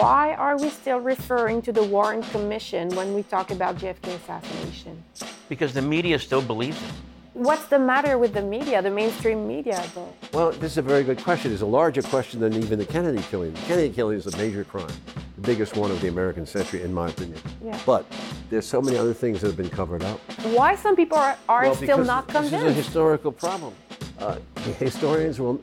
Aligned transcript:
why 0.00 0.32
are 0.34 0.56
we 0.56 0.70
still 0.70 0.98
referring 0.98 1.60
to 1.60 1.72
the 1.72 1.82
Warren 1.82 2.22
Commission 2.22 2.88
when 2.96 3.12
we 3.12 3.22
talk 3.22 3.50
about 3.50 3.76
JFK 3.76 4.14
assassination? 4.14 5.02
Because 5.48 5.74
the 5.74 5.82
media 5.82 6.18
still 6.18 6.40
believes 6.40 6.82
it. 6.82 6.90
What's 7.34 7.66
the 7.66 7.78
matter 7.78 8.16
with 8.18 8.32
the 8.32 8.42
media, 8.42 8.80
the 8.80 8.90
mainstream 8.90 9.46
media, 9.46 9.82
though? 9.94 10.12
Well, 10.32 10.52
this 10.52 10.72
is 10.72 10.78
a 10.78 10.82
very 10.82 11.04
good 11.04 11.22
question. 11.22 11.52
It's 11.52 11.60
a 11.60 11.66
larger 11.66 12.02
question 12.02 12.40
than 12.40 12.54
even 12.54 12.78
the 12.78 12.86
Kennedy 12.86 13.22
killing. 13.30 13.52
The 13.52 13.60
Kennedy 13.60 13.90
killing 13.90 14.16
is 14.16 14.26
a 14.26 14.36
major 14.36 14.64
crime, 14.64 14.90
the 15.36 15.42
biggest 15.42 15.76
one 15.76 15.90
of 15.90 16.00
the 16.00 16.08
American 16.08 16.46
century, 16.46 16.82
in 16.82 16.92
my 16.92 17.08
opinion. 17.10 17.38
Yeah. 17.62 17.78
But 17.84 18.04
there's 18.48 18.66
so 18.66 18.80
many 18.80 18.96
other 18.96 19.14
things 19.14 19.42
that 19.42 19.48
have 19.48 19.56
been 19.56 19.70
covered 19.70 20.02
up. 20.02 20.18
Why 20.54 20.76
some 20.76 20.96
people 20.96 21.18
are, 21.18 21.36
are 21.48 21.64
Well, 21.64 21.74
still 21.74 21.98
because 21.98 22.06
not 22.06 22.28
This 22.28 22.46
is 22.46 22.62
a 22.62 22.72
historical 22.72 23.32
problem. 23.32 23.74
Uh, 24.18 24.38
historians 24.78 25.38
will, 25.38 25.62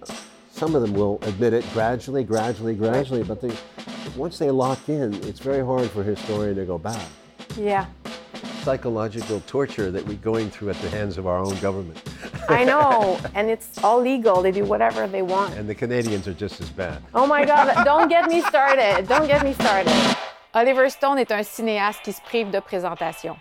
some 0.52 0.76
of 0.76 0.84
them 0.84 0.94
will 0.94 1.20
admit 1.24 1.54
it 1.54 1.66
gradually, 1.74 2.24
gradually, 2.24 2.76
gradually, 2.76 3.24
but 3.24 3.42
they, 3.42 3.52
once 4.18 4.38
they 4.40 4.52
lock 4.52 4.90
in, 4.90 5.14
it's 5.24 5.40
very 5.40 5.64
hard 5.64 5.90
for 5.92 6.02
a 6.02 6.04
historian 6.04 6.56
to 6.56 6.66
go 6.66 6.78
back. 6.78 7.08
Yeah, 7.58 7.86
Psychological 8.64 9.40
torture 9.48 9.92
that 9.92 10.06
we're 10.06 10.18
going 10.18 10.50
through 10.50 10.72
at 10.72 10.76
the 10.82 10.90
hands 10.90 11.18
of 11.18 11.26
our 11.26 11.40
own 11.40 11.58
government. 11.60 11.98
I 12.50 12.66
know, 12.66 13.18
and 13.34 13.50
it's 13.50 13.82
all 13.82 14.02
legal. 14.02 14.42
They 14.42 14.52
do 14.52 14.66
whatever 14.66 15.08
they 15.08 15.22
want. 15.22 15.54
And 15.54 15.70
the 15.70 15.76
Canadians 15.76 16.28
are 16.28 16.34
just 16.34 16.60
as 16.60 16.70
bad. 16.70 17.02
Oh 17.14 17.26
my 17.26 17.46
God! 17.46 17.86
Don't 17.86 18.10
get 18.10 18.28
me 18.28 18.42
started. 18.42 19.08
Don't 19.08 19.26
get 19.26 19.42
me 19.44 19.54
started. 19.54 19.94
Oliver 20.54 20.90
Stone 20.90 21.20
est 21.20 21.32
un 21.32 21.44
cinéaste 21.44 22.02
qui 22.04 22.12
se 22.12 22.22
prive 22.22 22.52
de 22.52 22.60
présentation. 22.60 23.38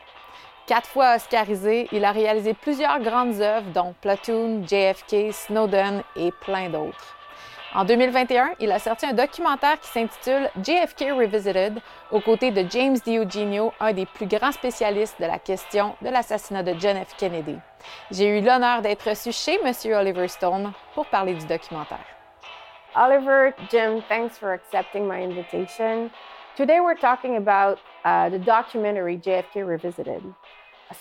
Quatre 0.66 0.88
fois 0.88 1.16
oscarisé, 1.16 1.88
il 1.92 2.04
a 2.04 2.12
réalisé 2.12 2.54
plusieurs 2.54 3.00
grandes 3.00 3.40
œuvres, 3.40 3.70
dont 3.72 3.94
Platoon, 4.00 4.64
JFK, 4.64 5.32
Snowden 5.32 6.02
et 6.14 6.30
plein 6.30 6.70
d'autres. 6.70 7.15
En 7.76 7.84
2021, 7.84 8.54
il 8.58 8.72
a 8.72 8.78
sorti 8.78 9.04
un 9.04 9.12
documentaire 9.12 9.78
qui 9.78 9.88
s'intitule 9.88 10.48
JFK 10.62 11.10
Revisited, 11.10 11.78
aux 12.10 12.20
côtés 12.22 12.50
de 12.50 12.64
James 12.70 12.96
DiEugenio, 12.96 13.70
un 13.80 13.92
des 13.92 14.06
plus 14.06 14.26
grands 14.26 14.52
spécialistes 14.52 15.20
de 15.20 15.26
la 15.26 15.38
question 15.38 15.94
de 16.00 16.08
l'assassinat 16.08 16.62
de 16.62 16.72
John 16.80 16.96
F. 16.96 17.14
Kennedy. 17.18 17.58
J'ai 18.10 18.38
eu 18.38 18.40
l'honneur 18.40 18.80
d'être 18.80 19.06
reçu 19.10 19.30
chez 19.30 19.58
M. 19.62 19.72
Oliver 19.94 20.26
Stone 20.26 20.72
pour 20.94 21.04
parler 21.04 21.34
du 21.34 21.44
documentaire. 21.44 22.06
Oliver, 22.94 23.52
Jim, 23.70 24.00
thanks 24.08 24.38
for 24.38 24.54
accepting 24.54 25.06
my 25.06 25.22
invitation. 25.22 26.08
Today 26.56 26.80
we're 26.80 26.98
talking 26.98 27.36
about 27.36 27.78
uh, 28.06 28.30
the 28.30 28.38
documentary 28.38 29.18
JFK 29.18 29.66
Revisited. 29.66 30.22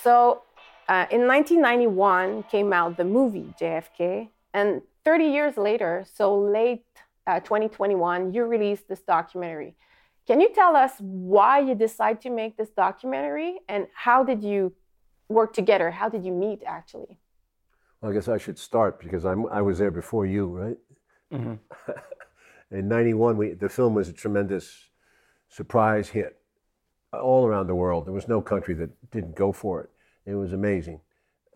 So, 0.03 0.41
uh, 0.89 1.05
in 1.09 1.25
1991 1.25 2.43
came 2.51 2.73
out 2.73 2.97
the 2.97 3.05
movie 3.05 3.53
JFK, 3.57 4.27
and 4.53 4.81
30 5.05 5.25
years 5.25 5.57
later, 5.57 6.03
so 6.13 6.35
late 6.35 6.83
uh, 7.27 7.39
2021, 7.39 8.33
you 8.33 8.43
released 8.43 8.89
this 8.89 9.01
documentary. 9.01 9.75
Can 10.27 10.41
you 10.41 10.49
tell 10.53 10.75
us 10.75 10.93
why 10.99 11.59
you 11.59 11.75
decided 11.75 12.21
to 12.21 12.31
make 12.31 12.57
this 12.57 12.69
documentary, 12.69 13.59
and 13.69 13.87
how 13.93 14.23
did 14.23 14.43
you 14.43 14.73
work 15.29 15.53
together? 15.53 15.91
How 15.91 16.09
did 16.09 16.25
you 16.25 16.31
meet 16.31 16.61
actually? 16.65 17.19
Well, 18.01 18.11
I 18.11 18.15
guess 18.15 18.27
I 18.27 18.39
should 18.39 18.57
start 18.57 18.99
because 18.99 19.25
I'm, 19.25 19.47
I 19.47 19.61
was 19.61 19.77
there 19.77 19.91
before 19.91 20.25
you, 20.25 20.47
right? 20.47 20.77
In 22.71 22.87
'91, 22.87 23.37
we, 23.37 23.53
the 23.53 23.69
film 23.69 23.93
was 23.93 24.09
a 24.09 24.13
tremendous 24.13 24.89
surprise 25.49 26.09
hit 26.09 26.37
all 27.13 27.45
around 27.45 27.67
the 27.67 27.75
world. 27.75 28.05
There 28.05 28.13
was 28.13 28.27
no 28.27 28.41
country 28.41 28.73
that 28.75 28.89
didn't 29.11 29.35
go 29.35 29.51
for 29.51 29.81
it. 29.81 29.89
It 30.25 30.35
was 30.35 30.53
amazing. 30.53 31.01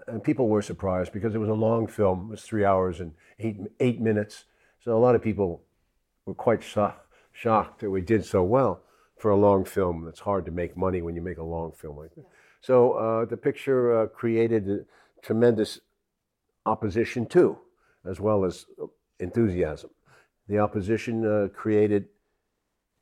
And 0.08 0.24
people 0.24 0.48
were 0.48 0.62
surprised 0.62 1.14
because 1.14 1.36
it 1.36 1.40
was 1.40 1.50
a 1.50 1.54
long 1.54 1.88
film. 1.88 2.28
It 2.28 2.32
was 2.32 2.44
three 2.44 2.66
hours 2.66 3.00
and 3.00 3.14
eight, 3.40 3.58
eight 3.80 4.02
minutes. 4.02 4.46
So 4.84 4.98
a 4.98 5.00
lot 5.00 5.16
of 5.16 5.22
people 5.22 5.62
were 6.26 6.34
quite 6.34 6.64
sho- 6.64 6.94
shocked 7.32 7.82
that 7.82 7.90
we 7.90 8.02
did 8.02 8.26
so 8.26 8.44
well 8.44 8.82
for 9.18 9.32
a 9.32 9.38
long 9.38 9.66
film. 9.66 10.08
It's 10.08 10.22
hard 10.22 10.46
to 10.46 10.52
make 10.52 10.78
money 10.78 11.02
when 11.02 11.16
you 11.16 11.22
make 11.22 11.38
a 11.38 11.44
long 11.44 11.72
film 11.74 11.98
like 11.98 12.16
that. 12.16 12.26
So 12.62 12.94
uh, 12.94 13.26
the 13.26 13.38
picture 13.38 14.02
uh, 14.02 14.08
created 14.08 14.86
tremendous 15.22 15.80
opposition 16.66 17.26
too, 17.26 17.58
as 18.06 18.20
well 18.20 18.46
as 18.46 18.66
enthusiasm. 19.20 19.90
The 20.48 20.60
opposition 20.60 21.26
uh, 21.26 21.48
created 21.50 22.06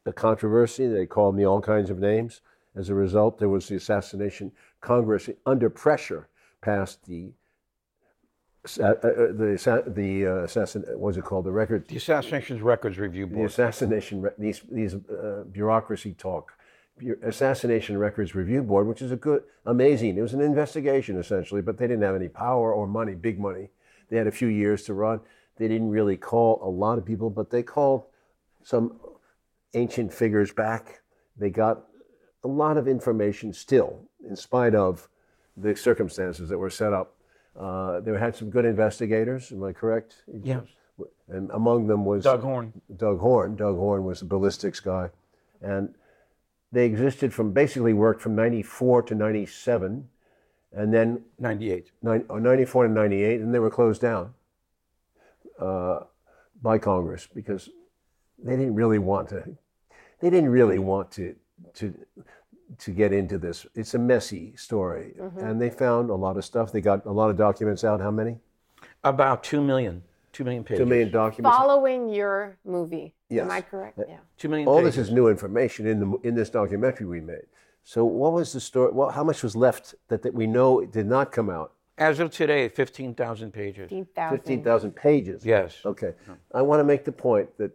a 0.06 0.14
controversy. 0.14 0.88
They 0.88 1.06
called 1.06 1.36
me 1.36 1.46
all 1.46 1.62
kinds 1.62 1.90
of 1.90 2.00
names. 2.00 2.42
As 2.76 2.90
a 2.90 2.96
result, 2.96 3.40
there 3.40 3.50
was 3.50 3.68
the 3.68 3.76
assassination. 3.76 4.52
Congress, 4.82 5.30
under 5.46 5.70
pressure, 5.70 6.28
passed 6.62 7.06
the 7.06 7.32
uh, 8.80 8.84
uh, 8.84 8.96
the 9.02 9.84
the 9.88 10.26
uh, 10.28 10.36
assassin. 10.44 10.84
What's 10.96 11.18
it 11.18 11.24
called? 11.24 11.46
The 11.46 11.52
record. 11.52 11.88
The 11.88 11.96
Assassinations 11.98 12.62
Records 12.62 12.98
Review 12.98 13.26
board 13.28 13.40
The 13.50 13.54
assassination. 13.54 14.22
re- 14.22 14.32
These 14.38 14.62
these 14.70 14.96
uh, 14.96 15.44
bureaucracy 15.52 16.14
talk. 16.14 16.54
Assassination 17.22 17.96
Records 17.98 18.34
Review 18.34 18.64
Board, 18.64 18.88
which 18.88 19.04
is 19.04 19.12
a 19.12 19.16
good, 19.16 19.44
amazing. 19.68 20.18
It 20.18 20.22
was 20.22 20.34
an 20.34 20.42
investigation 20.42 21.20
essentially, 21.20 21.62
but 21.62 21.78
they 21.78 21.86
didn't 21.86 22.02
have 22.02 22.16
any 22.16 22.28
power 22.28 22.74
or 22.74 22.88
money, 22.88 23.14
big 23.14 23.40
money. 23.40 23.70
They 24.10 24.18
had 24.18 24.26
a 24.26 24.32
few 24.32 24.48
years 24.48 24.82
to 24.86 24.96
run. 24.96 25.20
They 25.58 25.68
didn't 25.68 25.92
really 25.92 26.18
call 26.18 26.60
a 26.64 26.68
lot 26.70 26.98
of 26.98 27.06
people, 27.06 27.30
but 27.30 27.52
they 27.52 27.62
called 27.62 28.06
some 28.64 29.00
ancient 29.76 30.12
figures 30.12 30.52
back. 30.52 31.02
They 31.38 31.52
got 31.52 31.84
a 32.44 32.48
lot 32.48 32.78
of 32.78 32.88
information 32.88 33.54
still, 33.54 34.02
in 34.28 34.36
spite 34.36 34.74
of 34.74 35.08
the 35.58 35.76
circumstances 35.76 36.50
that 36.50 36.58
were 36.58 36.70
set 36.70 36.94
up. 36.94 37.16
Uh, 37.60 38.00
they 38.02 38.12
had 38.18 38.36
some 38.36 38.50
good 38.50 38.66
investigators. 38.66 39.52
Am 39.52 39.64
I 39.64 39.74
correct? 39.74 40.16
Yeah. 40.44 40.62
And 41.28 41.50
among 41.52 41.88
them 41.88 42.06
was 42.06 42.24
Doug 42.24 42.42
Horne. 42.42 42.74
Doug 42.96 43.20
Horne. 43.20 43.56
Doug 43.56 43.76
Horne 43.76 44.06
was 44.06 44.20
the 44.20 44.26
ballistics 44.26 44.80
guy, 44.80 45.10
and 45.62 45.94
they 46.72 46.86
existed 46.86 47.34
from 47.34 47.52
basically 47.52 47.94
worked 47.94 48.22
from 48.22 48.36
'94 48.36 49.02
to 49.04 49.16
'97, 49.16 50.08
and 50.72 50.94
then 50.94 51.24
98. 51.40 51.92
nine- 52.02 52.26
oh, 52.30 52.38
94 52.38 52.88
to 52.88 52.94
98, 52.94 53.42
and 53.42 53.54
they 53.54 53.60
were 53.60 53.70
closed 53.70 54.02
down 54.02 54.34
uh, 55.60 56.02
by 56.62 56.78
Congress 56.78 57.28
because 57.34 57.70
they 58.42 58.56
didn't 58.56 58.76
really 58.76 59.00
want 59.00 59.30
to. 59.30 59.58
They 60.20 60.30
didn't 60.30 60.50
really 60.50 60.80
want 60.80 61.12
to 61.12 61.36
to 61.76 61.94
to 62.80 62.92
get 62.92 63.14
into 63.14 63.38
this. 63.38 63.66
It's 63.76 63.94
a 63.94 64.00
messy 64.00 64.56
story, 64.56 65.14
mm-hmm. 65.20 65.40
and 65.40 65.62
they 65.62 65.70
found 65.70 66.10
a 66.10 66.16
lot 66.16 66.38
of 66.38 66.46
stuff. 66.46 66.72
They 66.72 66.82
got 66.82 67.06
a 67.06 67.12
lot 67.12 67.30
of 67.30 67.38
documents 67.38 67.84
out. 67.84 68.02
How 68.02 68.12
many? 68.12 68.38
About 69.04 69.44
2 69.44 69.62
million. 69.62 70.04
2 70.34 70.44
million 70.44 70.64
pages. 70.64 70.80
Two 70.80 70.86
million 70.86 71.10
documents. 71.10 71.58
Following 71.58 72.10
your 72.10 72.58
movie, 72.64 73.16
Yes. 73.30 73.46
am 73.46 73.52
I 73.52 73.62
correct? 73.62 73.98
Uh, 73.98 74.04
yeah. 74.08 74.18
2 74.38 74.50
million 74.50 74.68
All 74.68 74.80
pages. 74.80 74.96
this 74.96 75.08
is 75.08 75.14
new 75.14 75.30
information 75.30 75.88
in 75.88 76.00
the 76.00 76.18
in 76.24 76.36
this 76.36 76.50
documentary 76.50 77.08
we 77.08 77.22
made. 77.22 77.48
So, 77.84 78.06
what 78.06 78.34
was 78.34 78.54
the 78.54 78.60
story? 78.60 78.92
Well, 78.92 79.10
how 79.10 79.24
much 79.24 79.42
was 79.42 79.56
left 79.56 79.96
that, 80.10 80.22
that 80.24 80.34
we 80.34 80.46
know 80.46 80.86
did 80.86 81.08
not 81.08 81.32
come 81.32 81.50
out? 81.50 81.72
As 81.98 82.20
of 82.20 82.30
today, 82.30 82.70
15,000 82.70 83.52
pages. 83.52 83.90
15,000. 83.90 84.38
15,000 84.38 84.92
pages. 84.96 85.46
Yes. 85.46 85.78
Okay. 85.84 86.14
I 86.54 86.62
want 86.62 86.80
to 86.82 86.84
make 86.84 87.06
the 87.06 87.12
point 87.12 87.58
that 87.58 87.72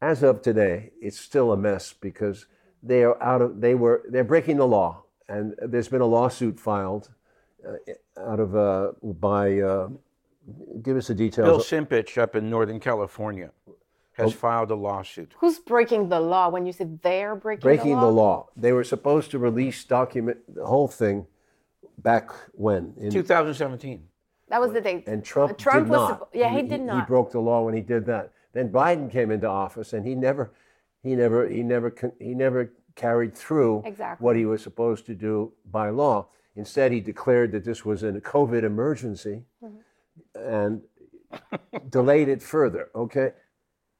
as 0.00 0.22
of 0.22 0.42
today, 0.42 0.92
it's 1.00 1.18
still 1.18 1.52
a 1.52 1.56
mess 1.56 1.92
because 1.92 2.46
they 2.86 3.02
are 3.04 3.20
out 3.22 3.42
of, 3.42 3.60
they 3.60 3.74
were, 3.74 4.02
they're 4.08 4.24
breaking 4.24 4.56
the 4.58 4.66
law. 4.66 5.02
And 5.28 5.54
there's 5.58 5.88
been 5.88 6.00
a 6.00 6.06
lawsuit 6.06 6.58
filed 6.60 7.10
uh, 7.66 7.72
out 8.20 8.38
of, 8.40 8.54
uh, 8.54 8.92
by, 9.02 9.58
uh, 9.60 9.88
give 10.82 10.96
us 10.96 11.08
the 11.08 11.14
details. 11.14 11.46
Bill 11.48 11.58
details. 11.58 11.88
Simpich 11.88 12.18
up 12.18 12.36
in 12.36 12.48
Northern 12.48 12.78
California 12.78 13.50
has 14.12 14.28
Oh. 14.32 14.36
filed 14.36 14.70
a 14.70 14.74
lawsuit. 14.76 15.34
Who's 15.38 15.58
breaking 15.58 16.08
the 16.08 16.20
law 16.20 16.48
when 16.48 16.64
you 16.64 16.72
said 16.72 17.00
they're 17.02 17.34
breaking, 17.34 17.62
breaking 17.62 17.90
the 17.90 17.96
law? 17.96 18.00
Breaking 18.00 18.14
the 18.14 18.22
law? 18.22 18.36
law. 18.36 18.48
They 18.56 18.72
were 18.72 18.84
supposed 18.84 19.30
to 19.32 19.38
release 19.38 19.84
document, 19.84 20.38
the 20.54 20.64
whole 20.64 20.88
thing 20.88 21.26
back 21.98 22.30
when? 22.52 22.94
In, 22.98 23.10
2017. 23.10 24.06
That 24.48 24.60
was 24.60 24.72
the 24.72 24.80
date. 24.80 25.08
And 25.08 25.24
Trump, 25.24 25.58
Trump 25.58 25.86
did 25.86 25.90
was 25.90 26.10
not. 26.10 26.20
suppo- 26.20 26.28
yeah, 26.32 26.50
he 26.50 26.62
did 26.62 26.80
not. 26.82 27.00
He 27.00 27.06
broke 27.06 27.32
the 27.32 27.40
law 27.40 27.62
when 27.64 27.74
he 27.74 27.80
did 27.80 28.06
that. 28.06 28.32
Then 28.52 28.70
Biden 28.70 29.10
came 29.10 29.30
into 29.32 29.48
office, 29.48 29.92
and 29.92 30.06
he 30.06 30.14
never, 30.14 30.52
he 31.06 31.14
never, 31.14 31.48
he 31.48 31.62
never, 31.62 31.94
he 32.18 32.34
never 32.34 32.72
carried 32.96 33.34
through 33.34 33.82
Exactly. 33.84 34.24
what 34.24 34.36
he 34.36 34.44
was 34.46 34.62
supposed 34.62 35.06
to 35.06 35.14
do 35.14 35.52
by 35.70 35.90
law. 35.90 36.26
Instead, 36.56 36.90
he 36.92 37.00
declared 37.00 37.52
that 37.52 37.64
this 37.64 37.84
was 37.84 38.02
a 38.02 38.12
COVID 38.12 38.62
emergency, 38.64 39.44
Mm-hmm. 39.62 39.78
and 40.56 40.82
delayed 41.90 42.28
it 42.28 42.42
further. 42.42 42.88
Okay, 42.94 43.32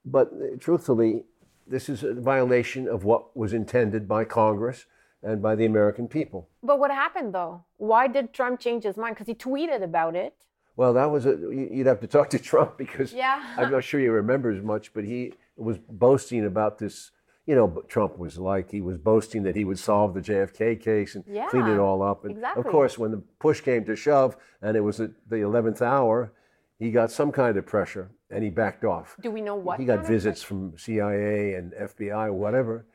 but 0.04 0.28
uh, 0.32 0.56
truthfully, 0.58 1.24
this 1.66 1.88
is 1.88 2.02
a 2.02 2.14
violation 2.14 2.88
of 2.88 3.04
what 3.04 3.36
was 3.36 3.52
intended 3.52 4.06
by 4.08 4.24
Congress 4.24 4.86
and 5.22 5.42
by 5.42 5.54
the 5.54 5.66
American 5.66 6.06
people. 6.08 6.48
But 6.62 6.78
what 6.78 6.90
happened 6.90 7.34
though? 7.34 7.64
Why 7.76 8.06
did 8.06 8.32
Trump 8.32 8.60
change 8.60 8.84
his 8.84 8.96
mind? 8.96 9.16
Because 9.16 9.26
he 9.26 9.34
tweeted 9.34 9.82
about 9.82 10.14
it. 10.16 10.34
Well, 10.76 10.92
that 10.94 11.10
was 11.10 11.26
a. 11.26 11.30
you- 11.30 11.68
You'd 11.72 11.86
have 11.86 12.00
to 12.00 12.06
talk 12.06 12.30
to 12.30 12.38
Trump 12.50 12.78
because 12.78 13.12
Yeah. 13.12 13.42
I'm 13.58 13.70
not 13.70 13.84
sure 13.84 14.00
he 14.00 14.08
remembers 14.08 14.62
much, 14.62 14.92
but 14.94 15.04
he 15.04 15.34
was 15.56 15.78
boasting 15.78 16.44
about 16.44 16.78
this. 16.78 17.10
You 17.46 17.54
know, 17.54 17.82
Trump 17.88 18.18
was 18.18 18.38
like 18.38 18.70
he 18.72 18.80
was 18.80 18.98
boasting 18.98 19.44
that 19.44 19.54
he 19.54 19.64
would 19.64 19.78
solve 19.78 20.14
the 20.14 20.20
JFK 20.20 20.80
case 20.80 21.14
and 21.14 21.24
clean 21.48 21.66
it 21.66 21.78
all 21.78 22.02
up. 22.02 22.24
And 22.24 22.32
exactly. 22.32 22.60
of 22.60 22.66
course, 22.66 22.98
when 22.98 23.12
the 23.12 23.22
push 23.38 23.60
came 23.60 23.84
to 23.84 23.94
shove, 23.94 24.36
and 24.60 24.76
it 24.76 24.80
was 24.80 25.00
at 25.00 25.10
the 25.28 25.36
eleventh 25.42 25.80
hour, 25.80 26.32
he 26.78 26.90
got 26.90 27.10
some 27.12 27.30
kind 27.30 27.56
of 27.56 27.64
pressure 27.64 28.10
and 28.30 28.42
he 28.42 28.50
backed 28.50 28.84
off. 28.84 29.16
Do 29.20 29.30
we 29.30 29.40
know 29.40 29.54
what? 29.54 29.78
He 29.78 29.86
got 29.86 30.06
visits 30.06 30.42
from 30.42 30.76
CIA 30.76 31.54
and 31.54 31.72
FBI, 31.72 32.26
or 32.26 32.32
whatever. 32.32 32.86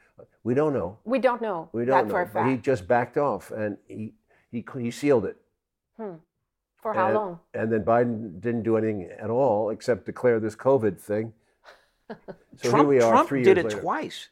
We 0.44 0.54
don't 0.54 0.74
know. 0.74 0.98
We 1.06 1.20
don't 1.20 1.42
know 1.42 1.70
We 1.72 1.86
don't 1.86 2.10
for 2.10 2.14
know. 2.14 2.22
a 2.22 2.26
But 2.26 2.34
fact. 2.34 2.50
he 2.50 2.58
just 2.58 2.88
backed 2.88 3.18
off 3.18 3.52
and 3.52 3.78
he, 3.88 4.14
he, 4.52 4.66
he 4.80 4.92
sealed 4.92 5.26
it. 5.26 5.38
Hmm. 5.98 6.16
for 6.82 6.94
how 6.94 7.08
and, 7.08 7.16
long? 7.16 7.40
And 7.54 7.72
then 7.72 7.84
Biden 7.84 8.42
didn't 8.42 8.64
do 8.64 8.76
anything 8.78 9.10
at 9.20 9.30
all 9.30 9.70
except 9.70 10.06
declare 10.06 10.40
this 10.40 10.56
COVID 10.56 11.00
thing. 11.00 11.34
So 12.58 12.70
Trump, 12.70 12.78
here 12.78 12.88
we 12.88 13.02
are 13.02 13.12
Trump 13.12 13.30
three 13.30 13.44
did 13.44 13.58
years 13.58 13.66
it 13.66 13.70
later. 13.70 13.82
twice. 13.82 14.30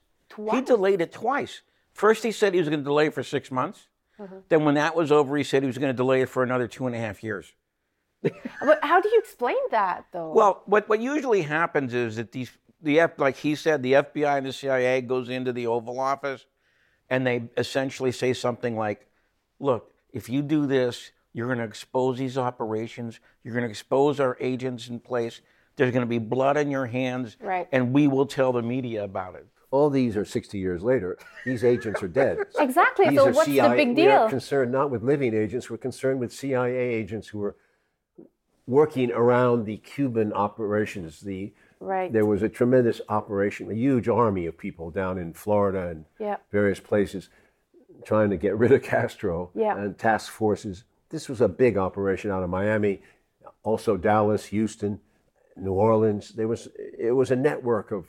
He 0.51 0.61
delayed 0.61 1.01
it 1.01 1.11
twice. 1.11 1.61
First, 1.93 2.23
he 2.23 2.31
said 2.31 2.53
he 2.53 2.59
was 2.59 2.69
going 2.69 2.79
to 2.79 2.83
delay 2.85 3.07
it 3.07 3.13
for 3.13 3.23
six 3.23 3.51
months. 3.51 3.87
Mm-hmm. 4.19 4.37
Then, 4.49 4.65
when 4.65 4.75
that 4.75 4.95
was 4.95 5.11
over, 5.11 5.35
he 5.37 5.43
said 5.43 5.63
he 5.63 5.67
was 5.67 5.77
going 5.77 5.91
to 5.91 5.97
delay 5.97 6.21
it 6.21 6.29
for 6.29 6.43
another 6.43 6.67
two 6.67 6.87
and 6.87 6.95
a 6.95 6.99
half 6.99 7.23
years. 7.23 7.53
But 8.61 8.79
how 8.83 8.99
do 8.99 9.09
you 9.09 9.17
explain 9.19 9.57
that, 9.71 10.05
though? 10.11 10.31
Well, 10.33 10.61
what, 10.65 10.89
what 10.89 10.99
usually 10.99 11.41
happens 11.41 11.93
is 11.93 12.17
that 12.17 12.31
these 12.31 12.51
the 12.81 12.99
F, 12.99 13.17
like 13.17 13.37
he 13.37 13.55
said, 13.55 13.83
the 13.83 13.93
FBI 13.93 14.37
and 14.37 14.45
the 14.45 14.53
CIA 14.53 15.01
goes 15.01 15.29
into 15.29 15.51
the 15.51 15.67
Oval 15.67 15.99
Office, 15.99 16.45
and 17.09 17.25
they 17.25 17.43
essentially 17.57 18.11
say 18.11 18.33
something 18.33 18.77
like, 18.77 19.07
"Look, 19.59 19.93
if 20.11 20.29
you 20.29 20.41
do 20.41 20.65
this, 20.65 21.11
you're 21.33 21.47
going 21.47 21.59
to 21.59 21.65
expose 21.65 22.17
these 22.17 22.37
operations. 22.37 23.19
You're 23.43 23.53
going 23.53 23.65
to 23.65 23.69
expose 23.69 24.19
our 24.19 24.37
agents 24.39 24.87
in 24.89 24.99
place. 24.99 25.41
There's 25.79 25.91
going 25.93 26.05
to 26.05 26.09
be 26.09 26.17
blood 26.19 26.57
on 26.57 26.69
your 26.69 26.85
hands, 26.85 27.37
Right. 27.41 27.65
and 27.71 27.93
we 27.93 28.07
will 28.09 28.25
tell 28.25 28.51
the 28.51 28.61
media 28.61 29.05
about 29.05 29.35
it." 29.35 29.47
All 29.71 29.89
these 29.89 30.17
are 30.17 30.25
60 30.25 30.57
years 30.57 30.83
later. 30.83 31.17
These 31.45 31.63
agents 31.63 32.03
are 32.03 32.07
dead. 32.09 32.39
exactly. 32.59 33.07
These 33.09 33.17
So 33.19 33.27
are 33.29 33.31
what's 33.31 33.45
the 33.47 33.53
CIA 33.55 33.85
big 33.85 33.95
We 33.95 34.07
are 34.07 34.27
concerned 34.29 34.71
not 34.73 34.91
with 34.91 35.03
living 35.03 35.33
agents, 35.33 35.69
we're 35.69 35.77
concerned 35.77 36.19
with 36.19 36.33
CIA 36.33 36.75
agents 36.93 37.29
who 37.29 37.41
are 37.43 37.55
working 38.67 39.09
around 39.11 39.65
the 39.65 39.77
Cuban 39.77 40.33
operations. 40.33 41.21
The, 41.21 41.53
Right. 41.81 42.11
There 42.11 42.25
was 42.25 42.41
a 42.43 42.49
tremendous 42.49 42.99
operation, 43.07 43.71
a 43.71 43.73
huge 43.73 44.09
army 44.09 44.45
of 44.47 44.57
people 44.57 44.91
down 44.91 45.17
in 45.17 45.31
Florida 45.31 45.87
and 45.87 46.03
Yeah. 46.19 46.35
various 46.51 46.81
places 46.81 47.29
trying 48.03 48.31
to 48.31 48.35
get 48.37 48.57
rid 48.57 48.73
of 48.73 48.83
Castro 48.83 49.49
Yeah. 49.55 49.77
and 49.77 49.97
task 49.97 50.29
forces. 50.29 50.83
This 51.07 51.29
was 51.29 51.39
a 51.39 51.47
big 51.47 51.77
operation 51.77 52.31
out 52.31 52.43
of 52.43 52.49
Miami, 52.49 53.01
also 53.63 53.95
Dallas, 53.95 54.47
Houston, 54.47 54.99
New 55.57 55.73
Orleans. 55.73 56.29
There 56.29 56.47
was 56.47 56.69
it 56.77 57.11
was 57.11 57.31
a 57.31 57.35
network 57.35 57.91
of 57.91 58.05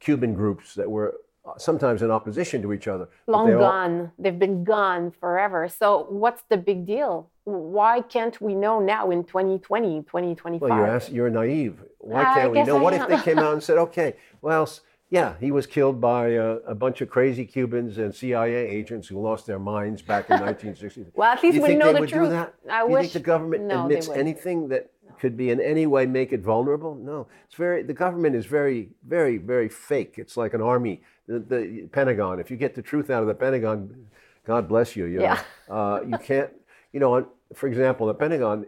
Cuban 0.00 0.34
groups 0.34 0.74
that 0.74 0.90
were 0.90 1.14
sometimes 1.58 2.02
in 2.02 2.10
opposition 2.10 2.62
to 2.62 2.72
each 2.72 2.86
other. 2.86 3.08
Long 3.26 3.46
they 3.48 3.54
all- 3.54 3.60
gone. 3.60 4.12
They've 4.18 4.38
been 4.38 4.62
gone 4.64 5.10
forever. 5.20 5.68
So 5.68 6.06
what's 6.08 6.42
the 6.48 6.56
big 6.56 6.86
deal? 6.86 7.28
Why 7.44 8.00
can't 8.00 8.40
we 8.40 8.54
know 8.54 8.78
now 8.78 9.10
in 9.10 9.24
2020, 9.24 10.02
2025? 10.02 10.60
Well, 10.60 10.78
you're 10.78 10.86
ask, 10.86 11.10
you're 11.10 11.30
naive. 11.30 11.82
Why 11.98 12.22
can't 12.22 12.52
we 12.52 12.62
know? 12.62 12.76
I 12.76 12.80
What 12.80 12.94
if 12.94 13.08
they 13.08 13.18
came 13.20 13.38
out 13.44 13.52
and 13.54 13.62
said, 13.62 13.78
okay, 13.78 14.14
well, 14.40 14.70
yeah, 15.10 15.34
he 15.40 15.50
was 15.50 15.66
killed 15.66 16.00
by 16.00 16.36
uh, 16.36 16.60
a 16.64 16.74
bunch 16.76 17.00
of 17.00 17.10
crazy 17.10 17.44
Cubans 17.44 17.98
and 17.98 18.14
CIA 18.14 18.54
agents 18.68 19.08
who 19.08 19.20
lost 19.20 19.44
their 19.46 19.58
minds 19.58 20.00
back 20.00 20.30
in 20.30 20.34
1960. 20.40 21.06
Well, 21.14 21.32
at 21.32 21.42
least 21.42 21.56
you 21.56 21.62
we 21.62 21.74
know 21.74 21.92
the 21.92 22.00
would 22.00 22.08
truth. 22.08 22.28
Do 22.30 22.30
that? 22.30 22.54
I 22.70 22.82
do 22.84 22.88
you 22.90 22.94
wish- 22.94 23.02
think 23.10 23.12
the 23.14 23.20
government 23.26 23.64
no, 23.64 23.82
admits 23.86 24.08
anything 24.08 24.68
that 24.68 24.91
could 25.18 25.36
be 25.36 25.50
in 25.50 25.60
any 25.60 25.86
way 25.86 26.06
make 26.06 26.32
it 26.32 26.40
vulnerable? 26.40 26.94
No, 26.94 27.26
it's 27.46 27.54
very. 27.54 27.82
The 27.82 27.94
government 27.94 28.34
is 28.34 28.46
very, 28.46 28.90
very, 29.06 29.38
very 29.38 29.68
fake. 29.68 30.14
It's 30.16 30.36
like 30.36 30.54
an 30.54 30.62
army. 30.62 31.02
The, 31.26 31.38
the 31.38 31.88
Pentagon. 31.92 32.40
If 32.40 32.50
you 32.50 32.56
get 32.56 32.74
the 32.74 32.82
truth 32.82 33.10
out 33.10 33.22
of 33.22 33.28
the 33.28 33.34
Pentagon, 33.34 34.08
God 34.46 34.68
bless 34.68 34.96
you. 34.96 35.06
you 35.06 35.18
know. 35.18 35.24
Yeah. 35.24 35.42
Uh, 35.70 36.00
you 36.06 36.18
can't. 36.18 36.50
You 36.92 37.00
know, 37.00 37.26
for 37.54 37.68
example, 37.68 38.06
the 38.06 38.14
Pentagon, 38.14 38.66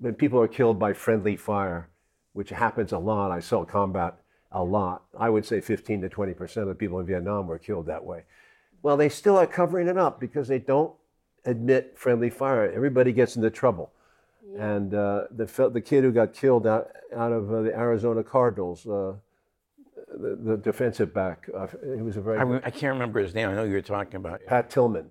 when 0.00 0.14
people 0.14 0.40
are 0.40 0.48
killed 0.48 0.78
by 0.78 0.92
friendly 0.92 1.36
fire, 1.36 1.88
which 2.34 2.50
happens 2.50 2.92
a 2.92 2.98
lot. 2.98 3.30
I 3.30 3.40
saw 3.40 3.64
combat 3.64 4.18
a 4.52 4.62
lot. 4.62 5.04
I 5.18 5.30
would 5.30 5.46
say 5.46 5.60
15 5.60 6.02
to 6.02 6.08
20 6.08 6.34
percent 6.34 6.62
of 6.62 6.68
the 6.68 6.74
people 6.74 7.00
in 7.00 7.06
Vietnam 7.06 7.46
were 7.46 7.58
killed 7.58 7.86
that 7.86 8.04
way. 8.04 8.24
Well, 8.82 8.96
they 8.96 9.08
still 9.08 9.38
are 9.38 9.46
covering 9.46 9.88
it 9.88 9.96
up 9.96 10.20
because 10.20 10.48
they 10.48 10.58
don't 10.58 10.92
admit 11.46 11.94
friendly 11.96 12.30
fire. 12.30 12.70
Everybody 12.70 13.12
gets 13.12 13.36
into 13.36 13.50
trouble. 13.50 13.92
And 14.58 14.94
uh, 14.94 15.24
the 15.30 15.46
fel- 15.46 15.70
the 15.70 15.80
kid 15.80 16.04
who 16.04 16.12
got 16.12 16.32
killed 16.32 16.66
out 16.66 16.90
out 17.14 17.32
of 17.32 17.52
uh, 17.52 17.62
the 17.62 17.74
Arizona 17.76 18.22
Cardinals, 18.22 18.86
uh, 18.86 19.14
the, 20.16 20.36
the 20.40 20.56
defensive 20.56 21.12
back, 21.12 21.48
uh, 21.56 21.66
he 21.96 22.02
was 22.02 22.16
a 22.16 22.20
very 22.20 22.38
I, 22.38 22.42
re- 22.42 22.60
I 22.64 22.70
can't 22.70 22.92
remember 22.94 23.20
his 23.20 23.34
name. 23.34 23.48
I 23.48 23.54
know 23.54 23.64
you 23.64 23.72
were 23.72 23.80
talking 23.82 24.16
about. 24.16 24.40
it. 24.42 24.46
Pat 24.46 24.70
Tillman. 24.70 25.10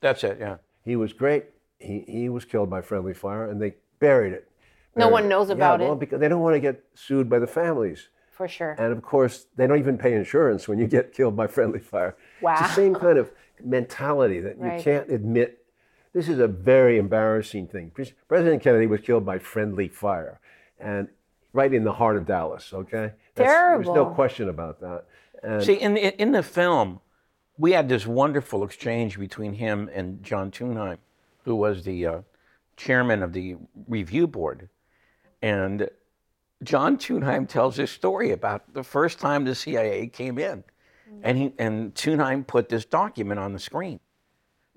That's 0.00 0.24
it. 0.24 0.38
Yeah. 0.40 0.56
He 0.84 0.96
was 0.96 1.12
great. 1.12 1.46
He 1.78 2.04
he 2.08 2.28
was 2.28 2.44
killed 2.44 2.68
by 2.70 2.80
friendly 2.80 3.14
fire, 3.14 3.48
and 3.48 3.60
they 3.62 3.74
buried 4.00 4.32
it. 4.32 4.48
No 4.96 5.02
Buried 5.04 5.12
one 5.12 5.24
it. 5.24 5.28
knows 5.28 5.48
Yeah, 5.48 5.54
about 5.54 5.80
well, 5.80 5.92
it. 5.92 6.00
because 6.00 6.18
they 6.20 6.28
don't 6.28 6.40
want 6.40 6.56
to 6.56 6.60
get 6.60 6.82
sued 6.94 7.30
by 7.30 7.38
the 7.38 7.46
families. 7.46 8.08
For 8.32 8.48
sure. 8.48 8.74
And 8.78 8.92
of 8.92 9.02
course, 9.02 9.46
they 9.56 9.66
don't 9.66 9.78
even 9.78 9.98
pay 9.98 10.14
insurance 10.14 10.66
when 10.66 10.78
you 10.78 10.86
get 10.88 11.12
killed 11.12 11.36
by 11.36 11.46
friendly 11.46 11.78
fire. 11.78 12.16
Wow. 12.40 12.52
It's 12.54 12.62
Wow. 12.62 12.66
the 12.68 12.72
same 12.74 12.94
kind 12.94 13.18
of 13.18 13.30
mentality 13.62 14.40
that 14.40 14.56
you 14.58 14.82
can't 14.82 15.08
admit. 15.10 15.59
This 16.12 16.28
is 16.28 16.38
a 16.38 16.48
very 16.48 16.98
embarrassing 16.98 17.68
thing. 17.68 17.90
Pres- 17.90 18.12
Kennedy 18.28 18.86
was 18.86 19.00
killed 19.00 19.24
by 19.24 19.38
friendly 19.38 19.88
fire, 19.88 20.40
and 20.78 21.08
right 21.52 21.72
in 21.72 21.84
the 21.84 21.92
heart 21.92 22.16
of 22.16 22.26
Dallas. 22.26 22.72
Okay, 22.72 23.12
Terrible. 23.34 23.94
There's 23.94 24.06
no 24.08 24.14
question 24.14 24.48
about 24.48 24.80
that. 24.80 25.04
And 25.42 25.62
See, 25.62 25.74
in 25.74 25.94
the, 25.94 26.20
in 26.20 26.32
the 26.32 26.42
film, 26.42 27.00
we 27.58 27.72
had 27.72 27.88
this 27.88 28.06
wonderful 28.06 28.64
exchange 28.64 29.18
between 29.18 29.54
him 29.54 29.90
and 29.92 30.22
John 30.22 30.50
Tunheim, 30.50 30.98
who 31.44 31.54
was 31.54 31.84
the 31.84 32.06
uh, 32.06 32.20
chairman 32.76 33.22
of 33.22 33.32
the 33.32 33.56
review 33.88 34.26
board. 34.26 34.68
And 35.42 35.88
John 36.62 36.98
Tunheim 36.98 37.48
tells 37.48 37.76
this 37.76 37.90
story 37.90 38.32
about 38.32 38.74
the 38.74 38.82
first 38.82 39.18
time 39.18 39.44
the 39.44 39.54
CIA 39.54 40.06
came 40.08 40.38
in. 40.38 40.64
And, 41.22 41.38
he, 41.38 41.52
and 41.58 41.94
Tunheim 41.94 42.46
put 42.46 42.68
this 42.68 42.84
document 42.84 43.40
on 43.40 43.52
the 43.52 43.58
screen. 43.58 44.00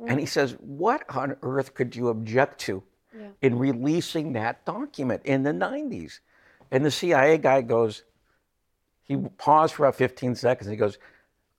And 0.08 0.20
he 0.20 0.26
says, 0.26 0.56
What 0.60 1.04
on 1.10 1.36
earth 1.42 1.74
could 1.74 1.96
you 1.96 2.10
object 2.10 2.60
to 2.62 2.84
in 3.42 3.58
releasing 3.58 4.34
that 4.34 4.66
document 4.66 5.22
in 5.26 5.44
the 5.44 5.52
90s? 5.52 6.20
And 6.72 6.84
the 6.84 6.92
CIA 6.92 7.38
guy 7.38 7.62
goes, 7.62 8.04
he 9.04 9.18
paused 9.38 9.76
for 9.76 9.86
about 9.86 9.96
15 9.96 10.36
seconds. 10.36 10.70
He 10.70 10.76
goes, 10.76 10.98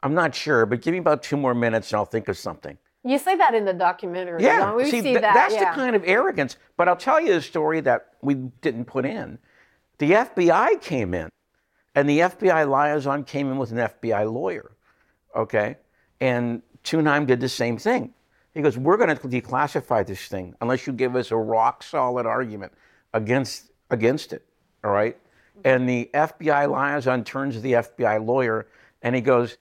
I'm 0.02 0.14
not 0.14 0.34
sure, 0.34 0.66
but 0.66 0.82
give 0.82 0.92
me 0.92 0.98
about 0.98 1.22
two 1.22 1.36
more 1.36 1.54
minutes 1.54 1.92
and 1.92 1.98
I'll 1.98 2.04
think 2.04 2.28
of 2.28 2.36
something. 2.36 2.76
You 3.04 3.18
say 3.18 3.36
that 3.36 3.54
in 3.54 3.66
the 3.66 3.74
documentary. 3.74 4.42
Yeah, 4.42 4.74
we 4.74 4.84
see, 4.84 4.90
see 4.90 5.02
th- 5.02 5.20
that. 5.20 5.34
that's 5.34 5.54
yeah. 5.54 5.70
the 5.70 5.76
kind 5.76 5.94
of 5.94 6.02
arrogance. 6.06 6.56
But 6.76 6.88
I'll 6.88 6.96
tell 6.96 7.20
you 7.20 7.34
a 7.34 7.40
story 7.42 7.80
that 7.82 8.14
we 8.22 8.34
didn't 8.34 8.86
put 8.86 9.04
in. 9.04 9.38
The 9.98 10.12
FBI 10.12 10.80
came 10.80 11.12
in, 11.12 11.28
and 11.94 12.08
the 12.08 12.20
FBI 12.20 12.68
liaison 12.68 13.24
came 13.24 13.50
in 13.50 13.58
with 13.58 13.72
an 13.72 13.78
FBI 13.78 14.32
lawyer, 14.32 14.72
okay? 15.36 15.76
And 16.20 16.62
Tunheim 16.82 17.26
did 17.26 17.40
the 17.40 17.48
same 17.48 17.76
thing. 17.76 18.14
He 18.54 18.62
goes, 18.62 18.78
We're 18.78 18.96
going 18.96 19.14
to 19.16 19.28
declassify 19.28 20.06
this 20.06 20.26
thing 20.28 20.54
unless 20.60 20.86
you 20.86 20.92
give 20.92 21.16
us 21.16 21.30
a 21.30 21.36
rock 21.36 21.82
solid 21.82 22.26
argument 22.26 22.72
against, 23.12 23.70
against 23.90 24.32
it, 24.32 24.44
all 24.82 24.90
right? 24.92 25.16
And 25.64 25.88
the 25.88 26.10
FBI 26.14 26.68
liaison 26.70 27.24
turns 27.24 27.54
to 27.54 27.60
the 27.60 27.72
FBI 27.74 28.24
lawyer 28.24 28.66
and 29.02 29.14
he 29.14 29.20
goes, 29.20 29.56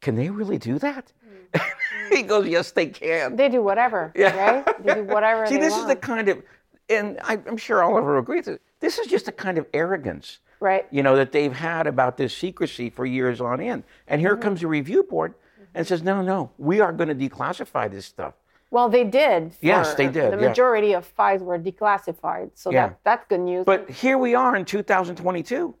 Can 0.00 0.14
they 0.16 0.30
really 0.30 0.58
do 0.58 0.78
that? 0.78 1.12
he 2.10 2.22
goes, 2.22 2.46
Yes, 2.46 2.70
they 2.72 2.86
can. 2.86 3.36
They 3.36 3.48
do 3.48 3.62
whatever, 3.62 4.12
Yeah. 4.16 4.36
right? 4.36 4.84
They 4.84 4.94
do 4.94 5.04
whatever 5.12 5.46
See, 5.46 5.58
this 5.58 5.72
want. 5.72 5.82
is 5.82 5.88
the 5.88 5.96
kind 5.96 6.28
of, 6.28 6.42
and 6.88 7.18
I, 7.24 7.38
I'm 7.46 7.56
sure 7.56 7.82
Oliver 7.82 8.18
agrees. 8.18 8.46
with 8.46 8.60
This 8.80 8.98
is 8.98 9.06
just 9.06 9.28
a 9.28 9.32
kind 9.32 9.58
of 9.58 9.66
arrogance, 9.72 10.38
right. 10.60 10.86
you 10.90 11.02
know, 11.02 11.16
that 11.16 11.32
they've 11.32 11.52
had 11.52 11.86
about 11.86 12.16
this 12.16 12.36
secrecy 12.36 12.90
for 12.90 13.06
years 13.06 13.40
on 13.40 13.60
end. 13.60 13.84
And 14.08 14.20
here 14.20 14.32
Mm-hmm. 14.34 14.42
comes 14.42 14.60
the 14.60 14.66
review 14.68 15.02
board 15.04 15.34
and 15.74 15.86
says, 15.86 16.02
no, 16.02 16.22
no, 16.22 16.50
we 16.58 16.80
are 16.80 16.92
going 16.92 17.08
to 17.08 17.14
declassify 17.14 17.90
this 17.90 18.06
stuff. 18.06 18.34
Well, 18.70 18.88
they 18.88 19.04
did. 19.04 19.52
Yes, 19.60 19.94
they 19.94 20.08
did, 20.08 20.32
The 20.32 20.40
yeah. 20.40 20.48
majority 20.48 20.94
of 20.94 21.04
files 21.04 21.42
were 21.42 21.58
declassified, 21.58 22.50
so 22.54 22.70
Yeah. 22.70 22.88
that, 22.88 22.98
that's 23.04 23.26
good 23.28 23.40
news. 23.40 23.64
But 23.66 23.90
here 23.90 24.16
we 24.16 24.34
are 24.34 24.56
in 24.56 24.64
2022, 24.64 25.74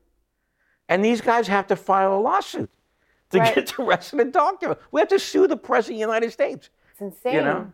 and 0.88 1.04
these 1.04 1.20
guys 1.20 1.48
have 1.48 1.66
to 1.68 1.76
file 1.76 2.14
a 2.14 2.20
lawsuit 2.20 2.70
to 3.30 3.38
Right. 3.38 3.54
get 3.54 3.66
the 3.76 3.82
rest 3.84 4.12
of 4.12 4.18
the 4.18 4.26
document. 4.26 4.78
We 4.90 5.00
have 5.00 5.08
to 5.08 5.18
sue 5.18 5.46
the 5.46 5.56
president 5.56 5.96
of 6.02 6.08
the 6.08 6.12
United 6.12 6.32
States. 6.32 6.68
It's 6.90 7.00
insane. 7.00 7.34
You 7.34 7.40
know? 7.42 7.72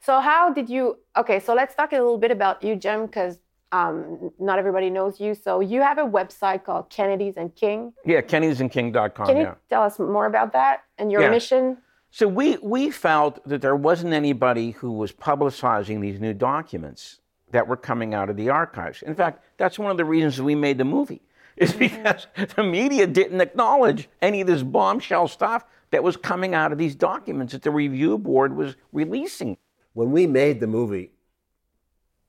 So 0.00 0.20
how 0.20 0.52
did 0.52 0.70
you? 0.70 0.98
Okay, 1.16 1.40
so 1.40 1.52
let's 1.52 1.74
talk 1.74 1.92
a 1.92 1.96
little 1.96 2.16
bit 2.18 2.30
about 2.30 2.62
you, 2.62 2.74
Jim, 2.76 3.06
because 3.06 3.38
um, 3.72 4.30
not 4.38 4.58
everybody 4.58 4.90
knows 4.90 5.20
you. 5.20 5.34
So 5.34 5.60
you 5.60 5.80
have 5.82 5.98
a 5.98 6.02
website 6.04 6.64
called 6.64 6.90
Kennedys 6.90 7.36
and 7.36 7.54
King. 7.54 7.92
Yeah, 8.04 8.20
kennedysandking.com. 8.20 9.26
Can 9.26 9.36
you 9.36 9.42
yeah. 9.44 9.54
tell 9.68 9.82
us 9.82 9.98
more 9.98 10.26
about 10.26 10.52
that 10.52 10.84
and 10.98 11.10
your 11.12 11.22
Yeah. 11.22 11.30
mission? 11.30 11.78
So 12.10 12.26
we, 12.26 12.56
we 12.58 12.90
felt 12.90 13.46
that 13.48 13.62
there 13.62 13.76
wasn't 13.76 14.12
anybody 14.12 14.72
who 14.72 14.90
was 14.92 15.12
publicizing 15.12 16.00
these 16.00 16.18
new 16.18 16.34
documents 16.34 17.20
that 17.52 17.68
were 17.68 17.76
coming 17.76 18.14
out 18.14 18.28
of 18.28 18.36
the 18.36 18.48
archives. 18.48 19.02
In 19.02 19.14
fact, 19.14 19.44
that's 19.56 19.78
one 19.78 19.90
of 19.92 19.96
the 19.96 20.04
reasons 20.04 20.40
we 20.42 20.56
made 20.56 20.78
the 20.78 20.84
movie, 20.84 21.22
is 21.56 21.72
because 21.72 22.26
the 22.56 22.62
media 22.64 23.06
didn't 23.06 23.40
acknowledge 23.40 24.08
any 24.22 24.40
of 24.40 24.46
this 24.48 24.62
bombshell 24.64 25.28
stuff 25.28 25.64
that 25.92 26.02
was 26.02 26.16
coming 26.16 26.54
out 26.54 26.72
of 26.72 26.78
these 26.78 26.94
documents 26.96 27.52
that 27.52 27.62
the 27.62 27.70
review 27.70 28.18
board 28.18 28.56
was 28.56 28.76
releasing. 28.92 29.56
when 29.92 30.10
we 30.12 30.26
made 30.26 30.60
the 30.60 30.66
movie, 30.66 31.10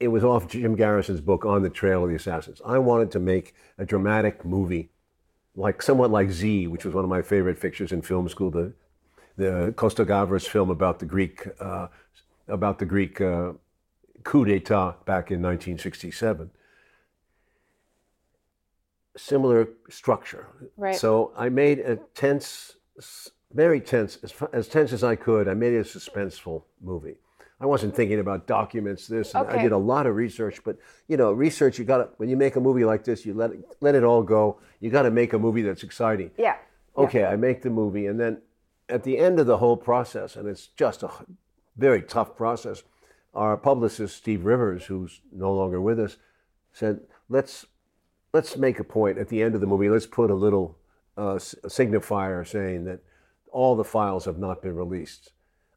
it 0.01 0.08
was 0.08 0.24
off 0.24 0.48
Jim 0.48 0.75
Garrison's 0.75 1.22
book 1.22 1.46
On 1.46 1.62
the 1.62 1.70
Trail 1.70 2.03
of 2.03 2.10
the 2.10 2.15
Assassins. 2.15 2.60
I 2.65 2.79
wanted 2.79 3.12
to 3.12 3.20
make 3.20 3.53
a 3.77 3.86
dramatic 3.86 4.43
movie, 4.43 4.89
like 5.55 5.81
somewhat 5.81 6.10
like 6.10 6.31
Z, 6.31 6.67
which 6.67 6.84
was 6.84 6.96
one 6.96 7.03
of 7.03 7.10
my 7.10 7.22
favorite 7.22 7.62
pictures 7.62 7.91
in 7.91 8.01
film 8.01 8.27
school. 8.27 8.50
The 8.50 8.74
the 9.38 9.74
Costa 9.77 10.03
Gavras 10.03 10.48
film 10.48 10.70
about 10.70 11.00
the 11.00 11.05
Greek 11.05 11.48
uh, 11.60 11.88
about 12.48 12.79
the 12.79 12.86
Greek 12.86 13.22
uh, 13.22 13.53
coup 14.24 14.46
d'état 14.46 15.05
back 15.05 15.31
in 15.31 15.41
1967. 15.41 16.50
Similar 19.15 19.70
structure. 19.89 20.48
Right. 20.77 20.96
So 20.96 21.31
I 21.38 21.50
made 21.50 21.79
a 21.79 21.98
tense, 22.15 22.77
very 23.51 23.81
tense, 23.81 24.17
as, 24.24 24.34
as 24.53 24.67
tense 24.67 24.93
as 24.93 25.03
I 25.03 25.15
could. 25.15 25.48
I 25.48 25.53
made 25.53 25.74
it 25.74 25.79
a 25.79 26.00
suspenseful 26.00 26.63
movie. 26.81 27.17
I 27.61 27.67
wasn't 27.67 27.95
thinking 27.95 28.19
about 28.19 28.47
documents. 28.47 29.07
This 29.07 29.35
and 29.35 29.47
I 29.47 29.61
did 29.61 29.71
a 29.71 29.77
lot 29.77 30.07
of 30.07 30.15
research, 30.15 30.63
but 30.63 30.77
you 31.07 31.15
know, 31.15 31.31
research. 31.31 31.77
You 31.77 31.85
got 31.85 31.97
to 31.97 32.09
when 32.17 32.27
you 32.27 32.35
make 32.35 32.55
a 32.55 32.59
movie 32.59 32.83
like 32.83 33.03
this, 33.03 33.23
you 33.23 33.35
let 33.35 33.51
it, 33.51 33.63
let 33.81 33.93
it 33.93 34.03
all 34.03 34.23
go. 34.23 34.59
You 34.79 34.89
got 34.89 35.03
to 35.03 35.11
make 35.11 35.33
a 35.33 35.39
movie 35.39 35.61
that's 35.61 35.83
exciting. 35.83 36.31
Yeah. 36.37 36.57
Okay, 36.97 37.23
I 37.23 37.35
make 37.35 37.61
the 37.61 37.69
movie, 37.69 38.07
and 38.07 38.19
then 38.19 38.41
at 38.89 39.03
the 39.03 39.17
end 39.17 39.39
of 39.39 39.45
the 39.45 39.59
whole 39.59 39.77
process, 39.77 40.35
and 40.35 40.47
it's 40.49 40.67
just 40.67 41.03
a 41.03 41.11
very 41.77 42.01
tough 42.01 42.35
process. 42.35 42.83
Our 43.33 43.55
publicist 43.55 44.17
Steve 44.17 44.43
Rivers, 44.43 44.85
who's 44.85 45.21
no 45.31 45.53
longer 45.53 45.79
with 45.79 45.99
us, 45.99 46.17
said, 46.73 47.01
"Let's 47.29 47.67
let's 48.33 48.57
make 48.57 48.79
a 48.79 48.83
point 48.83 49.19
at 49.19 49.29
the 49.29 49.43
end 49.43 49.53
of 49.53 49.61
the 49.61 49.67
movie. 49.67 49.87
Let's 49.87 50.07
put 50.07 50.31
a 50.31 50.35
little 50.35 50.79
uh, 51.15 51.35
signifier 51.35 52.45
saying 52.45 52.85
that 52.85 53.01
all 53.51 53.75
the 53.75 53.83
files 53.83 54.25
have 54.25 54.39
not 54.39 54.63
been 54.63 54.75
released." 54.75 55.31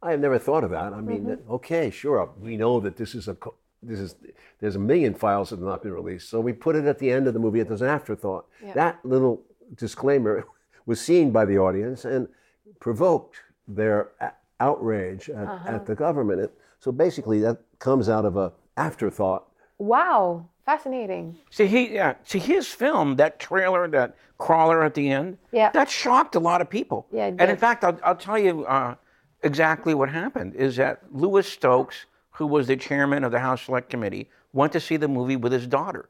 I 0.05 0.11
have 0.11 0.21
never 0.21 0.39
thought 0.39 0.65
of 0.65 0.71
that. 0.71 0.93
I 0.93 1.01
mean, 1.01 1.39
okay, 1.51 1.91
sure, 1.91 2.31
we 2.39 2.57
know 2.57 2.79
that 2.81 2.97
this 2.97 3.15
is 3.15 3.27
a 3.27 3.37
this 3.83 3.99
is 3.99 4.15
there's 4.61 4.77
a 4.77 4.79
million 4.79 5.15
files 5.15 5.51
that 5.51 5.57
have 5.57 5.65
not 5.67 5.83
been 5.83 5.93
released, 5.93 6.29
so 6.29 6.41
we 6.41 6.53
put 6.53 6.77
it 6.77 6.85
at 6.85 6.99
the 6.99 7.11
end 7.11 7.27
of 7.27 7.33
the 7.35 7.41
movie 7.41 7.61
as 7.61 7.81
an 7.83 7.89
afterthought. 7.89 8.47
That 8.75 8.99
little 9.05 9.43
disclaimer 9.77 10.45
was 10.87 11.01
seen 11.01 11.31
by 11.33 11.45
the 11.47 11.59
audience 11.59 12.05
and 12.05 12.29
provoked 12.81 13.37
their 13.67 14.11
outrage 14.61 15.31
at, 15.31 15.49
at 15.67 15.87
the 15.87 15.95
government. 15.95 16.41
It- 16.41 16.59
so 16.79 16.93
basically, 16.93 17.41
that 17.41 17.63
comes 17.79 18.11
out 18.11 18.27
of 18.27 18.37
a 18.37 18.53
afterthought. 18.77 19.47
Wow. 19.79 20.47
Fascinating. 20.67 21.39
See, 21.51 21.67
he, 21.67 21.95
yeah, 21.95 22.15
see 22.25 22.39
his 22.39 22.69
film, 22.69 23.17
that 23.17 23.39
trailer, 23.39 23.89
that 23.89 24.17
crawler 24.39 24.83
at 24.83 24.93
the 24.95 25.11
end, 25.11 25.39
Yeah. 25.53 25.71
that 25.71 25.89
shocked 25.91 26.35
a 26.35 26.41
lot 26.41 26.61
of 26.61 26.69
people. 26.69 27.07
Yeah, 27.11 27.27
it 27.29 27.37
and 27.39 27.51
in 27.51 27.57
fact, 27.57 27.85
I'll, 27.85 27.99
I'll 28.05 28.17
tell 28.17 28.39
you 28.39 28.65
uh, 28.67 28.95
exactly 29.45 29.95
what 29.95 30.09
happened 30.09 30.55
is 30.55 30.77
that 30.77 31.03
Louis 31.13 31.47
Stokes, 31.47 32.07
who 32.31 32.47
was 32.47 32.67
the 32.67 32.77
chairman 32.77 33.25
of 33.25 33.33
the 33.33 33.41
House 33.41 33.63
Select 33.63 33.91
Committee, 33.91 34.31
went 34.53 34.73
to 34.73 34.81
see 34.81 34.97
the 34.97 35.09
movie 35.09 35.37
with 35.37 35.53
his 35.53 35.67
daughter. 35.67 36.09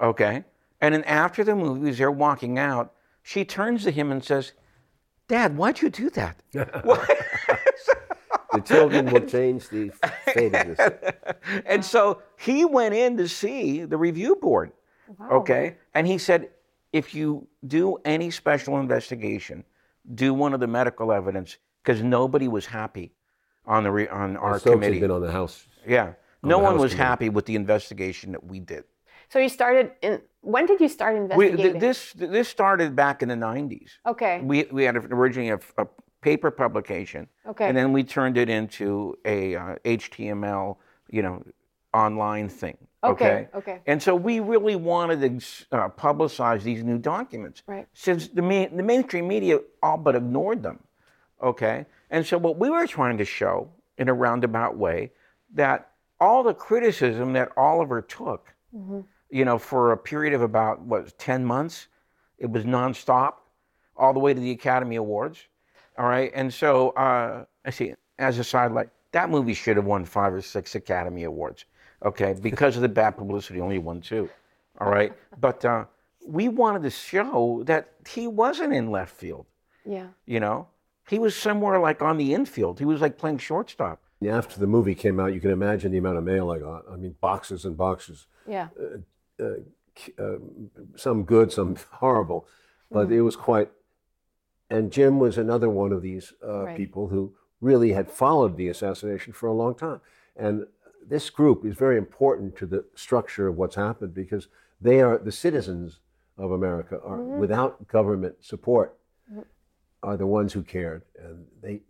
Okay? 0.00 0.44
And 0.80 0.94
then 0.94 1.04
after 1.04 1.44
the 1.44 1.56
movie, 1.56 1.90
as 1.90 1.98
they're 1.98 2.10
walking 2.10 2.58
out, 2.58 2.92
she 3.22 3.44
turns 3.44 3.84
to 3.84 3.90
him 3.90 4.12
and 4.12 4.22
says, 4.22 4.52
Dad, 5.28 5.56
why'd 5.56 5.80
you 5.80 5.90
do 5.90 6.10
that? 6.10 6.42
The 8.54 8.60
children 8.60 9.10
will 9.10 9.26
change 9.26 9.68
the 9.68 9.90
fate 10.32 10.54
of 10.54 10.76
this. 10.76 10.92
and 11.66 11.84
so 11.84 12.22
he 12.38 12.64
went 12.64 12.94
in 12.94 13.16
to 13.16 13.28
see 13.28 13.84
the 13.84 13.96
review 13.96 14.36
board. 14.36 14.70
Okay. 15.30 15.76
And 15.92 16.06
he 16.06 16.18
said, 16.18 16.50
if 16.92 17.14
you 17.16 17.48
do 17.66 17.98
any 18.04 18.30
special 18.30 18.78
investigation, 18.78 19.64
do 20.14 20.32
one 20.32 20.54
of 20.54 20.60
the 20.60 20.68
medical 20.68 21.12
evidence 21.12 21.56
because 21.84 22.02
nobody 22.02 22.48
was 22.48 22.66
happy 22.66 23.12
on 23.66 23.84
the 23.84 23.90
re- 23.90 24.08
on 24.08 24.36
our 24.36 24.58
Stokes 24.58 24.74
committee. 24.74 24.94
had 24.94 25.02
been 25.02 25.10
on 25.10 25.20
the 25.20 25.30
House. 25.32 25.66
yeah. 25.86 26.14
No 26.42 26.58
one 26.58 26.72
House 26.74 26.82
was 26.82 26.92
committee. 26.92 27.06
happy 27.08 27.28
with 27.30 27.46
the 27.46 27.56
investigation 27.56 28.32
that 28.32 28.44
we 28.44 28.60
did. 28.60 28.84
So 29.30 29.38
you 29.38 29.48
started 29.48 29.92
in 30.02 30.20
when 30.42 30.66
did 30.66 30.80
you 30.80 30.88
start 30.88 31.14
We, 31.14 31.20
investigating? 31.22 31.72
th- 31.72 31.80
this 31.80 32.12
this 32.14 32.48
started 32.48 32.94
back 32.94 33.22
in 33.22 33.28
the 33.28 33.34
90s. 33.34 33.90
okay. 34.06 34.40
We, 34.42 34.64
we 34.70 34.84
had 34.84 34.96
originally 34.96 35.50
a, 35.50 35.60
a 35.78 35.86
paper 36.20 36.50
publication. 36.50 37.26
Okay. 37.46 37.66
And 37.68 37.76
then 37.76 37.92
we 37.92 38.04
turned 38.04 38.36
it 38.36 38.48
into 38.50 39.16
a 39.24 39.56
uh, 39.56 39.76
HTML, 39.84 40.76
you 41.10 41.22
know, 41.22 41.42
online 41.94 42.48
thing. 42.48 42.76
Okay, 43.02 43.48
okay. 43.54 43.80
And 43.86 44.02
so 44.02 44.14
we 44.14 44.40
really 44.40 44.76
wanted 44.76 45.20
to 45.20 45.76
uh, 45.76 45.88
publicize 45.90 46.62
these 46.62 46.82
new 46.82 46.96
documents. 46.98 47.62
Right. 47.66 47.86
Since 47.92 48.28
the, 48.28 48.40
ma- 48.40 48.68
the 48.74 48.82
mainstream 48.82 49.28
media 49.28 49.58
all 49.82 49.98
but 49.98 50.14
ignored 50.16 50.62
them. 50.62 50.78
Okay. 51.44 51.86
And 52.10 52.26
so 52.26 52.38
what 52.38 52.58
we 52.58 52.70
were 52.70 52.86
trying 52.86 53.18
to 53.18 53.24
show 53.24 53.68
in 53.98 54.08
a 54.08 54.14
roundabout 54.14 54.76
way 54.76 55.12
that 55.54 55.90
all 56.20 56.42
the 56.42 56.54
criticism 56.54 57.34
that 57.34 57.50
Oliver 57.56 58.02
took, 58.02 58.54
you 59.30 59.44
know, 59.44 59.58
for 59.58 59.92
a 59.92 59.96
period 59.96 60.32
of 60.34 60.42
about, 60.42 60.80
what, 60.80 61.16
10 61.18 61.44
months, 61.44 61.88
it 62.38 62.50
was 62.50 62.64
nonstop, 62.64 63.34
all 63.96 64.12
the 64.12 64.18
way 64.20 64.34
to 64.34 64.40
the 64.40 64.50
Academy 64.50 64.96
Awards. 64.96 65.38
All 65.98 66.06
right. 66.06 66.32
And 66.34 66.52
so, 66.52 66.90
uh, 66.90 67.44
I 67.64 67.70
see, 67.70 67.94
as 68.18 68.38
a 68.38 68.44
sidelight, 68.44 68.88
that 69.12 69.30
movie 69.30 69.54
should 69.54 69.76
have 69.76 69.86
won 69.86 70.04
five 70.04 70.32
or 70.32 70.40
six 70.42 70.74
Academy 70.74 71.24
Awards. 71.24 71.66
Okay. 72.04 72.34
Because 72.42 72.76
of 72.76 72.82
the 72.82 72.88
bad 72.88 73.12
publicity, 73.16 73.60
only 73.60 73.78
won 73.78 74.00
two. 74.00 74.28
All 74.80 74.90
right. 74.90 75.12
But 75.40 75.64
uh, 75.64 75.84
we 76.26 76.48
wanted 76.48 76.82
to 76.82 76.90
show 76.90 77.62
that 77.66 77.92
he 78.08 78.26
wasn't 78.26 78.72
in 78.72 78.90
left 78.90 79.14
field. 79.14 79.46
yeah. 79.84 80.08
You 80.26 80.40
know, 80.40 80.66
he 81.08 81.18
was 81.18 81.36
somewhere 81.36 81.78
like 81.78 82.02
on 82.02 82.16
the 82.16 82.34
infield. 82.34 82.78
He 82.78 82.84
was 82.84 83.00
like 83.00 83.18
playing 83.18 83.38
shortstop. 83.38 84.00
After 84.26 84.58
the 84.58 84.66
movie 84.66 84.94
came 84.94 85.20
out, 85.20 85.34
you 85.34 85.40
can 85.40 85.50
imagine 85.50 85.92
the 85.92 85.98
amount 85.98 86.16
of 86.16 86.24
mail 86.24 86.50
I 86.50 86.58
got. 86.58 86.84
I 86.90 86.96
mean, 86.96 87.14
boxes 87.20 87.64
and 87.64 87.76
boxes. 87.76 88.26
Yeah. 88.46 88.68
Uh, 89.38 89.44
uh, 89.44 90.22
uh, 90.22 90.36
some 90.96 91.24
good, 91.24 91.52
some 91.52 91.76
horrible, 91.92 92.46
but 92.90 93.06
mm-hmm. 93.06 93.18
it 93.18 93.20
was 93.20 93.36
quite. 93.36 93.70
And 94.70 94.90
Jim 94.90 95.18
was 95.18 95.36
another 95.36 95.68
one 95.68 95.92
of 95.92 96.00
these 96.00 96.32
uh, 96.42 96.64
Right. 96.64 96.76
people 96.76 97.08
who 97.08 97.34
really 97.60 97.92
had 97.92 98.10
followed 98.10 98.56
the 98.56 98.68
assassination 98.68 99.32
for 99.32 99.46
a 99.46 99.52
long 99.52 99.74
time. 99.74 100.00
And 100.36 100.66
this 101.06 101.28
group 101.30 101.64
is 101.64 101.76
very 101.76 101.98
important 101.98 102.56
to 102.56 102.66
the 102.66 102.84
structure 102.94 103.46
of 103.46 103.56
what's 103.56 103.76
happened 103.76 104.14
because 104.14 104.48
they 104.80 105.00
are 105.00 105.18
the 105.18 105.32
citizens 105.32 106.00
of 106.38 106.50
America 106.50 106.98
are 107.04 107.18
mm-hmm. 107.18 107.38
without 107.38 107.86
government 107.88 108.36
support 108.40 108.96
mm-hmm. 109.30 109.42
Are 110.04 110.16
the 110.16 110.26
ones 110.26 110.52
who 110.52 110.62
cared. 110.62 111.02
And 111.18 111.46
they 111.62 111.80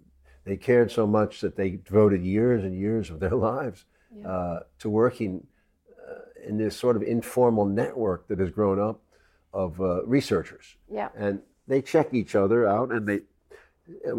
they 0.44 0.56
cared 0.56 0.90
so 0.90 1.06
much 1.06 1.40
that 1.40 1.56
they 1.56 1.71
devoted 1.71 2.23
years 2.23 2.64
and 2.64 2.75
years 2.75 3.11
of 3.11 3.21
their 3.21 3.30
lives 3.50 3.85
uh, 4.25 4.61
to 4.78 4.90
working 4.90 5.47
uh, 5.99 6.47
in 6.47 6.59
this 6.59 6.76
sort 6.76 6.97
of 6.97 7.02
informal 7.02 7.64
network 7.64 8.28
that 8.28 8.38
has 8.38 8.50
grown 8.50 8.78
up 8.78 9.00
of 9.52 9.80
uh, 9.80 10.04
researchers. 10.04 10.76
Yeah. 10.90 11.09
and 11.16 11.40
they 11.66 11.80
check 11.80 12.12
each 12.12 12.35
other 12.35 12.66
out 12.66 12.92
and 12.92 13.06
they 13.06 13.21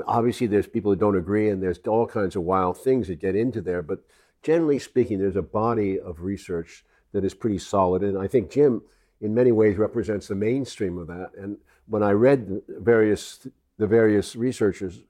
obviously 0.07 0.47
there's 0.47 0.67
people 0.67 0.91
who 0.91 0.95
don't 0.95 1.17
agree 1.17 1.49
and 1.49 1.61
there's 1.61 1.79
all 1.87 2.07
kinds 2.07 2.35
of 2.35 2.43
wild 2.43 2.77
things 2.77 3.07
that 3.07 3.19
get 3.19 3.35
into 3.35 3.61
there 3.61 3.81
but 3.81 3.99
generally 4.43 4.79
speaking 4.79 5.19
there's 5.19 5.35
a 5.35 5.41
body 5.41 5.99
of 5.99 6.21
research 6.21 6.85
that 7.13 7.23
is 7.23 7.33
pretty 7.33 7.57
solid. 7.57 8.03
And 8.03 8.17
i 8.17 8.27
think 8.27 8.49
jim 8.51 8.81
in 9.21 9.33
many 9.33 9.51
ways 9.51 9.77
represents 9.77 10.27
the 10.27 10.35
mainstream 10.35 10.97
of 10.97 11.07
that. 11.07 11.31
And 11.37 11.57
when 11.87 12.03
i 12.03 12.11
read 12.11 12.61
various 12.67 13.47
the 13.77 13.87
various 13.87 14.35
researchers 14.35 15.01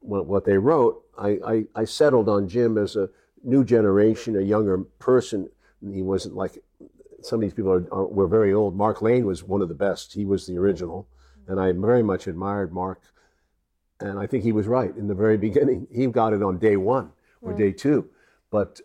what, 0.00 0.26
what 0.26 0.44
they 0.44 0.58
wrote 0.58 1.02
I, 1.18 1.38
I, 1.46 1.64
I 1.74 1.84
settled 1.84 2.28
on 2.28 2.48
jim 2.48 2.78
as 2.78 2.96
a 2.96 3.08
new 3.42 3.64
generation 3.64 4.36
a 4.36 4.42
younger 4.42 4.78
person 4.98 5.48
he 5.80 6.02
wasn't 6.02 6.34
like 6.34 6.62
some 7.22 7.38
of 7.38 7.42
these 7.42 7.54
people 7.54 7.72
are, 7.72 7.86
are, 7.92 8.06
were 8.06 8.26
very 8.26 8.52
old. 8.52 8.76
Mark 8.76 9.02
Lane 9.02 9.26
was 9.26 9.42
one 9.42 9.62
of 9.62 9.68
the 9.68 9.74
best. 9.74 10.12
He 10.12 10.24
was 10.24 10.46
the 10.46 10.58
original, 10.58 11.06
and 11.46 11.60
I 11.60 11.72
very 11.72 12.02
much 12.02 12.26
admired 12.26 12.72
Mark. 12.72 13.00
And 14.00 14.18
I 14.18 14.26
think 14.26 14.44
he 14.44 14.52
was 14.52 14.66
right 14.66 14.94
in 14.96 15.08
the 15.08 15.14
very 15.14 15.36
beginning. 15.36 15.86
He 15.92 16.06
got 16.06 16.32
it 16.32 16.42
on 16.42 16.58
day 16.58 16.76
one 16.76 17.10
or 17.42 17.52
day 17.52 17.72
two, 17.72 18.08
but 18.50 18.80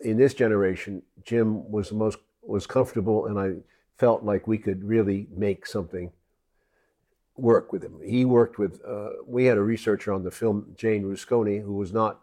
in 0.00 0.16
this 0.16 0.34
generation, 0.34 1.02
Jim 1.24 1.70
was 1.70 1.88
the 1.88 1.94
most 1.94 2.18
was 2.42 2.66
comfortable, 2.66 3.26
and 3.26 3.38
I 3.38 3.62
felt 3.98 4.22
like 4.22 4.46
we 4.46 4.58
could 4.58 4.84
really 4.84 5.26
make 5.34 5.66
something 5.66 6.12
work 7.36 7.72
with 7.72 7.82
him. 7.82 8.00
He 8.04 8.24
worked 8.24 8.58
with. 8.58 8.80
Uh, 8.86 9.10
we 9.26 9.44
had 9.46 9.56
a 9.58 9.62
researcher 9.62 10.12
on 10.12 10.22
the 10.24 10.30
film, 10.30 10.72
Jane 10.76 11.04
Rusconi, 11.04 11.62
who 11.62 11.74
was 11.74 11.92
not 11.92 12.20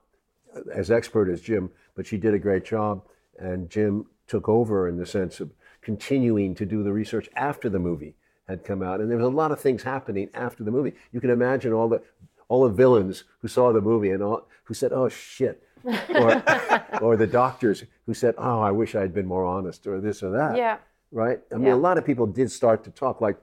as 0.74 0.92
expert 0.92 1.30
as 1.30 1.42
Jim, 1.42 1.70
but 1.96 2.06
she 2.06 2.18
did 2.18 2.34
a 2.34 2.40
great 2.40 2.64
job. 2.66 3.04
And 3.38 3.70
Jim 3.70 4.06
took 4.28 4.48
over 4.48 4.88
in 4.88 4.98
the 4.98 5.06
sense 5.06 5.40
of 5.40 5.52
continuing 5.82 6.56
to 6.56 6.66
do 6.66 6.84
the 6.84 6.94
research 6.94 7.30
after 7.36 7.70
the 7.70 7.80
movie 7.80 8.16
had 8.48 8.64
come 8.64 8.82
out. 8.82 9.00
And 9.00 9.10
there 9.10 9.18
was 9.18 9.26
a 9.26 9.30
lot 9.30 9.52
of 9.52 9.60
things 9.60 9.84
happening 9.84 10.30
after 10.34 10.64
the 10.64 10.72
movie. 10.72 10.94
You 11.12 11.20
can 11.22 11.30
imagine 11.30 11.74
all 11.74 11.90
the 11.90 12.02
all 12.50 12.64
the 12.68 12.74
villains 12.74 13.24
who 13.40 13.48
saw 13.48 13.72
the 13.74 13.82
movie 13.82 14.12
and 14.12 14.22
all, 14.22 14.48
who 14.66 14.74
said, 14.74 14.92
"Oh 14.94 15.10
shit," 15.10 15.64
or 15.86 16.44
or 17.02 17.18
the 17.18 17.28
doctors 17.28 17.84
who 18.06 18.14
said, 18.14 18.36
"Oh, 18.38 18.60
I 18.62 18.72
wish 18.72 18.96
I'd 18.96 19.14
been 19.14 19.26
more 19.26 19.46
honest," 19.46 19.88
or 19.88 20.00
this 20.02 20.22
or 20.24 20.32
that. 20.32 20.58
Yeah. 20.58 20.78
Right. 21.12 21.40
I 21.52 21.56
mean, 21.56 21.68
Yeah. 21.68 21.76
a 21.76 21.76
lot 21.76 21.98
of 22.00 22.06
people 22.06 22.26
did 22.26 22.52
start 22.52 22.84
to 22.86 22.90
talk, 22.92 23.22
like 23.22 23.38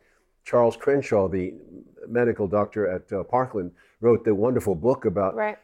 Charles 0.50 0.76
Crenshaw, 0.76 1.28
the 1.28 1.54
medical 2.08 2.48
doctor 2.48 2.88
at 2.88 3.12
uh, 3.12 3.22
Parkland, 3.22 3.70
wrote 4.00 4.24
the 4.24 4.34
wonderful 4.34 4.74
book 4.74 5.04
about 5.04 5.36
Right. 5.36 5.56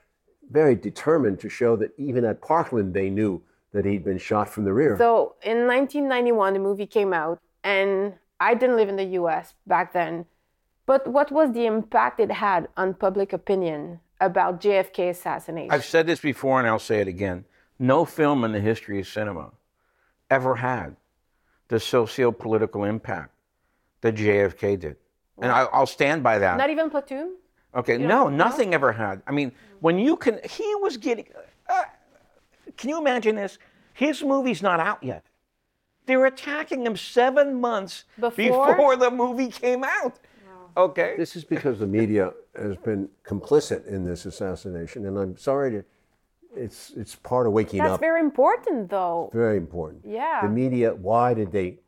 very 0.49 0.77
determined 0.77 1.41
to 1.41 1.49
show 1.49 1.75
that 1.75 1.91
even 1.99 2.25
at 2.25 2.41
Parkland 2.41 2.95
they 2.95 3.11
knew 3.11 3.43
that 3.73 3.85
he'd 3.85 4.05
been 4.05 4.19
shot 4.19 4.49
from 4.49 4.63
the 4.65 4.73
rear. 4.73 4.97
So 4.97 5.35
in 5.43 5.67
1991, 5.67 6.53
the 6.53 6.61
movie 6.61 6.87
came 6.87 7.13
out, 7.13 7.41
and 7.65 8.15
I 8.39 8.55
didn't 8.55 8.77
live 8.77 8.89
in 8.89 8.95
the 8.95 9.11
U.S. 9.21 9.55
back 9.67 9.93
then. 9.93 10.27
But 10.87 11.09
what 11.09 11.33
was 11.33 11.53
the 11.53 11.67
impact 11.67 12.21
it 12.21 12.31
had 12.31 12.69
on 12.77 12.95
public 12.95 13.33
opinion 13.33 13.99
about 14.21 14.61
JFK 14.61 15.11
assassination? 15.11 15.73
I've 15.73 15.85
said 15.85 16.07
this 16.07 16.21
before 16.21 16.61
and 16.61 16.69
I'll 16.69 16.79
say 16.79 17.01
it 17.01 17.09
again. 17.09 17.45
No 17.81 18.05
film 18.05 18.45
in 18.45 18.53
the 18.53 18.61
history 18.61 19.01
of 19.01 19.09
cinema 19.09 19.51
ever 20.31 20.55
had 20.55 20.95
the 21.67 21.81
socio 21.81 22.31
political 22.31 22.85
impact 22.85 23.36
that 24.01 24.15
JFK 24.15 24.79
did. 24.79 24.97
And 25.39 25.53
I, 25.53 25.65
I'll 25.73 25.87
stand 25.87 26.23
by 26.23 26.39
that. 26.39 26.57
Not 26.57 26.71
even 26.71 26.91
Platoon? 26.91 27.37
Okay, 27.75 27.99
no, 27.99 28.29
nothing 28.29 28.73
ever 28.73 28.93
had. 28.93 29.23
I 29.27 29.33
mean, 29.33 29.53
when 29.81 29.99
you 29.99 30.17
can, 30.17 30.41
he 30.49 30.75
was 30.77 30.97
getting, 30.97 31.27
uh, 31.69 31.83
can 32.77 32.89
you 32.89 32.99
imagine 32.99 33.37
this? 33.37 33.59
His 33.93 34.23
movie's 34.23 34.63
not 34.63 34.81
out 34.81 35.03
yet. 35.03 35.25
They 36.07 36.17
were 36.17 36.27
attacking 36.27 36.87
him 36.87 36.97
seven 36.97 37.61
months 37.61 38.05
Before? 38.19 38.69
before 38.69 38.97
the 38.97 39.11
movie 39.11 39.49
came 39.51 39.85
out. 39.85 40.19
Okay. 40.77 41.15
This 41.17 41.37
is 41.37 41.45
because 41.45 41.79
the 41.79 41.87
media 41.87 42.33
has 42.55 42.77
been 42.77 43.09
complicit 43.25 43.87
in 43.87 44.05
this 44.05 44.27
assassination, 44.27 45.07
and 45.07 45.19
I'm 45.19 45.37
sorry 45.37 45.71
to. 45.73 45.85
It's 46.55 46.93
it's 46.97 47.15
part 47.15 47.47
of 47.47 47.53
waking 47.53 47.81
That's 47.81 47.95
up. 47.95 48.01
very 48.01 48.21
important, 48.21 48.89
though. 48.89 49.31
Very 49.33 49.57
important. 49.57 50.03
Yeah. 50.07 50.41
The 50.43 50.49
media. 50.49 50.95
Why 50.95 51.35
did 51.35 51.51
they, 51.53 51.79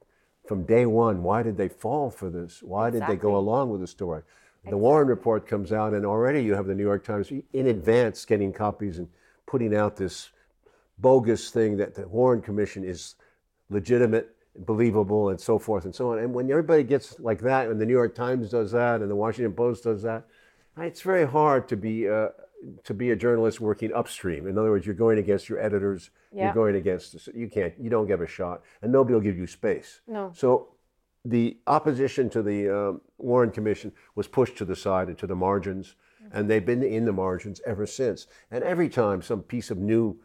from 0.48 0.64
day 0.64 0.86
one? 0.86 1.22
Why 1.22 1.42
did 1.42 1.56
they 1.56 1.68
fall 1.68 2.10
for 2.10 2.30
this? 2.30 2.62
Why 2.62 2.88
did 2.90 3.06
they 3.06 3.16
go 3.16 3.36
along 3.36 3.70
with 3.70 3.82
the 3.82 3.86
story? 3.86 4.22
The 4.68 4.76
Warren 4.76 5.08
report 5.08 5.46
comes 5.46 5.72
out, 5.72 5.94
and 5.94 6.04
already 6.04 6.42
you 6.42 6.54
have 6.54 6.66
the 6.66 6.74
New 6.74 6.82
York 6.82 7.04
Times 7.04 7.30
in 7.52 7.66
advance 7.68 8.24
getting 8.24 8.52
copies 8.52 8.98
and 8.98 9.08
putting 9.46 9.74
out 9.74 9.96
this 9.96 10.30
bogus 10.98 11.50
thing 11.50 11.76
that 11.76 11.94
the 11.94 12.06
Warren 12.08 12.42
Commission 12.42 12.84
is 12.84 13.14
legitimate, 13.70 14.34
believable, 14.56 15.30
and 15.30 15.40
so 15.40 15.58
forth 15.58 15.84
and 15.84 15.94
so 15.94 16.12
on. 16.12 16.18
And 16.18 16.34
when 16.34 16.50
everybody 16.50 16.82
gets 16.82 17.18
like 17.20 17.40
that, 17.42 17.68
and 17.68 17.80
the 17.80 17.86
New 17.86 17.94
York 17.94 18.14
Times 18.14 18.50
does 18.50 18.72
that, 18.72 19.00
and 19.00 19.10
the 19.10 19.16
Washington 19.16 19.52
Post 19.52 19.84
does 19.84 20.02
that, 20.02 20.24
it's 20.76 21.02
very 21.02 21.26
hard 21.26 21.68
to 21.68 21.76
be 21.76 22.08
uh, 22.08 22.28
to 22.84 22.94
be 22.94 23.10
a 23.10 23.16
journalist 23.16 23.60
working 23.60 23.92
upstream. 23.92 24.46
In 24.46 24.58
other 24.58 24.70
words, 24.70 24.84
you're 24.86 24.94
going 24.94 25.18
against 25.18 25.48
your 25.48 25.60
editors. 25.60 26.10
Yeah. 26.32 26.44
You're 26.44 26.54
going 26.54 26.76
against. 26.76 27.28
You 27.34 27.48
can't. 27.48 27.74
You 27.78 27.90
don't 27.90 28.06
get 28.06 28.20
a 28.20 28.26
shot, 28.26 28.62
and 28.82 28.92
nobody 28.92 29.14
will 29.14 29.20
give 29.20 29.38
you 29.38 29.46
space. 29.46 30.00
No. 30.06 30.32
So 30.34 30.74
the 31.24 31.58
opposition 31.66 32.30
to 32.30 32.42
the 32.42 32.68
um, 32.68 33.00
Warren 33.18 33.50
Commission 33.50 33.92
was 34.14 34.26
pushed 34.26 34.56
to 34.58 34.64
the 34.64 34.76
side 34.76 35.08
and 35.08 35.18
to 35.18 35.26
the 35.26 35.36
margins, 35.36 35.96
and 36.32 36.48
they've 36.48 36.64
been 36.64 36.82
in 36.82 37.04
the 37.04 37.12
margins 37.12 37.60
ever 37.66 37.86
since. 37.86 38.26
And 38.50 38.64
every 38.64 38.88
time 38.88 39.22
some 39.22 39.42
piece 39.42 39.70
of 39.70 39.78
new 39.78 40.20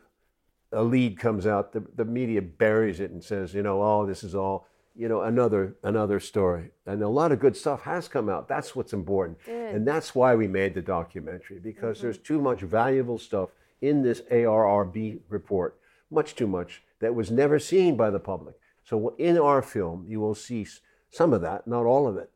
a 0.74 0.84
lead 0.84 1.20
comes 1.20 1.46
out, 1.46 1.72
the, 1.72 1.86
the 1.96 2.06
media 2.06 2.42
buries 2.42 3.00
it 3.00 3.12
and 3.12 3.24
says, 3.24 3.54
you 3.54 3.62
know, 3.62 3.82
oh, 3.82 4.06
this 4.06 4.24
is 4.24 4.34
all, 4.36 4.68
you 4.96 5.08
know, 5.08 5.22
another 5.22 5.76
another 5.84 6.20
story. 6.20 6.72
And 6.86 7.02
a 7.02 7.08
lot 7.08 7.32
of 7.32 7.40
good 7.40 7.58
stuff 7.58 7.84
has 7.84 8.08
come 8.08 8.30
out. 8.30 8.48
That's 8.48 8.76
what's 8.76 8.94
important. 8.94 9.40
And 9.48 9.88
that's 9.88 10.14
why 10.14 10.36
we 10.36 10.48
made 10.48 10.74
the 10.74 10.82
documentary, 10.82 11.60
because 11.60 12.02
there's 12.02 12.18
mm-hmm. 12.18 12.34
too 12.36 12.42
much 12.42 12.62
valuable 12.62 13.18
stuff 13.18 13.50
in 13.82 14.02
this 14.02 14.22
ARRB 14.32 15.20
report, 15.30 15.78
much 16.10 16.36
too 16.36 16.48
much, 16.48 16.84
that 17.00 17.14
was 17.14 17.30
never 17.30 17.60
seen 17.60 17.98
by 17.98 18.10
the 18.10 18.20
public. 18.20 18.56
So 18.84 19.14
in 19.18 19.38
our 19.38 19.62
film, 19.62 20.06
you 20.08 20.20
will 20.20 20.36
see 20.36 20.66
some 21.10 21.34
of 21.34 21.42
that, 21.42 21.68
not 21.68 21.86
all 21.86 22.08
of 22.08 22.18
it, 22.18 22.30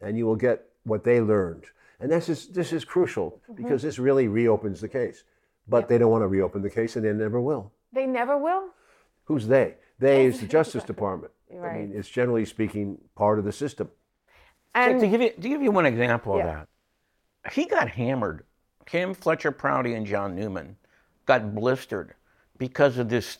and 0.00 0.16
you 0.16 0.26
will 0.26 0.36
get 0.36 0.66
what 0.84 1.04
they 1.04 1.20
learned. 1.20 1.64
And 2.00 2.10
this 2.10 2.28
is 2.28 2.48
this 2.48 2.72
is 2.72 2.84
crucial 2.84 3.40
mm-hmm. 3.42 3.54
because 3.54 3.82
this 3.82 3.98
really 3.98 4.28
reopens 4.28 4.80
the 4.80 4.88
case. 4.88 5.24
But 5.68 5.88
they 5.88 5.98
don't 5.98 6.10
want 6.10 6.22
to 6.22 6.28
reopen 6.28 6.62
the 6.62 6.70
case, 6.70 6.96
and 6.96 7.04
they 7.04 7.12
never 7.12 7.40
will. 7.40 7.70
They 7.92 8.06
never 8.06 8.36
will? 8.36 8.70
Who's 9.24 9.46
they? 9.46 9.76
They 9.98 10.26
is 10.26 10.40
the 10.40 10.46
Justice 10.58 10.82
Department. 10.82 11.32
I 11.52 11.72
mean, 11.78 11.92
it's 11.94 12.08
generally 12.08 12.44
speaking 12.44 12.98
part 13.16 13.38
of 13.38 13.44
the 13.44 13.52
system. 13.52 13.90
And 14.74 15.00
to 15.00 15.08
give 15.08 15.20
you 15.20 15.30
to 15.30 15.48
give 15.48 15.62
you 15.62 15.70
one 15.70 15.86
example 15.86 16.36
Yeah. 16.36 16.60
of 16.60 16.68
that, 17.44 17.52
he 17.52 17.66
got 17.66 17.88
hammered. 17.88 18.44
Kim 18.86 19.14
Fletcher 19.14 19.50
Prouty 19.52 19.94
and 19.94 20.06
John 20.06 20.34
Newman 20.34 20.76
got 21.26 21.54
blistered 21.54 22.14
because 22.58 22.98
of 22.98 23.08
this. 23.08 23.38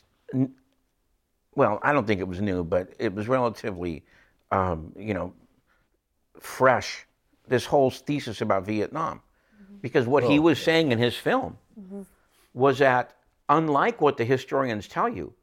Well, 1.54 1.78
I 1.82 1.92
don't 1.92 2.06
think 2.06 2.20
it 2.20 2.28
was 2.28 2.40
new, 2.40 2.64
but 2.64 2.92
it 2.98 3.12
was 3.14 3.28
relatively, 3.28 4.04
um, 4.50 4.92
you 4.96 5.14
know, 5.14 5.32
fresh. 6.38 7.06
This 7.48 7.66
whole 7.66 7.90
thesis 7.90 8.40
about 8.40 8.64
Vietnam, 8.64 9.20
because 9.82 10.06
what 10.06 10.22
he 10.22 10.38
was 10.38 10.62
saying 10.62 10.92
in 10.92 10.98
his 10.98 11.16
film 11.16 11.58
was 12.54 12.78
that 12.78 13.16
unlike 13.48 14.00
what 14.00 14.16
the 14.16 14.24
historians 14.24 14.86
tell 14.86 15.08
you, 15.08 15.34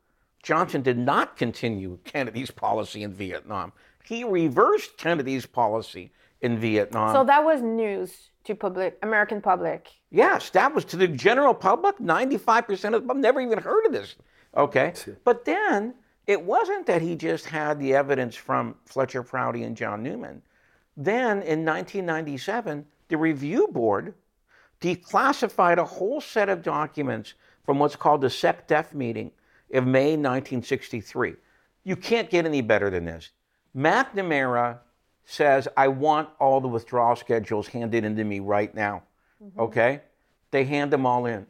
Johnson 0.43 0.81
did 0.81 0.97
not 0.97 1.37
continue 1.37 1.99
Kennedy's 2.03 2.51
policy 2.51 3.03
in 3.03 3.13
Vietnam. 3.13 3.73
He 4.03 4.23
reversed 4.23 4.97
Kennedy's 4.97 5.45
policy 5.45 6.11
in 6.41 6.57
Vietnam. 6.59 7.13
so 7.13 7.23
that 7.23 7.43
was 7.43 7.61
news 7.61 8.29
to 8.45 8.55
public 8.55 8.97
American 9.01 9.41
public. 9.41 9.89
yes, 10.11 10.49
that 10.51 10.73
was 10.73 10.85
to 10.85 10.95
the 10.97 11.07
general 11.07 11.53
public. 11.53 11.97
95% 11.97 12.93
of 12.93 13.07
them 13.07 13.19
never 13.19 13.41
even 13.41 13.59
heard 13.59 13.85
of 13.85 13.91
this. 13.91 14.15
Okay. 14.55 14.93
But 15.25 15.43
then 15.45 15.95
it 16.25 16.41
wasn't 16.41 16.85
that 16.85 17.01
he 17.01 17.15
just 17.15 17.45
had 17.47 17.79
the 17.79 17.93
evidence 17.95 18.35
from 18.35 18.75
Fletcher 18.85 19.23
Prouty 19.23 19.63
and 19.63 19.75
John 19.75 20.03
Newman. 20.03 20.41
Then 20.95 21.41
in 21.41 21.65
1997, 21.65 22.85
the 23.09 23.17
review 23.17 23.67
board 23.71 24.13
declassified 24.81 25.77
a 25.77 25.85
whole 25.85 26.21
set 26.21 26.49
of 26.49 26.61
documents 26.63 27.33
from 27.65 27.79
what's 27.79 27.95
called 27.95 28.21
the 28.21 28.27
SecDef 28.27 28.93
meeting 28.93 29.31
of 29.73 29.85
May 29.85 30.11
1963. 30.11 31.35
You 31.83 31.95
can't 31.95 32.29
get 32.29 32.45
any 32.45 32.61
better 32.61 32.89
than 32.89 33.05
this. 33.05 33.31
McNamara 33.75 34.79
says, 35.25 35.67
I 35.75 35.87
want 35.89 36.29
all 36.39 36.61
the 36.61 36.67
withdrawal 36.67 37.15
schedules 37.15 37.67
handed 37.67 38.03
in 38.03 38.15
to 38.15 38.23
me 38.23 38.39
right 38.39 38.73
now. 38.73 39.03
Okay? 39.57 40.01
They 40.51 40.63
hand 40.63 40.91
them 40.91 41.05
all 41.05 41.25
in. 41.25 41.45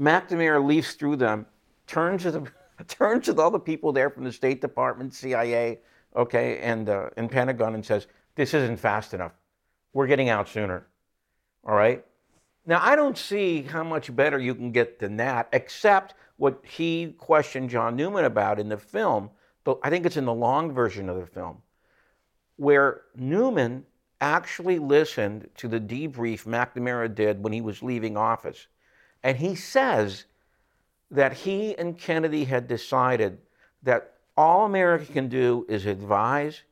McNamara 0.00 0.64
leafs 0.64 0.94
through 0.94 1.16
them, 1.16 1.46
turns 1.86 2.22
to 2.22 2.30
the 2.30 2.50
turns 2.88 3.26
to 3.26 3.40
all 3.40 3.50
the 3.50 3.58
people 3.58 3.92
there 3.92 4.10
from 4.10 4.24
the 4.24 4.32
State 4.32 4.60
Department, 4.60 5.14
CIA, 5.14 5.78
okay, 6.14 6.58
and 6.58 6.88
uh, 6.88 7.08
and 7.16 7.30
Pentagon, 7.30 7.74
and 7.74 7.84
says, 7.84 8.06
"This 8.34 8.54
isn't 8.54 8.76
fast 8.78 9.14
enough. 9.14 9.32
We're 9.92 10.06
getting 10.06 10.28
out 10.28 10.48
sooner." 10.48 10.86
All 11.64 11.74
right. 11.74 12.04
Now 12.66 12.80
I 12.82 12.96
don't 12.96 13.16
see 13.16 13.62
how 13.62 13.84
much 13.84 14.14
better 14.14 14.38
you 14.38 14.54
can 14.54 14.72
get 14.72 14.98
than 14.98 15.16
that, 15.16 15.48
except 15.52 16.14
what 16.36 16.62
he 16.64 17.14
questioned 17.18 17.70
John 17.70 17.96
Newman 17.96 18.24
about 18.24 18.58
in 18.58 18.68
the 18.68 18.76
film. 18.76 19.30
But 19.64 19.78
I 19.82 19.90
think 19.90 20.06
it's 20.06 20.16
in 20.16 20.26
the 20.26 20.34
long 20.34 20.72
version 20.72 21.08
of 21.08 21.16
the 21.16 21.26
film, 21.26 21.62
where 22.56 23.02
Newman 23.16 23.84
actually 24.20 24.78
listened 24.78 25.48
to 25.56 25.68
the 25.68 25.80
debrief 25.80 26.44
McNamara 26.44 27.14
did 27.14 27.42
when 27.42 27.52
he 27.52 27.60
was 27.60 27.82
leaving 27.82 28.16
office. 28.16 28.66
And 29.22 29.36
he 29.36 29.54
says 29.54 30.24
that 31.10 31.32
he 31.32 31.76
and 31.76 31.98
Kennedy 31.98 32.44
had 32.44 32.68
decided 32.68 33.38
that 33.82 34.14
all 34.36 34.66
America 34.66 35.12
can 35.12 35.28
do 35.28 35.66
is 35.68 35.86
advise, 35.86 36.62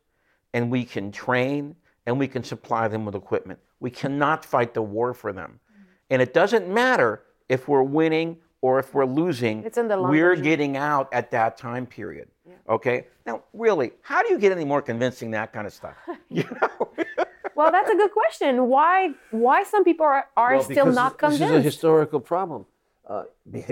and 0.53 0.71
we 0.71 0.85
can 0.85 1.11
train, 1.11 1.77
and 2.07 2.19
we 2.19 2.29
can 2.29 2.45
supply 2.45 2.89
them 2.89 3.05
with 3.05 3.15
equipment. 3.15 3.59
We 3.81 3.91
cannot 3.91 4.45
fight 4.45 4.75
the 4.75 4.83
war 4.83 5.15
for 5.15 5.33
them. 5.33 5.59
Mm-hmm. 5.73 5.83
And 6.11 6.23
it 6.23 6.35
doesn't 6.35 6.69
matter 6.69 7.23
if 7.49 7.69
we're 7.69 7.83
winning 7.83 8.39
or 8.65 8.79
if 8.79 8.95
we're 8.95 9.05
losing, 9.23 9.63
It's 9.69 9.77
in 9.77 9.89
the 9.89 10.01
we're 10.01 10.31
version. 10.31 10.43
getting 10.51 10.75
out 10.79 11.07
at 11.13 11.31
that 11.33 11.59
time 11.59 11.85
period. 11.85 12.29
Okay? 12.77 12.99
Now, 13.27 13.43
really, 13.53 13.93
how 14.01 14.23
do 14.23 14.29
you 14.33 14.39
get 14.39 14.53
any 14.53 14.65
more 14.65 14.81
convincing 14.81 15.33
that 15.33 15.53
kind 15.53 15.67
of 15.67 15.73
stuff? 15.81 15.97
You 16.39 16.45
know? 16.61 16.89
Well, 17.57 17.71
that's 17.71 17.89
a 17.89 17.95
good 18.03 18.11
question. 18.23 18.53
Why 18.75 18.95
why 19.31 19.59
some 19.73 19.85
people 19.85 20.07
are, 20.07 20.25
are 20.37 20.55
Well, 20.55 20.65
still 20.65 20.87
because 20.87 20.97
not 21.03 21.19
This 21.19 21.41
is 21.41 21.51
a 21.53 21.61
historical 21.61 22.19
problem. 22.19 22.61
Uh, 23.07 23.25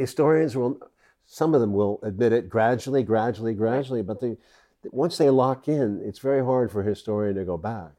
historians 0.05 0.53
will, 0.59 0.73
some 1.27 1.51
of 1.57 1.61
them 1.63 1.73
will 1.73 1.99
admit 2.11 2.31
it 2.39 2.45
gradually, 2.57 3.03
gradually, 3.03 3.55
gradually, 3.55 4.03
but 4.11 4.21
they, 4.21 4.37
once 5.03 5.15
they 5.19 5.31
lock 5.31 5.61
in, 5.79 6.01
it's 6.09 6.21
very 6.31 6.45
hard 6.51 6.71
for 6.71 6.81
a 6.83 6.85
historian 6.95 7.35
to 7.41 7.45
go 7.53 7.57
back. 7.73 7.93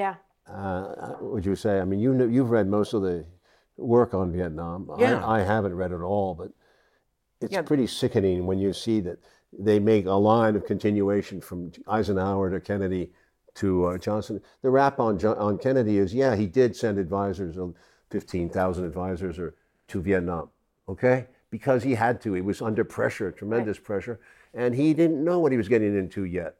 yeah. 0.00 0.16
Uh, 0.46 1.14
would 1.32 1.46
you 1.46 1.56
say? 1.64 1.74
I 1.82 1.84
mean, 1.90 2.00
you 2.00 2.12
know, 2.12 2.26
you've 2.36 2.50
read 2.50 2.66
most 2.78 2.92
of 2.96 3.00
the 3.08 3.24
work 3.76 4.14
on 4.14 4.32
Vietnam. 4.32 4.90
Yeah. 4.98 5.24
I, 5.24 5.40
I 5.40 5.42
haven't 5.42 5.74
read 5.74 5.92
it 5.92 6.00
all, 6.00 6.34
but 6.34 6.50
it's 7.40 7.52
Yeah. 7.52 7.62
pretty 7.62 7.86
sickening 7.86 8.46
when 8.46 8.58
you 8.58 8.72
see 8.72 9.00
that 9.00 9.18
they 9.52 9.78
make 9.78 10.06
a 10.06 10.12
line 10.12 10.56
of 10.56 10.64
continuation 10.66 11.40
from 11.40 11.72
Eisenhower 11.86 12.50
to 12.50 12.60
Kennedy 12.60 13.12
to 13.54 13.86
uh, 13.86 13.98
Johnson. 13.98 14.40
The 14.62 14.70
rap 14.70 14.98
on 14.98 15.22
on 15.24 15.58
Kennedy 15.58 15.98
is, 15.98 16.14
yeah, 16.14 16.34
he 16.36 16.46
did 16.46 16.74
send 16.74 16.98
advisors, 16.98 17.58
uh, 17.58 17.68
fifteen 18.10 18.48
thousand 18.48 18.84
advisors, 18.86 19.38
or 19.38 19.54
to 19.88 20.00
Vietnam. 20.00 20.48
Okay, 20.88 21.26
because 21.50 21.82
he 21.82 21.94
had 21.94 22.20
to. 22.22 22.32
He 22.32 22.40
was 22.40 22.62
under 22.62 22.82
pressure, 22.82 23.30
tremendous 23.30 23.78
pressure, 23.78 24.20
and 24.54 24.74
he 24.74 24.94
didn't 24.94 25.22
know 25.22 25.38
what 25.38 25.52
he 25.52 25.58
was 25.58 25.68
getting 25.68 25.96
into 25.96 26.24
yet 26.24 26.56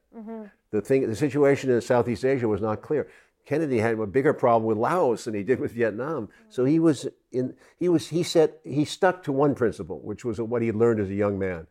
the 0.71 0.81
thing, 0.81 1.09
the 1.09 1.17
situation 1.17 1.71
in 1.71 1.81
Southeast 1.81 2.25
Asia 2.25 2.49
was 2.49 2.61
not 2.61 2.83
clear. 2.83 3.09
Kennedy 3.45 3.79
had 3.79 3.99
a 3.99 4.07
bigger 4.07 4.33
problem 4.33 4.65
with 4.65 4.79
Laos 4.79 5.25
than 5.25 5.35
he 5.35 5.43
did 5.43 5.59
with 5.59 5.73
Vietnam. 5.73 6.29
So 6.49 6.65
he 6.65 6.79
was 6.79 7.09
in. 7.33 7.55
He 7.79 7.89
was. 7.89 8.09
He 8.09 8.23
said 8.23 8.55
he 8.65 8.85
stuck 8.85 9.23
to 9.25 9.33
one 9.33 9.55
principle, 9.55 10.01
which 10.01 10.25
was 10.25 10.41
what 10.41 10.63
he 10.63 10.69
had 10.69 10.77
learned 10.77 11.01
as 11.01 11.09
a 11.09 11.15
young 11.15 11.39
man. 11.39 11.67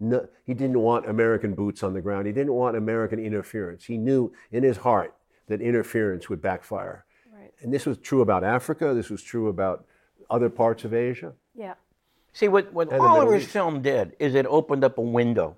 No, 0.00 0.26
he 0.44 0.52
didn't 0.52 0.80
want 0.80 1.08
American 1.08 1.54
boots 1.54 1.84
on 1.84 1.94
the 1.94 2.00
ground. 2.00 2.26
He 2.26 2.32
didn't 2.32 2.54
want 2.54 2.76
American 2.76 3.20
interference. 3.20 3.84
He 3.84 3.96
knew 3.96 4.32
in 4.50 4.64
his 4.64 4.78
heart 4.78 5.14
that 5.46 5.60
interference 5.60 6.28
would 6.28 6.42
backfire. 6.42 7.04
Right. 7.32 7.52
And 7.60 7.72
this 7.72 7.86
was 7.86 7.98
true 7.98 8.20
about 8.20 8.42
Africa. 8.42 8.94
This 8.94 9.10
was 9.10 9.22
true 9.22 9.48
about 9.48 9.86
other 10.28 10.50
parts 10.50 10.84
of 10.84 10.92
Asia. 10.92 11.34
Yeah. 11.54 11.74
See, 12.32 12.48
what, 12.48 12.72
what 12.72 12.90
And 12.90 13.00
the 13.00 13.04
Oliver's 13.04 13.46
film 13.46 13.82
did 13.82 14.16
is 14.18 14.34
it 14.34 14.46
opened 14.46 14.82
up 14.82 14.98
a 14.98 15.02
window. 15.02 15.56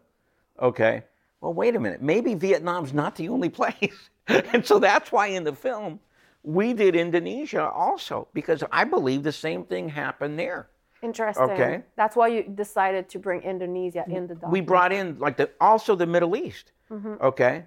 Okay? 0.60 1.04
Well, 1.40 1.54
wait 1.54 1.76
a 1.76 1.80
minute. 1.80 2.02
Maybe 2.02 2.34
Vietnam's 2.34 2.92
not 2.92 3.16
the 3.16 3.28
only 3.28 3.48
place. 3.60 4.10
and 4.52 4.64
so 4.64 4.78
that's 4.78 5.12
why 5.12 5.28
in 5.28 5.44
the 5.44 5.54
film 5.54 6.00
we 6.42 6.74
did 6.74 6.94
Indonesia 6.94 7.68
also, 7.70 8.28
because 8.34 8.62
I 8.70 8.84
believe 8.84 9.22
the 9.22 9.32
same 9.32 9.64
thing 9.64 9.88
happened 9.88 10.38
there. 10.38 10.68
Interesting. 11.02 11.50
Okay. 11.50 11.82
That's 11.96 12.16
why 12.16 12.28
you 12.28 12.42
decided 12.42 13.08
to 13.10 13.18
bring 13.18 13.42
Indonesia 13.42 14.04
in 14.06 14.26
the 14.26 14.34
documentary. 14.34 14.50
we 14.50 14.60
brought 14.60 14.92
in 14.92 15.18
like 15.18 15.36
the 15.36 15.50
also 15.60 15.94
the 15.94 16.06
Middle 16.06 16.36
East. 16.36 16.72
Mm-hmm. 16.90 17.14
Okay. 17.20 17.64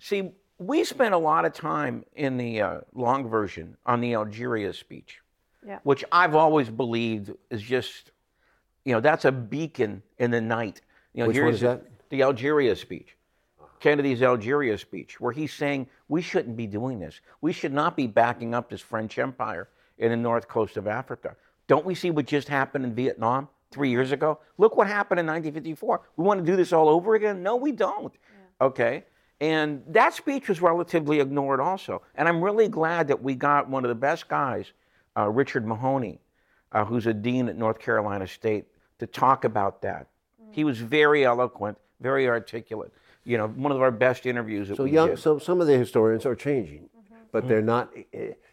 See, 0.00 0.30
we 0.58 0.84
spent 0.84 1.14
a 1.14 1.18
lot 1.18 1.44
of 1.44 1.52
time 1.52 2.04
in 2.14 2.36
the 2.36 2.60
uh, 2.62 2.80
long 2.94 3.28
version 3.28 3.76
on 3.86 4.00
the 4.00 4.14
Algeria 4.14 4.72
speech, 4.72 5.20
Yeah. 5.66 5.78
which 5.82 6.04
I've 6.12 6.34
always 6.34 6.70
believed 6.70 7.32
is 7.50 7.62
just, 7.62 8.12
you 8.84 8.92
know, 8.92 9.00
that's 9.00 9.24
a 9.24 9.32
beacon 9.32 10.02
in 10.18 10.30
the 10.30 10.40
night. 10.40 10.80
You 11.12 11.22
know, 11.22 11.28
Which 11.28 11.36
one 11.36 11.44
here's 11.44 11.54
is 11.56 11.60
that? 11.62 11.84
The 12.10 12.22
Algeria 12.22 12.74
speech. 12.76 13.16
Kennedy's 13.80 14.22
Algeria 14.22 14.76
speech, 14.78 15.20
where 15.20 15.32
he's 15.32 15.52
saying 15.52 15.88
we 16.08 16.22
shouldn't 16.22 16.56
be 16.56 16.66
doing 16.66 16.98
this. 16.98 17.20
We 17.40 17.52
should 17.52 17.72
not 17.72 17.96
be 17.96 18.06
backing 18.06 18.54
up 18.54 18.68
this 18.68 18.80
French 18.80 19.18
empire 19.18 19.68
in 19.98 20.10
the 20.10 20.16
north 20.16 20.48
coast 20.48 20.76
of 20.76 20.86
Africa. 20.86 21.36
Don't 21.66 21.84
we 21.84 21.94
see 21.94 22.10
what 22.10 22.26
just 22.26 22.48
happened 22.48 22.84
in 22.84 22.94
Vietnam 22.94 23.48
three 23.70 23.90
years 23.90 24.12
ago? 24.12 24.38
Look 24.58 24.76
what 24.76 24.86
happened 24.86 25.20
in 25.20 25.26
1954. 25.26 26.02
We 26.16 26.24
want 26.24 26.40
to 26.40 26.46
do 26.46 26.56
this 26.56 26.72
all 26.72 26.88
over 26.88 27.14
again? 27.14 27.42
No, 27.42 27.56
we 27.56 27.72
don't. 27.72 28.14
Okay? 28.60 29.04
And 29.40 29.82
that 29.88 30.14
speech 30.14 30.48
was 30.48 30.62
relatively 30.62 31.20
ignored 31.20 31.60
also. 31.60 32.02
And 32.14 32.28
I'm 32.28 32.42
really 32.42 32.68
glad 32.68 33.08
that 33.08 33.22
we 33.22 33.34
got 33.34 33.68
one 33.68 33.84
of 33.84 33.88
the 33.88 33.94
best 33.94 34.28
guys, 34.28 34.72
uh, 35.16 35.28
Richard 35.28 35.66
Mahoney, 35.66 36.20
uh, 36.72 36.84
who's 36.84 37.06
a 37.06 37.14
dean 37.14 37.48
at 37.48 37.56
North 37.56 37.78
Carolina 37.78 38.26
State, 38.26 38.64
to 38.98 39.06
talk 39.06 39.44
about 39.44 39.82
that. 39.82 40.06
He 40.52 40.64
was 40.64 40.78
very 40.80 41.24
eloquent, 41.24 41.76
very 42.00 42.28
articulate. 42.28 42.92
You 43.26 43.36
know, 43.38 43.48
one 43.48 43.72
of 43.72 43.80
our 43.82 43.90
best 43.90 44.24
interviews 44.24 44.68
that 44.68 44.76
So 44.76 44.84
we 44.84 44.92
young, 44.92 45.08
did. 45.10 45.18
so 45.18 45.38
some 45.38 45.60
of 45.60 45.66
the 45.66 45.76
historians 45.76 46.24
are 46.24 46.36
changing, 46.36 46.82
Mm-hmm. 46.96 47.14
but 47.32 47.48
they're 47.48 47.60
not. 47.62 47.92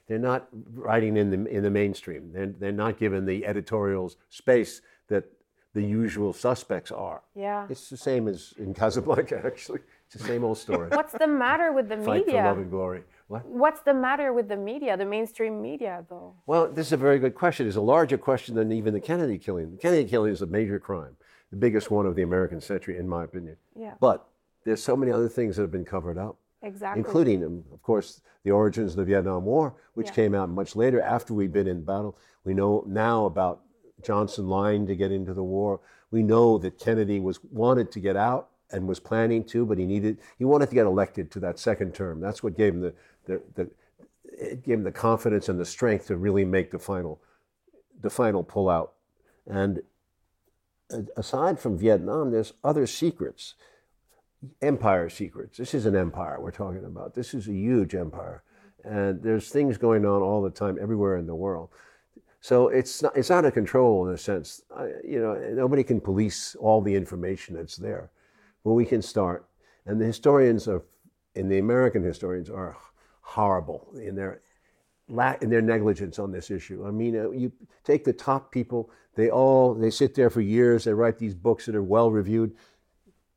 They're 0.08 0.20
not 0.20 0.48
writing 0.74 1.16
in 1.16 1.30
the 1.30 1.46
in 1.50 1.64
the 1.64 1.70
mainstream. 1.70 2.32
They're, 2.34 2.48
they're 2.48 2.72
not 2.86 2.98
given 2.98 3.26
the 3.26 3.46
editorials 3.46 4.18
space 4.30 4.82
that 5.08 5.24
the 5.74 5.82
usual 5.84 6.34
suspects 6.34 6.92
are. 6.92 7.22
Yeah. 7.36 7.66
It's 7.70 7.90
the 7.90 7.98
same 7.98 8.28
as 8.28 8.54
in 8.58 8.74
Casablanca. 8.74 9.42
Actually, 9.52 9.80
it's 10.08 10.16
the 10.22 10.24
same 10.28 10.44
old 10.44 10.58
story. 10.58 10.90
What's 10.90 11.14
the 11.14 11.28
matter 11.28 11.72
with 11.72 11.88
the 11.90 11.98
Fight 11.98 12.26
for 12.26 12.32
love 12.34 12.58
media? 12.58 12.62
and 12.64 12.70
glory. 12.70 13.04
What? 13.28 13.46
What's 13.46 13.82
the 13.82 13.94
matter 13.94 14.34
with 14.34 14.48
the 14.50 14.58
media, 14.58 14.98
the 14.98 15.06
mainstream 15.06 15.62
media, 15.62 16.04
though? 16.10 16.34
Well, 16.46 16.68
this 16.68 16.88
is 16.88 16.94
a 16.94 16.98
very 16.98 17.18
good 17.20 17.34
question. 17.36 17.66
It's 17.68 17.78
a 17.78 17.82
larger 17.96 18.18
question 18.18 18.56
than 18.56 18.72
even 18.72 18.94
the 18.94 19.00
Kennedy 19.00 19.38
killing. 19.38 19.72
The 19.72 19.78
Kennedy 19.78 20.08
killing 20.10 20.32
is 20.34 20.42
a 20.42 20.48
major 20.48 20.80
crime, 20.80 21.16
the 21.50 21.58
biggest 21.58 21.90
one 21.90 22.06
of 22.06 22.16
the 22.16 22.22
American 22.24 22.60
century, 22.60 22.98
in 22.98 23.08
my 23.08 23.24
opinion. 23.24 23.56
Yeah. 23.80 23.94
But 24.00 24.28
there's 24.66 24.84
so 24.84 24.96
many 24.96 25.12
other 25.12 25.30
things 25.30 25.56
that 25.56 25.64
have 25.64 25.72
been 25.72 25.86
covered 25.86 26.18
up. 26.18 26.38
Exactly. 26.66 27.00
including, 27.00 27.44
um, 27.44 27.66
of 27.74 27.82
course, 27.82 28.22
the 28.46 28.52
origins 28.52 28.92
of 28.92 28.98
the 28.98 29.04
Vietnam 29.04 29.44
War, 29.44 29.76
which 29.96 30.08
Yeah. 30.08 30.14
came 30.14 30.34
out 30.34 30.50
much 30.50 30.78
later 30.78 31.02
after 31.02 31.34
we'd 31.34 31.52
been 31.52 31.68
in 31.68 31.84
battle. 31.84 32.18
We 32.46 32.54
know 32.54 32.86
now 32.88 33.26
about 33.26 33.64
Johnson 34.02 34.48
lying 34.48 34.88
to 34.88 34.96
get 34.96 35.12
into 35.12 35.34
the 35.34 35.44
war. 35.44 35.82
We 36.10 36.24
know 36.24 36.58
that 36.60 36.80
Kennedy 36.80 37.20
was 37.20 37.44
wanted 37.44 37.92
to 37.92 38.00
get 38.00 38.16
out 38.16 38.48
and 38.72 38.88
was 38.88 39.02
planning 39.02 39.44
to, 39.46 39.66
but 39.66 39.78
he 39.78 39.86
needed 39.86 40.20
he 40.38 40.46
wanted 40.46 40.70
to 40.70 40.76
get 40.76 40.86
elected 40.86 41.32
to 41.32 41.40
that 41.42 41.60
second 41.60 41.94
term. 41.94 42.22
That's 42.22 42.42
what 42.42 42.56
gave 42.56 42.74
him 42.76 42.80
the 42.80 42.94
the, 43.26 43.42
the 43.56 43.70
it 44.24 44.64
gave 44.64 44.78
him 44.78 44.84
the 44.84 44.92
confidence 44.94 45.50
and 45.50 45.60
the 45.60 45.66
strength 45.66 46.08
to 46.08 46.16
really 46.16 46.46
make 46.46 46.72
the 46.72 46.80
final 46.80 47.22
the 48.00 48.10
final 48.10 48.42
pullout. 48.42 48.92
And 49.46 49.82
aside 51.18 51.60
from 51.60 51.78
Vietnam, 51.78 52.32
there's 52.32 52.54
other 52.64 52.88
secrets 52.88 53.56
empire 54.62 55.10
secrets. 55.10 55.58
This 55.58 55.74
is 55.74 55.86
an 55.86 55.96
empire 55.96 56.40
we're 56.40 56.52
talking 56.52 56.86
about. 56.86 57.14
This 57.14 57.34
is 57.34 57.48
a 57.48 57.54
huge 57.54 57.96
empire. 57.96 58.44
And 58.84 59.22
there's 59.22 59.50
things 59.50 59.78
going 59.78 60.06
on 60.06 60.22
all 60.22 60.42
the 60.42 60.50
time 60.50 60.78
everywhere 60.82 61.18
in 61.18 61.28
the 61.28 61.36
world. 61.36 61.70
So 62.42 62.68
it's 62.68 63.02
not, 63.02 63.16
it's 63.16 63.32
out 63.32 63.46
of 63.46 63.54
control 63.54 64.08
in 64.08 64.14
a 64.14 64.18
sense. 64.18 64.62
I, 64.76 64.88
you 65.04 65.22
know, 65.22 65.36
nobody 65.54 65.84
can 65.84 66.02
police 66.02 66.56
all 66.56 66.82
the 66.82 66.94
information 66.94 67.56
that's 67.56 67.78
there. 67.78 68.12
But 68.66 68.74
we 68.74 68.86
can 68.86 69.02
start. 69.02 69.46
And 69.86 70.00
the 70.00 70.06
historians 70.06 70.68
are, 70.68 70.84
and 71.36 71.50
the 71.50 71.60
American 71.60 72.04
historians 72.04 72.50
are 72.50 72.76
horrible 73.22 73.88
in 73.96 74.16
their 74.16 74.42
in 75.42 75.50
their 75.50 75.62
negligence 75.62 76.18
on 76.20 76.32
this 76.32 76.50
issue. 76.50 76.86
I 76.88 76.92
mean, 76.92 77.18
uh, 77.18 77.30
you 77.32 77.52
take 77.84 78.04
the 78.04 78.14
top 78.14 78.52
people; 78.52 78.90
they 79.16 79.30
all 79.30 79.74
they 79.74 79.90
sit 79.90 80.16
there 80.16 80.30
for 80.30 80.42
years. 80.42 80.84
They 80.84 80.94
write 80.94 81.18
these 81.18 81.36
books 81.36 81.66
that 81.66 81.76
are 81.76 81.84
well 81.84 82.12
reviewed. 82.12 82.56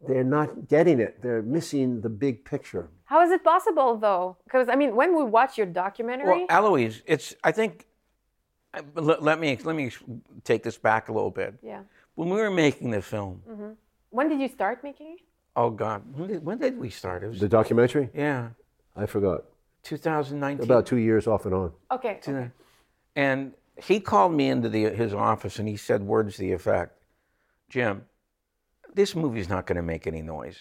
They're 0.07 0.25
not 0.25 0.69
getting 0.69 1.01
it. 1.01 1.23
They're 1.23 1.43
missing 1.43 2.01
the 2.01 2.09
big 2.11 2.45
picture. 2.45 2.89
How 3.05 3.23
is 3.23 3.31
it 3.31 3.43
possible, 3.43 3.97
though? 3.97 4.37
Because, 4.45 4.69
I 4.69 4.75
mean, 4.77 4.95
when 4.95 5.17
we 5.17 5.25
watch 5.25 5.57
your 5.57 5.67
documentary, 5.67 6.27
Well, 6.27 6.47
Eloise, 6.51 7.03
it's. 7.07 7.35
I 7.43 7.53
think. 7.53 7.87
uh, 8.75 8.83
Let, 8.95 9.23
let 9.23 9.41
me 9.41 9.57
let 9.65 9.75
me 9.77 9.91
take 10.45 10.63
this 10.63 10.77
back 10.79 11.09
a 11.09 11.13
little 11.13 11.31
bit. 11.31 11.55
yeah. 11.63 11.83
When 12.15 12.29
we 12.31 12.37
were 12.37 12.51
making 12.51 12.91
the 12.91 13.03
film, 13.03 13.43
When 14.11 14.29
did 14.29 14.41
you 14.41 14.49
start 14.49 14.83
making 14.83 15.13
it? 15.13 15.21
oh 15.55 15.71
God, 15.71 16.03
when 16.15 16.29
did, 16.29 16.45
when 16.45 16.59
did 16.59 16.79
we 16.79 16.91
start? 16.91 17.23
It 17.25 17.29
was 17.29 17.41
The 17.41 17.49
documentary? 17.49 18.11
yeah, 18.15 18.51
I 18.95 19.07
forgot. 19.07 19.45
2019. 19.83 20.65
About 20.65 20.85
two 20.87 20.97
years 20.99 21.27
off 21.27 21.45
and 21.47 21.55
on. 21.55 21.73
Okay. 21.91 22.19
okay. 22.27 22.51
And 23.15 23.53
he 23.83 24.01
called 24.01 24.33
me 24.33 24.49
into 24.49 24.69
the, 24.69 24.91
his 24.91 25.15
office 25.15 25.59
and 25.59 25.69
he 25.69 25.77
said 25.77 26.03
words 26.03 26.35
to 26.37 26.41
the 26.43 26.53
effect, 26.53 26.99
Jim, 27.69 28.05
this 28.97 29.15
movie's 29.15 29.49
not 29.49 29.67
going 29.67 29.77
to 29.77 29.83
make 29.83 30.07
any 30.07 30.23
noise. 30.23 30.59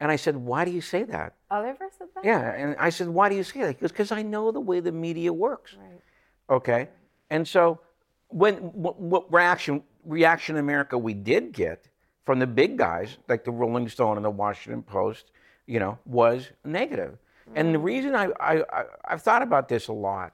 And 0.00 0.10
I 0.10 0.16
said, 0.16 0.36
why 0.36 0.64
do 0.64 0.70
you 0.70 0.80
say 0.80 1.02
that? 1.04 1.34
Oliver 1.50 1.88
said 1.96 2.08
that? 2.14 2.24
Yeah. 2.24 2.40
And 2.40 2.76
I 2.78 2.90
said, 2.90 3.08
why 3.08 3.28
do 3.28 3.36
you 3.36 3.44
say 3.44 3.60
that? 3.60 3.68
He 3.68 3.74
goes, 3.74 3.92
because 3.92 4.10
I 4.10 4.22
know 4.22 4.50
the 4.50 4.60
way 4.60 4.80
the 4.80 4.92
media 4.92 5.32
works. 5.32 5.76
Right. 5.78 6.00
Okay. 6.48 6.88
And 7.30 7.46
so 7.46 7.80
when 8.28 8.54
what, 8.56 8.98
what 8.98 9.32
reaction 9.32 9.82
reaction 10.04 10.56
America 10.56 10.96
we 10.96 11.14
did 11.14 11.52
get 11.52 11.88
from 12.24 12.38
the 12.38 12.46
big 12.46 12.78
guys 12.78 13.18
like 13.28 13.44
the 13.44 13.50
Rolling 13.50 13.88
Stone 13.88 14.16
and 14.16 14.24
the 14.24 14.30
Washington 14.30 14.82
Post, 14.82 15.32
you 15.66 15.78
know, 15.78 15.98
was 16.06 16.50
negative. 16.64 17.18
And 17.54 17.74
the 17.74 17.78
reason 17.78 18.14
I, 18.14 18.28
I, 18.40 18.54
I 18.60 18.84
I've 19.04 19.22
thought 19.22 19.42
about 19.42 19.68
this 19.68 19.88
a 19.88 19.92
lot, 19.92 20.32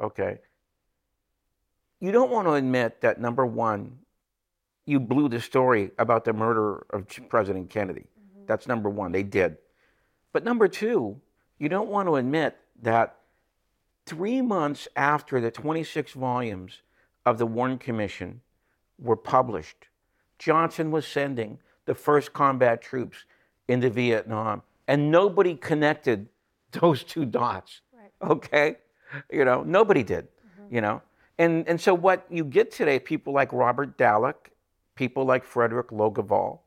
okay. 0.00 0.38
You 2.00 2.12
don't 2.12 2.30
want 2.30 2.46
to 2.46 2.52
admit 2.54 3.00
that 3.00 3.20
number 3.20 3.46
one, 3.46 3.98
you 4.88 4.98
blew 4.98 5.28
the 5.28 5.38
story 5.38 5.90
about 5.98 6.24
the 6.24 6.32
murder 6.32 6.86
of 6.90 7.06
President 7.28 7.68
Kennedy. 7.68 8.06
Mm-hmm. 8.06 8.46
That's 8.46 8.66
number 8.66 8.88
one. 8.88 9.12
They 9.12 9.22
did. 9.22 9.58
But 10.32 10.44
number 10.44 10.66
two, 10.66 11.20
you 11.58 11.68
don't 11.68 11.90
want 11.90 12.08
to 12.08 12.16
admit 12.16 12.56
that 12.80 13.16
three 14.06 14.40
months 14.40 14.88
after 14.96 15.42
the 15.42 15.50
26 15.50 16.12
volumes 16.12 16.80
of 17.26 17.36
the 17.36 17.44
Warren 17.44 17.76
Commission 17.76 18.40
were 18.98 19.16
published, 19.16 19.88
Johnson 20.38 20.90
was 20.90 21.06
sending 21.06 21.58
the 21.84 21.94
first 21.94 22.32
combat 22.32 22.80
troops 22.80 23.26
into 23.68 23.90
Vietnam, 23.90 24.62
and 24.86 25.10
nobody 25.10 25.54
connected 25.54 26.28
those 26.72 27.04
two 27.04 27.26
dots. 27.26 27.82
Okay, 28.22 28.76
you 29.30 29.44
know, 29.44 29.62
nobody 29.64 30.02
did. 30.02 30.24
Mm-hmm. 30.26 30.74
You 30.74 30.80
know, 30.80 31.02
and 31.36 31.68
and 31.68 31.78
so 31.78 31.92
what 31.92 32.24
you 32.30 32.42
get 32.42 32.70
today, 32.70 32.98
people 32.98 33.34
like 33.34 33.52
Robert 33.52 33.98
Dallek, 33.98 34.34
people 34.98 35.24
like 35.24 35.44
Fredrik 35.44 35.88
Logevall, 36.00 36.58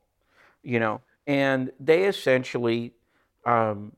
you 0.62 0.80
know, 0.80 1.00
and 1.26 1.70
they 1.78 2.04
essentially 2.04 2.92
um, 3.44 3.92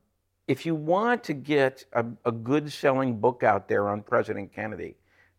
if 0.47 0.65
you 0.65 0.75
want 0.75 1.23
to 1.23 1.33
get 1.33 1.85
a, 1.93 2.05
a 2.25 2.31
good 2.31 2.71
selling 2.71 3.19
book 3.19 3.43
out 3.43 3.67
there 3.67 3.89
on 3.89 4.01
President 4.01 4.53
Kennedy, 4.53 4.95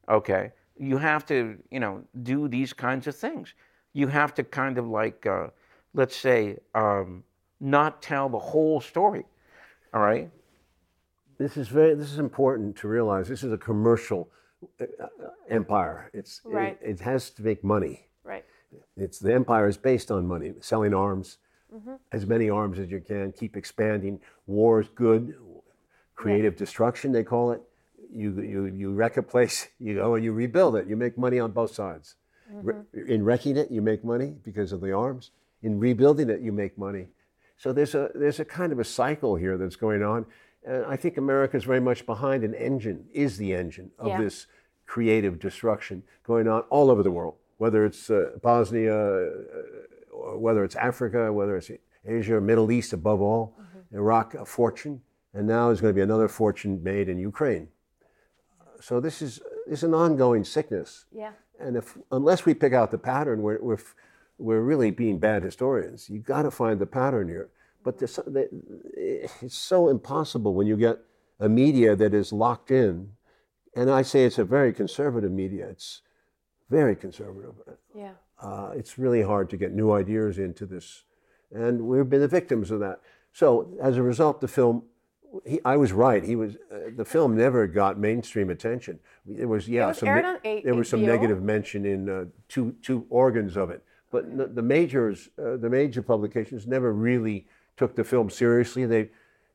okay, 0.09 0.53
you 0.79 0.97
have 0.99 1.25
to, 1.27 1.57
you 1.71 1.81
know, 1.81 2.03
do 2.23 2.49
these 2.49 2.73
kinds 2.73 3.07
of 3.07 3.15
things. 3.15 3.55
You 3.93 4.09
have 4.09 4.35
to 4.35 4.45
kind 4.45 4.79
of 4.79 4.87
like, 4.89 5.27
uh, 5.27 5.49
let's 5.95 6.17
say, 6.17 6.59
um, 6.75 7.23
not 7.61 8.03
tell 8.03 8.29
the 8.29 8.39
whole 8.39 8.81
story. 8.81 9.25
All 9.95 10.03
right. 10.03 10.31
This 11.39 11.57
is 11.57 11.69
very. 11.69 11.95
This 11.95 12.13
is 12.13 12.19
important 12.19 12.77
to 12.77 12.89
realize. 12.89 13.29
This 13.29 13.43
is 13.43 13.53
a 13.53 13.59
commercial 13.59 14.29
uh, 14.81 14.85
uh, 15.03 15.07
empire. 15.51 16.11
It's 16.15 16.41
Right. 16.45 16.79
it, 16.83 16.91
it 16.91 17.01
has 17.01 17.31
to 17.31 17.43
make 17.43 17.63
money. 17.63 18.09
It's 18.97 19.19
the 19.19 19.35
empire 19.35 19.69
is 19.69 19.77
based 19.77 20.11
on 20.11 20.27
money, 20.27 20.53
selling 20.61 20.95
arms, 20.95 21.39
mm-hmm. 21.75 21.95
as 22.13 22.27
many 22.27 22.51
arms 22.51 22.79
as 22.79 22.91
you 22.91 23.01
can, 23.01 23.33
keep 23.33 23.57
expanding. 23.57 24.21
War 24.47 24.81
is 24.81 24.89
good, 24.95 25.35
creative 26.15 26.57
destruction 26.57 27.13
they 27.13 27.25
call 27.25 27.53
it. 27.53 27.61
You 28.13 28.41
you 28.41 28.65
you 28.67 28.93
wreck 28.93 29.17
a 29.17 29.23
place, 29.23 29.69
you 29.79 29.95
go 29.95 30.15
and 30.15 30.25
you 30.25 30.33
rebuild 30.33 30.77
it. 30.77 30.87
You 30.87 30.97
make 30.97 31.19
money 31.19 31.39
on 31.41 31.51
both 31.53 31.73
sides. 31.75 32.15
Re- 32.51 32.75
mm-hmm. 32.75 33.11
in 33.11 33.25
wrecking 33.25 33.57
it, 33.57 33.71
you 33.71 33.83
make 33.83 34.05
money 34.05 34.35
because 34.45 34.73
of 34.73 34.81
the 34.81 34.93
arms. 34.93 35.31
In 35.63 35.81
rebuilding 35.81 36.31
it, 36.31 36.41
you 36.41 36.53
make 36.53 36.79
money. 36.79 37.09
So 37.57 37.73
there's 37.73 37.95
a 37.95 38.11
there's 38.15 38.41
a 38.41 38.45
kind 38.45 38.73
of 38.73 38.79
a 38.79 38.85
cycle 38.85 39.37
here 39.37 39.57
that's 39.59 39.77
going 39.77 40.03
on, 40.03 40.27
And 40.67 40.85
I 40.85 40.97
think 40.97 41.17
America 41.17 41.57
is 41.57 41.65
very 41.65 41.81
much 41.81 42.05
behind 42.07 42.45
an 42.45 42.55
engine, 42.55 43.07
is 43.13 43.37
the 43.39 43.55
engine 43.55 43.91
of 43.99 44.09
Yeah. 44.09 44.21
this 44.23 44.47
creative 44.87 45.39
destruction 45.39 46.03
going 46.25 46.49
on 46.49 46.63
all 46.71 46.91
over 46.91 47.03
the 47.03 47.11
world, 47.11 47.37
whether 47.59 47.85
it's 47.85 48.11
uh, 48.11 48.31
Bosnia, 48.43 48.95
uh, 48.95 49.31
or 50.13 50.39
whether 50.39 50.65
it's 50.65 50.77
Africa, 50.77 51.33
whether 51.33 51.57
it's 51.57 51.71
Asia, 52.07 52.41
Middle 52.41 52.71
East 52.71 52.93
above 52.93 53.21
all, 53.21 53.57
Iraq, 53.93 54.35
a 54.35 54.45
fortune, 54.45 55.01
and 55.33 55.47
now 55.47 55.67
there's 55.67 55.81
going 55.81 55.93
to 55.93 55.97
be 55.97 56.03
another 56.03 56.29
fortune 56.29 56.83
made 56.83 57.09
in 57.09 57.19
Ukraine. 57.19 57.69
So 58.81 59.01
this 59.01 59.23
is, 59.23 59.41
this 59.67 59.81
is 59.81 59.85
an 59.85 59.95
ongoing 59.95 60.45
sickness. 60.45 61.07
Yeah. 61.13 61.33
And 61.59 61.77
if 61.77 61.97
unless 62.13 62.45
we 62.45 62.53
pick 62.55 62.73
out 62.73 62.91
the 62.91 62.99
pattern, 62.99 63.43
we're, 63.43 63.61
we're, 63.63 63.79
we're 64.39 64.61
really 64.61 64.91
being 64.91 65.19
bad 65.19 65.43
historians. 65.43 66.11
You've 66.11 66.25
got 66.25 66.43
to 66.43 66.51
find 66.51 66.79
the 66.79 66.87
pattern 66.87 67.29
here. 67.29 67.49
But 67.83 67.99
the- 67.99 68.49
it's 68.95 69.57
so 69.57 69.89
impossible 69.89 70.55
when 70.55 70.67
you 70.67 70.77
get 70.77 70.99
a 71.41 71.49
media 71.49 71.97
that 71.97 72.13
is 72.13 72.33
locked 72.33 72.71
in. 72.71 73.13
And 73.75 73.91
I 73.91 74.03
say 74.03 74.25
it's 74.25 74.39
a 74.39 74.45
very 74.45 74.73
conservative 74.73 75.33
media. 75.33 75.69
It's 75.69 76.03
very 76.71 76.97
conservative. 76.97 77.55
Yeah. 77.95 78.13
Uh, 78.41 78.71
it's 78.75 78.99
really 78.99 79.23
hard 79.23 79.51
to 79.51 79.57
get 79.57 79.73
new 79.73 79.93
ideas 79.93 80.39
into 80.39 80.67
this. 80.67 81.05
And 81.53 81.83
we've 81.83 82.09
been 82.09 82.21
the 82.21 82.29
victims 82.29 82.71
of 82.71 82.81
that. 82.81 83.01
So 83.33 83.69
as 83.81 83.97
a 83.97 84.03
result, 84.03 84.41
the 84.41 84.49
film, 84.49 84.83
he, 85.45 85.61
I 85.65 85.77
was 85.77 85.93
right. 85.93 86.25
He 86.25 86.37
was, 86.37 86.57
uh, 86.73 86.91
the 86.97 87.05
film 87.05 87.37
never 87.37 87.67
got 87.67 87.99
mainstream 87.99 88.51
attention. 88.51 88.99
There 89.25 89.49
was, 89.49 89.69
yeah, 89.69 89.87
was 89.87 89.99
some, 89.99 90.09
aired 90.09 90.25
on 90.25 90.39
there 90.43 90.75
was 90.75 90.89
some 90.89 91.01
HBO? 91.01 91.07
negative 91.07 91.43
mention 91.43 91.85
in 91.85 92.09
uh, 92.09 92.25
two, 92.49 92.75
two 92.83 93.07
organs 93.11 93.57
of 93.57 93.71
it. 93.71 93.83
But 94.11 94.25
n- 94.25 94.51
the 94.55 94.63
majors, 94.63 95.29
uh, 95.39 95.57
the 95.57 95.71
major 95.71 96.03
publications 96.03 96.67
never 96.67 96.93
really 96.93 97.47
took 97.77 97.95
the 97.95 98.05
film 98.05 98.31
seriously. 98.31 98.87
They, 98.87 99.11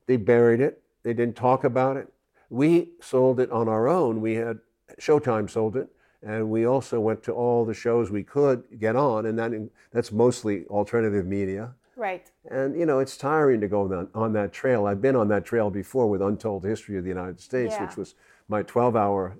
they 0.08 0.17
buried 0.17 0.62
it. 0.62 0.82
They 1.04 1.13
didn't 1.13 1.36
talk 1.36 1.63
about 1.63 1.97
it. 1.97 2.12
We 2.50 2.91
sold 3.02 3.39
it 3.39 3.52
on 3.52 3.67
our 3.67 3.88
own. 3.88 4.21
We 4.21 4.36
had 4.36 4.60
Showtime 5.00 5.50
sold 5.50 5.78
it, 5.78 5.88
and 6.24 6.50
we 6.50 6.66
also 6.66 7.00
went 7.00 7.24
to 7.24 7.32
all 7.32 7.66
the 7.66 7.74
shows 7.74 8.12
we 8.12 8.24
could 8.24 8.64
get 8.80 8.96
on, 8.96 9.26
and 9.26 9.38
that 9.40 9.52
that's 9.92 10.12
mostly 10.12 10.66
alternative 10.68 11.26
media. 11.26 11.74
Right. 11.96 12.32
And 12.50 12.78
you 12.80 12.86
know, 12.86 13.00
it's 13.00 13.18
tiring 13.18 13.62
to 13.62 13.68
go 13.68 13.82
on, 13.84 14.08
on 14.16 14.34
that 14.34 14.54
trail. 14.54 14.86
I've 14.88 15.02
been 15.02 15.16
on 15.16 15.28
that 15.30 15.46
trail 15.46 15.70
before 15.70 16.10
with 16.10 16.22
Untold 16.22 16.64
History 16.64 16.98
of 16.98 17.04
the 17.04 17.10
United 17.10 17.40
States, 17.40 17.74
Yeah. 17.76 17.86
which 17.86 17.98
was 17.98 18.16
my 18.48 18.64
12-hour 18.64 19.38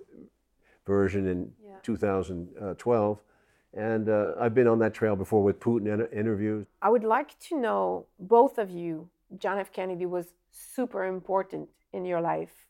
version 0.86 1.28
in 1.28 1.52
Yeah. 1.63 1.76
2012, 1.84 3.20
and 3.74 4.10
uh, 4.10 4.34
I've 4.39 4.54
been 4.54 4.67
on 4.67 4.80
that 4.80 4.94
trail 4.94 5.15
before 5.15 5.44
with 5.44 5.60
Putin 5.60 5.88
in 5.94 6.17
interviews. 6.20 6.67
I 6.82 6.89
would 6.89 7.04
like 7.04 7.38
to 7.50 7.60
know 7.60 8.06
both 8.20 8.58
of 8.58 8.70
you. 8.70 9.10
John 9.38 9.58
F. 9.60 9.72
Kennedy 9.72 10.06
was 10.06 10.34
super 10.52 11.06
important 11.06 11.70
in 11.94 12.06
your 12.06 12.22
life. 12.22 12.67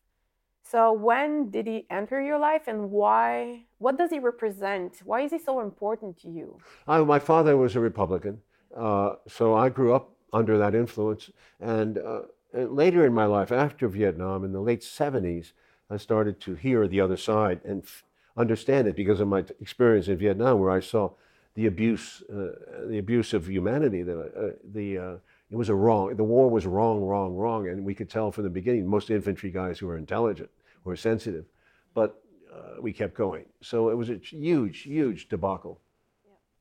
So 0.64 0.94
when 0.94 1.50
did 1.50 1.68
he 1.68 1.86
enter 1.90 2.22
your 2.22 2.40
life 2.40 2.64
and 2.68 2.92
why? 2.92 3.66
What 3.80 3.98
does 3.98 4.10
he 4.10 4.20
represent? 4.20 5.02
Why 5.04 5.22
is 5.22 5.32
he 5.32 5.40
so 5.40 5.60
important 5.60 6.20
to 6.22 6.30
you? 6.30 6.58
I, 6.88 7.00
my 7.02 7.20
father 7.20 7.58
was 7.58 7.76
a 7.76 7.80
Republican, 7.80 8.42
uh, 8.76 9.16
so 9.28 9.54
I 9.56 9.70
grew 9.70 9.94
up 9.94 10.12
under 10.32 10.58
that 10.58 10.76
influence. 10.76 11.30
And, 11.60 11.98
uh, 11.98 12.22
later 12.54 13.06
in 13.06 13.14
my 13.14 13.26
life, 13.26 13.52
after 13.52 13.88
Vietnam, 13.88 14.44
in 14.44 14.52
the 14.52 14.62
late 14.62 14.82
70s, 14.82 15.54
I 15.90 15.98
started 15.98 16.40
to 16.42 16.56
hear 16.56 16.88
the 16.88 17.02
other 17.02 17.18
side 17.18 17.62
and 17.66 17.84
f- 17.84 18.04
understand 18.38 18.88
it 18.88 18.96
because 18.96 19.20
of 19.20 19.28
my 19.28 19.42
t- 19.42 19.54
experience 19.60 20.08
in 20.08 20.18
Vietnam, 20.18 20.60
where 20.60 20.72
I 20.72 20.80
saw 20.80 21.12
the 21.56 21.66
abuse, 21.68 22.24
uh, 22.30 22.88
the 22.88 22.98
abuse 22.98 23.34
of 23.34 23.50
humanity. 23.50 24.04
That 24.04 24.20
uh, 24.20 24.56
the 24.64 24.98
uh, 24.98 25.16
it 25.52 25.56
was 25.58 25.70
a 25.70 25.76
wrong. 25.76 26.16
The 26.16 26.24
war 26.24 26.50
was 26.50 26.66
wrong, 26.66 27.02
wrong, 27.02 27.36
wrong, 27.36 27.68
and 27.68 27.84
we 27.84 27.94
could 27.94 28.10
tell 28.10 28.32
from 28.32 28.46
the 28.46 28.50
beginning. 28.50 28.88
Most 28.88 29.10
infantry 29.10 29.52
guys 29.52 29.78
who 29.78 29.88
were 29.88 29.98
intelligent 29.98 30.50
were 30.86 30.96
sensitive, 30.96 31.46
but 31.94 32.24
uh, 32.54 32.82
we 32.82 32.94
kept 32.94 33.14
going. 33.14 33.46
So 33.62 33.90
it 33.90 33.96
was 33.96 34.10
a 34.10 34.16
huge, 34.16 34.80
huge 34.80 35.28
debacle. 35.28 35.80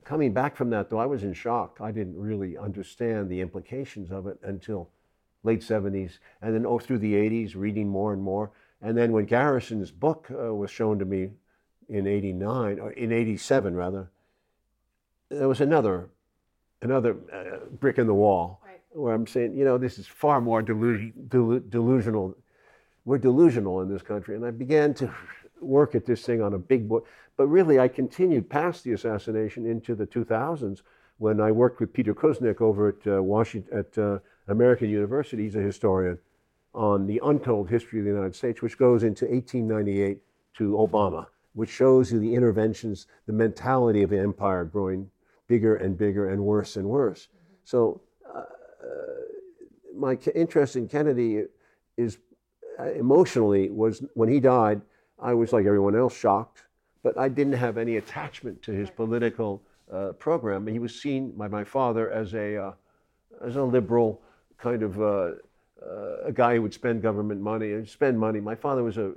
Coming 0.04 0.32
back 0.32 0.56
from 0.56 0.70
that, 0.70 0.90
though, 0.90 0.98
I 0.98 1.06
was 1.06 1.22
in 1.22 1.32
shock. 1.32 1.78
I 1.80 1.92
didn't 1.92 2.18
really 2.18 2.56
understand 2.56 3.28
the 3.28 3.40
implications 3.40 4.10
of 4.10 4.26
it 4.26 4.38
until 4.42 4.90
late 5.44 5.60
70s, 5.60 6.18
and 6.42 6.54
then 6.54 6.66
oh, 6.66 6.78
through 6.78 6.98
the 6.98 7.14
80s, 7.14 7.54
reading 7.54 7.88
more 7.88 8.12
and 8.12 8.22
more. 8.22 8.50
And 8.82 8.96
then 8.96 9.12
when 9.12 9.26
Garrison's 9.26 9.90
book 9.90 10.28
uh, 10.30 10.54
was 10.54 10.70
shown 10.70 10.98
to 10.98 11.04
me 11.04 11.30
in 11.88 12.06
89, 12.06 12.80
or 12.80 12.92
in 12.92 13.12
87 13.12 13.74
rather, 13.74 14.10
there 15.28 15.48
was 15.48 15.60
another, 15.60 16.08
another 16.82 17.16
uh, 17.32 17.66
brick 17.78 17.98
in 17.98 18.06
the 18.06 18.14
wall. 18.14 18.60
Where 18.92 19.14
I'm 19.14 19.26
saying, 19.26 19.56
you 19.56 19.64
know, 19.64 19.78
this 19.78 19.98
is 19.98 20.06
far 20.06 20.40
more 20.40 20.62
delu- 20.62 21.12
delu- 21.28 21.68
delusional. 21.70 22.36
We're 23.04 23.18
delusional 23.18 23.80
in 23.82 23.88
this 23.88 24.02
country. 24.02 24.36
And 24.36 24.44
I 24.44 24.50
began 24.50 24.94
to 24.94 25.12
work 25.60 25.94
at 25.94 26.06
this 26.06 26.22
thing 26.22 26.42
on 26.42 26.54
a 26.54 26.58
big 26.58 26.88
book. 26.88 27.06
But 27.36 27.46
really, 27.46 27.78
I 27.78 27.88
continued 27.88 28.48
past 28.48 28.84
the 28.84 28.92
assassination 28.92 29.66
into 29.66 29.94
the 29.94 30.06
2000s 30.06 30.82
when 31.18 31.40
I 31.40 31.52
worked 31.52 31.80
with 31.80 31.92
Peter 31.92 32.14
Kuznick 32.14 32.60
over 32.60 32.88
at 32.88 33.06
uh, 33.06 33.22
Washington, 33.22 33.78
at 33.78 33.98
uh, 33.98 34.18
American 34.48 34.90
University. 34.90 35.44
He's 35.44 35.56
a 35.56 35.60
historian 35.60 36.18
on 36.74 37.06
the 37.06 37.20
untold 37.24 37.68
history 37.68 37.98
of 37.98 38.04
the 38.04 38.10
United 38.10 38.34
States, 38.34 38.62
which 38.62 38.78
goes 38.78 39.02
into 39.02 39.26
1898 39.26 40.18
to 40.54 40.72
Obama, 40.72 41.26
which 41.54 41.70
shows 41.70 42.12
you 42.12 42.18
the 42.18 42.34
interventions, 42.34 43.06
the 43.26 43.32
mentality 43.32 44.02
of 44.02 44.12
empire 44.12 44.64
growing 44.64 45.10
bigger 45.46 45.76
and 45.76 45.98
bigger 45.98 46.30
and 46.30 46.40
worse 46.42 46.76
and 46.76 46.86
worse. 46.86 47.28
So, 47.64 48.00
my 49.94 50.18
interest 50.34 50.76
in 50.76 50.88
Kennedy 50.88 51.44
is 51.96 52.18
uh, 52.78 52.90
emotionally 52.92 53.70
was 53.70 54.02
when 54.14 54.28
he 54.28 54.40
died, 54.40 54.80
I 55.18 55.34
was 55.34 55.52
like 55.52 55.66
everyone 55.66 55.94
else 55.94 56.16
shocked, 56.16 56.64
but 57.02 57.18
I 57.18 57.28
didn't 57.28 57.54
have 57.54 57.76
any 57.76 57.96
attachment 57.96 58.62
to 58.62 58.72
his 58.72 58.90
political 58.90 59.62
uh, 59.92 60.12
program. 60.12 60.66
He 60.66 60.78
was 60.78 61.00
seen 61.00 61.32
by 61.32 61.48
my 61.48 61.64
father 61.64 62.10
as 62.10 62.34
a 62.34 62.56
uh, 62.56 62.72
as 63.44 63.56
a 63.56 63.62
liberal 63.62 64.22
kind 64.58 64.82
of 64.82 65.00
uh, 65.00 65.04
uh, 65.04 66.24
a 66.24 66.32
guy 66.32 66.54
who 66.54 66.62
would 66.62 66.74
spend 66.74 67.02
government 67.02 67.40
money 67.40 67.72
and 67.72 67.88
spend 67.88 68.18
money. 68.18 68.40
My 68.40 68.54
father 68.54 68.82
was 68.82 68.98
a, 68.98 69.12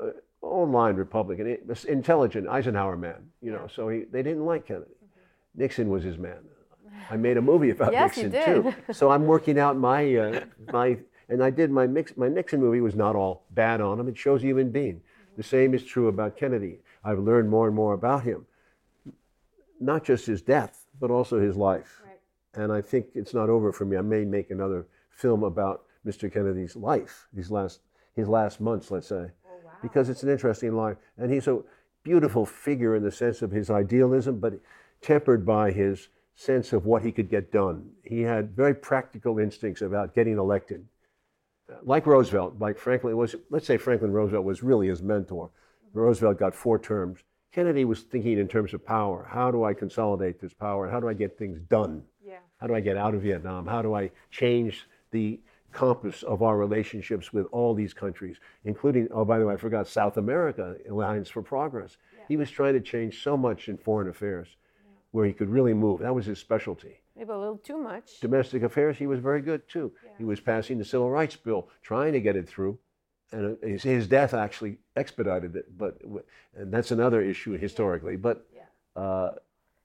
a 0.00 0.10
online 0.42 0.96
Republican, 0.96 1.58
intelligent 1.88 2.48
Eisenhower 2.48 2.96
man, 2.96 3.30
you 3.42 3.50
know. 3.50 3.66
So 3.74 3.88
he, 3.88 4.04
they 4.04 4.22
didn't 4.22 4.44
like 4.44 4.66
Kennedy. 4.66 4.92
Nixon 5.54 5.88
was 5.88 6.04
his 6.04 6.18
man. 6.18 6.38
I 7.10 7.16
made 7.16 7.36
a 7.36 7.42
movie 7.42 7.70
about 7.70 7.92
Yes, 7.92 8.16
you 8.16 8.28
Nixon 8.28 8.62
too. 8.62 8.74
So 8.92 9.10
I'm 9.10 9.26
working 9.26 9.58
out 9.58 9.76
my 9.76 10.14
uh, 10.16 10.44
my 10.72 10.98
and 11.28 11.42
I 11.42 11.50
did 11.50 11.70
my 11.70 11.86
mix. 11.86 12.16
My 12.16 12.28
Nixon 12.28 12.60
movie 12.60 12.80
was 12.80 12.94
not 12.94 13.16
all 13.16 13.44
bad 13.52 13.80
on 13.80 13.98
him. 13.98 14.08
It 14.08 14.16
shows 14.16 14.42
a 14.42 14.46
human 14.46 14.70
being. 14.70 15.00
The 15.36 15.42
same 15.42 15.74
is 15.74 15.84
true 15.84 16.08
about 16.08 16.36
Kennedy. 16.36 16.78
I've 17.04 17.18
learned 17.18 17.50
more 17.50 17.66
and 17.66 17.76
more 17.76 17.94
about 17.94 18.24
him, 18.24 18.46
not 19.80 20.04
just 20.04 20.26
his 20.26 20.42
death, 20.42 20.86
but 20.98 21.10
also 21.10 21.38
his 21.38 21.56
life. 21.56 22.02
Right. 22.04 22.62
And 22.62 22.72
I 22.72 22.80
think 22.80 23.06
it's 23.14 23.34
not 23.34 23.50
over 23.50 23.72
for 23.72 23.84
me. 23.84 23.96
I 23.96 24.00
may 24.00 24.24
make 24.24 24.50
another 24.50 24.86
film 25.10 25.44
about 25.44 25.84
Mr. 26.06 26.32
Kennedy's 26.32 26.76
life, 26.76 27.26
these 27.32 27.50
last 27.50 27.80
his 28.14 28.28
last 28.28 28.60
months, 28.60 28.90
let's 28.90 29.08
say, 29.08 29.26
because 29.82 30.08
it's 30.08 30.22
an 30.22 30.30
interesting 30.30 30.74
life. 30.74 30.96
And 31.18 31.30
he's 31.30 31.48
a 31.48 31.60
beautiful 32.02 32.46
figure 32.46 32.96
in 32.96 33.02
the 33.02 33.10
sense 33.12 33.42
of 33.42 33.50
his 33.50 33.68
idealism, 33.68 34.38
but 34.38 34.54
tempered 35.02 35.44
by 35.44 35.70
his 35.70 36.08
sense 36.36 36.72
of 36.72 36.84
what 36.84 37.02
he 37.02 37.10
could 37.10 37.30
get 37.30 37.50
done. 37.50 37.90
He 38.04 38.20
had 38.20 38.54
very 38.54 38.74
practical 38.74 39.38
instincts 39.38 39.82
about 39.82 40.14
getting 40.14 40.38
elected. 40.38 40.86
Uh, 41.68 41.76
like 41.82 42.06
Roosevelt, 42.06 42.56
like 42.60 42.78
Franklin 42.78 43.16
was, 43.16 43.34
let's 43.50 43.66
say 43.66 43.78
Franklin 43.78 44.12
Roosevelt 44.12 44.44
was 44.44 44.62
really 44.62 44.88
his 44.88 45.02
mentor. 45.02 45.50
Roosevelt 45.94 46.38
got 46.38 46.54
four 46.54 46.78
terms. 46.78 47.20
Kennedy 47.52 47.86
was 47.86 48.02
thinking 48.02 48.38
in 48.38 48.48
terms 48.48 48.74
of 48.74 48.84
power. 48.84 49.26
How 49.28 49.50
do 49.50 49.64
I 49.64 49.72
consolidate 49.72 50.38
this 50.38 50.52
power? 50.52 50.88
How 50.90 51.00
do 51.00 51.08
I 51.08 51.14
get 51.14 51.38
things 51.38 51.58
done? 51.70 52.02
Yeah. 52.22 52.38
How 52.60 52.66
do 52.66 52.74
I 52.74 52.80
get 52.80 52.98
out 52.98 53.14
of 53.14 53.22
Vietnam? 53.22 53.66
How 53.66 53.80
do 53.80 53.94
I 53.94 54.10
change 54.30 54.86
the 55.10 55.40
compass 55.72 56.22
of 56.22 56.42
our 56.42 56.56
relationships 56.58 57.32
with 57.32 57.46
all 57.52 57.74
these 57.74 57.94
countries, 57.94 58.36
including, 58.64 59.08
oh, 59.10 59.24
by 59.24 59.38
the 59.38 59.46
way, 59.46 59.54
I 59.54 59.56
forgot 59.56 59.88
South 59.88 60.18
America, 60.18 60.76
Alliance 60.88 61.30
for 61.30 61.42
Progress. 61.42 61.96
He 62.28 62.36
was 62.36 62.50
trying 62.50 62.74
to 62.74 62.80
change 62.80 63.22
so 63.22 63.36
much 63.36 63.68
in 63.68 63.76
foreign 63.76 64.08
affairs 64.08 64.48
where 65.12 65.26
he 65.26 65.32
could 65.32 65.48
really 65.48 65.74
move. 65.74 66.00
That 66.00 66.14
was 66.14 66.26
his 66.26 66.38
specialty. 66.38 67.00
Maybe 67.16 67.30
a 67.30 67.38
little 67.38 67.56
too 67.58 67.78
much. 67.78 68.20
Domestic 68.20 68.62
affairs, 68.62 68.98
he 68.98 69.06
was 69.06 69.20
very 69.20 69.40
good 69.40 69.66
too. 69.68 69.92
He 70.18 70.24
was 70.24 70.40
passing 70.40 70.78
the 70.78 70.84
Civil 70.84 71.10
Rights 71.10 71.36
Bill, 71.36 71.68
trying 71.82 72.12
to 72.12 72.20
get 72.20 72.36
it 72.36 72.48
through. 72.48 72.78
And 73.32 73.56
uh, 73.62 73.66
his, 73.66 73.82
his 73.82 74.06
death 74.06 74.34
actually 74.34 74.78
expedited 74.94 75.56
it, 75.56 75.76
but 75.76 75.98
and 76.54 76.72
that's 76.72 76.90
another 76.90 77.22
issue 77.22 77.58
historically. 77.58 78.16
But 78.16 78.46
uh, 78.94 79.30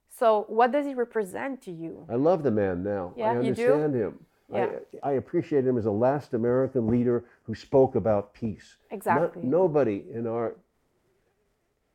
So 0.10 0.46
what 0.48 0.72
does 0.72 0.86
he 0.86 0.94
represent 0.94 1.62
to 1.64 1.72
you? 1.72 2.06
I 2.10 2.16
love 2.16 2.44
the 2.44 2.52
man 2.52 2.84
now. 2.84 3.14
Yeah, 3.16 3.32
I 3.32 3.42
you 3.42 3.56
do? 3.56 3.74
understand 3.74 3.96
him. 3.96 4.26
Yeah. 4.54 4.70
I, 5.02 5.10
I 5.10 5.14
appreciate 5.14 5.66
him 5.66 5.78
as 5.78 5.86
the 5.86 5.92
last 5.92 6.34
American 6.34 6.88
leader 6.88 7.24
who 7.44 7.56
spoke 7.56 7.96
about 7.96 8.34
peace. 8.34 8.76
Exactly. 8.92 9.42
nobody 9.44 10.04
in 10.14 10.28
our, 10.28 10.56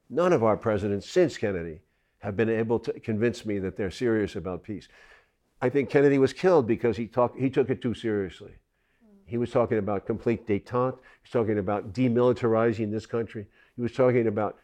none 0.09 0.33
of 0.33 0.43
our 0.43 0.57
presidents 0.57 1.09
since 1.09 1.37
Kennedy 1.37 1.81
have 2.19 2.37
been 2.37 2.49
able 2.49 2.79
to 2.81 2.93
convince 3.01 3.45
me 3.45 3.59
that 3.59 3.77
they're 3.77 3.91
serious 3.91 4.37
about 4.37 4.63
peace. 4.63 4.89
I 5.61 5.69
think 5.69 5.91
Kennedy 5.91 6.19
was 6.19 6.33
killed 6.33 6.67
because 6.67 6.97
he, 6.97 7.07
talked, 7.07 7.39
he 7.39 7.51
took 7.51 7.71
it 7.71 7.81
too 7.81 7.95
seriously. 7.95 8.53
He 9.27 9.39
was 9.39 9.51
talking 9.51 9.79
about 9.79 10.07
complete 10.07 10.47
detente. 10.47 10.95
He 10.95 11.23
was 11.25 11.31
talking 11.33 11.59
about 11.59 11.93
demilitarizing 11.93 12.91
this 12.93 13.07
country. 13.07 13.47
He 13.75 13.83
was 13.83 13.93
talking 13.93 14.27
about 14.29 14.59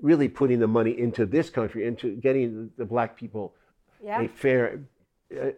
really 0.00 0.28
putting 0.28 0.58
the 0.58 0.66
money 0.66 0.98
into 0.98 1.24
this 1.24 1.48
country, 1.50 1.86
into 1.86 2.16
getting 2.16 2.70
the 2.76 2.84
black 2.84 3.16
people 3.16 3.54
Yeah. 4.02 4.20
a 4.22 4.28
fair 4.28 4.80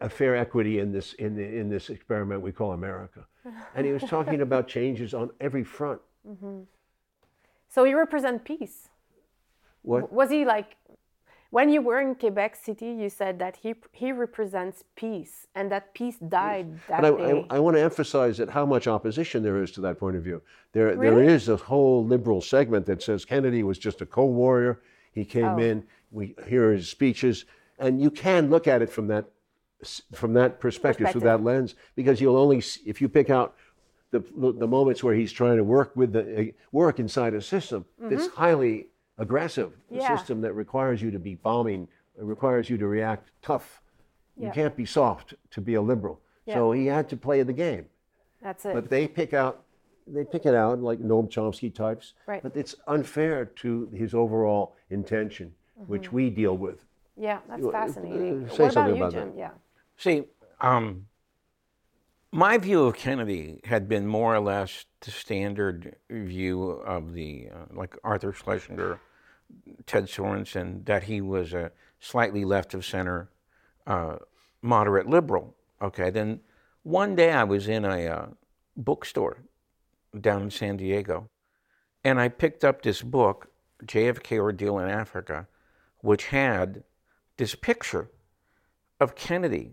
a 0.01 0.09
fair 0.09 0.37
equity 0.37 0.79
in 0.79 0.93
this 0.93 1.13
in 1.15 1.35
the, 1.35 1.43
in 1.43 1.69
this 1.69 1.91
experiment 1.91 2.41
we 2.41 2.53
call 2.53 2.73
America. 2.73 3.27
And 3.75 3.85
he 3.85 3.93
was 3.93 4.03
talking 4.09 4.41
about 4.41 4.69
changes 4.69 5.13
on 5.13 5.31
every 5.41 5.65
front. 5.65 6.01
Mm-hmm. 6.27 6.61
So 7.69 7.85
he 7.85 7.93
represent 7.95 8.45
peace. 8.45 8.89
What? 9.83 10.13
Was 10.13 10.31
he 10.31 10.45
like 10.45 10.77
when 11.57 11.69
you 11.75 11.81
were 11.89 12.01
in 12.07 12.15
Quebec 12.23 12.53
City? 12.67 12.91
You 13.03 13.09
said 13.21 13.35
that 13.45 13.55
he 13.63 13.71
he 14.03 14.09
represents 14.27 14.79
peace, 15.03 15.35
and 15.57 15.65
that 15.73 15.85
peace 15.99 16.19
died 16.19 16.69
that 16.89 17.01
But 17.01 17.07
I, 17.07 17.11
day. 17.33 17.47
I, 17.51 17.57
I 17.57 17.59
want 17.65 17.75
to 17.79 17.83
emphasize 17.91 18.35
that 18.41 18.51
how 18.59 18.67
much 18.75 18.85
opposition 18.97 19.39
there 19.47 19.59
is 19.65 19.71
to 19.77 19.81
that 19.87 19.97
point 20.03 20.17
of 20.19 20.23
view. 20.29 20.39
There, 20.75 20.89
there 21.05 21.15
Really? 21.17 21.33
is 21.39 21.49
a 21.49 21.59
whole 21.71 21.99
liberal 22.15 22.41
segment 22.55 22.85
that 22.91 23.01
says 23.07 23.25
Kennedy 23.33 23.63
was 23.71 23.79
just 23.87 23.99
a 24.07 24.07
cold 24.17 24.35
warrior. 24.45 24.75
He 25.19 25.25
came 25.37 25.55
Oh. 25.59 25.69
in. 25.71 25.77
We 26.19 26.25
hear 26.53 26.65
his 26.73 26.87
speeches, 26.97 27.37
and 27.85 27.93
you 28.05 28.11
can 28.25 28.43
look 28.55 28.67
at 28.75 28.81
it 28.83 28.91
from 28.97 29.07
that 29.13 29.25
from 30.21 30.33
that 30.41 30.51
perspective, 30.67 31.07
through 31.13 31.27
that 31.33 31.43
lens, 31.51 31.71
because 32.01 32.17
you'll 32.21 32.41
only 32.45 32.59
if 32.93 32.97
you 33.03 33.09
pick 33.19 33.29
out 33.39 33.49
the 34.13 34.21
the 34.65 34.69
moments 34.77 35.01
where 35.05 35.15
he's 35.21 35.33
trying 35.41 35.59
to 35.63 35.65
work 35.77 35.91
with 36.01 36.11
the 36.17 36.25
uh, 36.41 36.45
work 36.83 36.97
inside 37.05 37.33
a 37.35 37.43
system 37.55 37.81
that's 38.11 38.29
highly 38.45 38.75
aggressive, 39.19 39.71
Mm-hmm. 39.71 40.01
Yeah. 40.01 40.17
system 40.17 40.41
that 40.43 40.53
requires 40.55 41.01
you 41.03 41.11
to 41.11 41.19
be 41.19 41.35
bombing, 41.37 41.89
it 42.19 42.25
requires 42.25 42.69
you 42.71 42.77
to 42.79 42.87
react 42.87 43.31
tough. 43.43 43.81
You 44.39 44.51
can't 44.51 44.77
be 44.77 44.85
soft 44.85 45.35
to 45.53 45.61
be 45.61 45.75
a 45.75 45.83
liberal. 45.83 46.21
So 46.53 46.73
he 46.73 46.87
had 46.87 47.09
to 47.09 47.17
play 47.17 47.43
the 47.43 47.53
game. 47.53 47.87
That's 48.43 48.65
it. 48.67 48.75
But 48.75 48.91
they 48.91 49.09
pick 49.09 49.33
out, 49.33 49.63
they 50.07 50.25
pick 50.25 50.47
it 50.47 50.55
out 50.55 50.81
like 50.81 51.01
Noam 51.01 51.29
Chomsky 51.29 51.75
types. 51.75 52.13
Right. 52.27 52.43
But 52.43 52.57
it's 52.57 52.77
unfair 52.87 53.47
to 53.63 53.89
his 53.95 54.15
overall 54.15 54.77
intention, 54.91 55.53
which 55.87 56.13
we 56.13 56.31
deal 56.31 56.57
with. 56.57 56.85
yeah, 57.17 57.39
that's 57.49 57.65
uh, 57.67 57.71
fascinating. 57.71 58.47
say 58.49 58.53
what 58.53 58.59
about 58.59 58.73
something 58.75 58.97
you, 58.97 59.03
about 59.05 59.13
Jim? 59.13 59.29
that. 59.31 59.39
Yeah. 59.39 59.51
See, 59.97 60.25
um, 60.61 61.07
my 62.33 62.59
view 62.59 62.85
of 62.85 62.97
Kennedy 62.97 63.61
had 63.65 63.89
been 63.89 64.07
more 64.07 64.35
or 64.35 64.41
less 64.41 64.85
the 65.01 65.11
standard 65.11 65.97
view 66.11 66.71
of 66.71 67.13
the, 67.13 67.49
uh, 67.55 67.65
like 67.73 67.97
Arthur 68.03 68.33
Schlesinger, 68.33 69.01
Ted 69.87 70.07
Sorensen, 70.07 70.85
that 70.87 71.05
he 71.05 71.21
was 71.21 71.53
a 71.53 71.71
slightly 72.01 72.45
left 72.45 72.75
of 72.75 72.85
center, 72.85 73.31
uh, 73.87 74.17
moderate 74.63 75.09
liberal. 75.09 75.55
Okay, 75.81 76.11
then 76.11 76.41
one 76.83 77.15
day 77.15 77.31
I 77.33 77.45
was 77.45 77.69
in 77.69 77.85
a 77.85 78.07
uh, 78.07 78.27
bookstore 78.77 79.39
down 80.21 80.43
in 80.43 80.51
San 80.51 80.77
Diego, 80.77 81.29
and 82.05 82.21
I 82.21 82.29
picked 82.29 82.65
up 82.65 82.83
this 82.83 83.03
book, 83.03 83.51
JFK 83.85 84.39
Ordeal 84.39 84.79
in 84.79 84.89
Africa, 84.89 85.47
which 86.01 86.27
had 86.27 86.85
this 87.37 87.55
picture 87.55 88.11
of 89.01 89.15
Kennedy. 89.15 89.73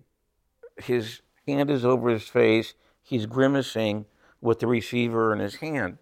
His 0.77 1.21
hand 1.47 1.69
is 1.69 1.86
over 1.86 2.10
his 2.10 2.27
face. 2.27 2.73
He's 3.01 3.25
grimacing 3.25 4.06
with 4.41 4.60
the 4.60 4.67
receiver 4.67 5.34
in 5.34 5.39
his 5.39 5.56
hand. 5.56 5.97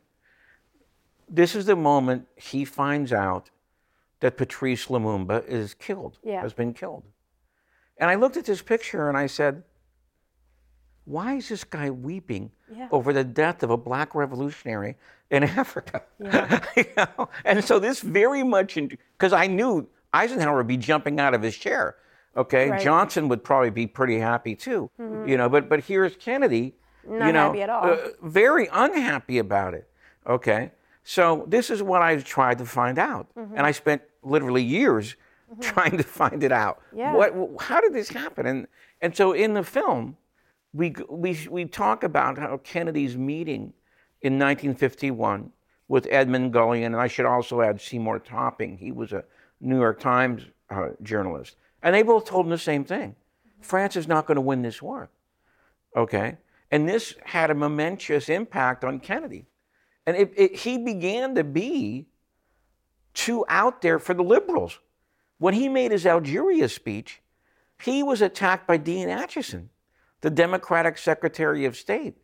This 1.30 1.56
is 1.56 1.66
the 1.66 1.76
moment 1.76 2.28
he 2.36 2.66
finds 2.66 3.14
out 3.14 3.50
that 4.20 4.38
Patrice 4.38 4.88
Lumumba 4.88 5.46
is 5.48 5.74
killed, 5.74 6.18
Yeah. 6.24 6.42
has 6.42 6.54
been 6.54 6.74
killed. 6.74 7.04
And 7.98 8.10
I 8.10 8.16
looked 8.16 8.38
at 8.38 8.46
this 8.46 8.62
picture 8.62 9.08
and 9.10 9.18
I 9.18 9.28
said, 9.28 9.64
why 11.06 11.36
is 11.36 11.50
this 11.50 11.64
guy 11.64 11.90
weeping 11.90 12.52
Yeah. 12.72 12.88
over 12.92 13.14
the 13.14 13.24
death 13.24 13.64
of 13.64 13.70
a 13.72 13.78
black 13.78 14.14
revolutionary 14.14 14.96
in 15.32 15.44
Africa? 15.62 16.04
You 16.76 16.86
know? 16.98 17.30
And 17.46 17.64
so 17.64 17.80
this 17.80 18.02
very 18.02 18.44
much, 18.44 18.76
because 18.76 19.34
I 19.34 19.48
knew 19.48 19.88
Eisenhower 20.14 20.58
would 20.58 20.68
be 20.68 20.78
jumping 20.78 21.20
out 21.20 21.34
of 21.34 21.42
his 21.42 21.56
chair. 21.58 21.96
Okay, 22.38 22.70
Right. 22.70 22.82
Johnson 22.82 23.28
would 23.30 23.44
probably 23.44 23.70
be 23.72 23.88
pretty 23.88 24.18
happy 24.20 24.56
too. 24.56 24.90
You 24.98 25.38
know, 25.38 25.50
but 25.50 25.68
but 25.70 25.82
here's 25.82 26.16
Kennedy. 26.16 26.76
Mm-hmm. 27.06 27.20
Not 27.20 27.28
you 27.28 27.34
know, 27.34 27.48
happy 27.48 27.62
at 27.64 27.70
all. 27.70 27.84
uh, 27.92 27.98
very 28.22 28.68
unhappy 28.72 29.38
about 29.40 29.74
it. 29.74 29.90
Okay, 30.26 30.72
so 31.04 31.46
this 31.48 31.70
is 31.70 31.82
what 31.84 32.02
I 32.02 32.18
tried 32.18 32.58
to 32.60 32.66
find 32.66 32.98
out, 33.00 33.28
Mm-hmm. 33.36 33.56
and 33.58 33.66
I 33.66 33.72
spent 33.72 34.02
literally 34.24 34.64
years 34.64 35.16
trying 35.60 35.98
to 35.98 36.04
find 36.04 36.44
it 36.44 36.52
out. 36.52 36.80
Yeah. 36.96 37.14
What? 37.16 37.34
How 37.60 37.82
did 37.82 37.94
this 37.94 38.10
happen? 38.10 38.46
And 38.46 38.68
and 39.02 39.16
so 39.16 39.34
in 39.34 39.54
the 39.56 39.64
film, 39.64 40.16
we 40.74 40.94
we 41.10 41.38
we 41.50 41.66
talk 41.66 42.04
about 42.04 42.38
how 42.38 42.58
Kennedy's 42.64 43.18
meeting 43.18 43.74
in 44.22 44.38
1951 44.40 45.52
with 45.88 46.08
Edmund 46.10 46.54
Gullion, 46.54 46.94
and 46.94 47.02
I 47.02 47.08
should 47.08 47.26
also 47.26 47.62
add 47.62 47.82
Seymour 47.82 48.20
Topping. 48.20 48.78
He 48.78 48.92
was 48.92 49.12
a 49.12 49.24
New 49.60 49.80
York 49.80 50.00
Times 50.00 50.44
uh, 50.70 50.90
journalist, 51.02 51.58
and 51.82 51.96
they 51.96 52.04
both 52.04 52.26
told 52.26 52.46
him 52.46 52.50
the 52.52 52.58
same 52.58 52.84
thing: 52.84 53.16
France 53.60 53.96
is 53.96 54.08
not 54.08 54.26
going 54.26 54.36
to 54.36 54.42
win 54.42 54.62
this 54.62 54.82
war. 54.82 55.10
Okay, 55.96 56.38
and 56.70 56.88
this 56.88 57.16
had 57.26 57.52
a 57.52 57.56
momentous 57.56 58.30
impact 58.30 58.84
on 58.84 59.00
Kennedy, 59.00 59.46
and 60.06 60.16
it, 60.16 60.34
it, 60.36 60.56
he 60.56 60.78
began 60.78 61.36
to 61.36 61.44
be 61.44 62.08
too 63.14 63.46
out 63.50 63.82
there 63.82 64.00
for 64.00 64.14
the 64.14 64.24
liberals. 64.24 64.80
When 65.38 65.54
he 65.54 65.68
made 65.68 65.92
his 65.92 66.06
Algeria 66.06 66.70
speech, 66.70 67.22
he 67.82 68.04
was 68.04 68.22
attacked 68.22 68.68
by 68.68 68.78
Dean 68.78 69.08
Acheson, 69.08 69.70
the 70.22 70.30
Democratic 70.30 70.98
Secretary 70.98 71.66
of 71.66 71.76
State, 71.76 72.18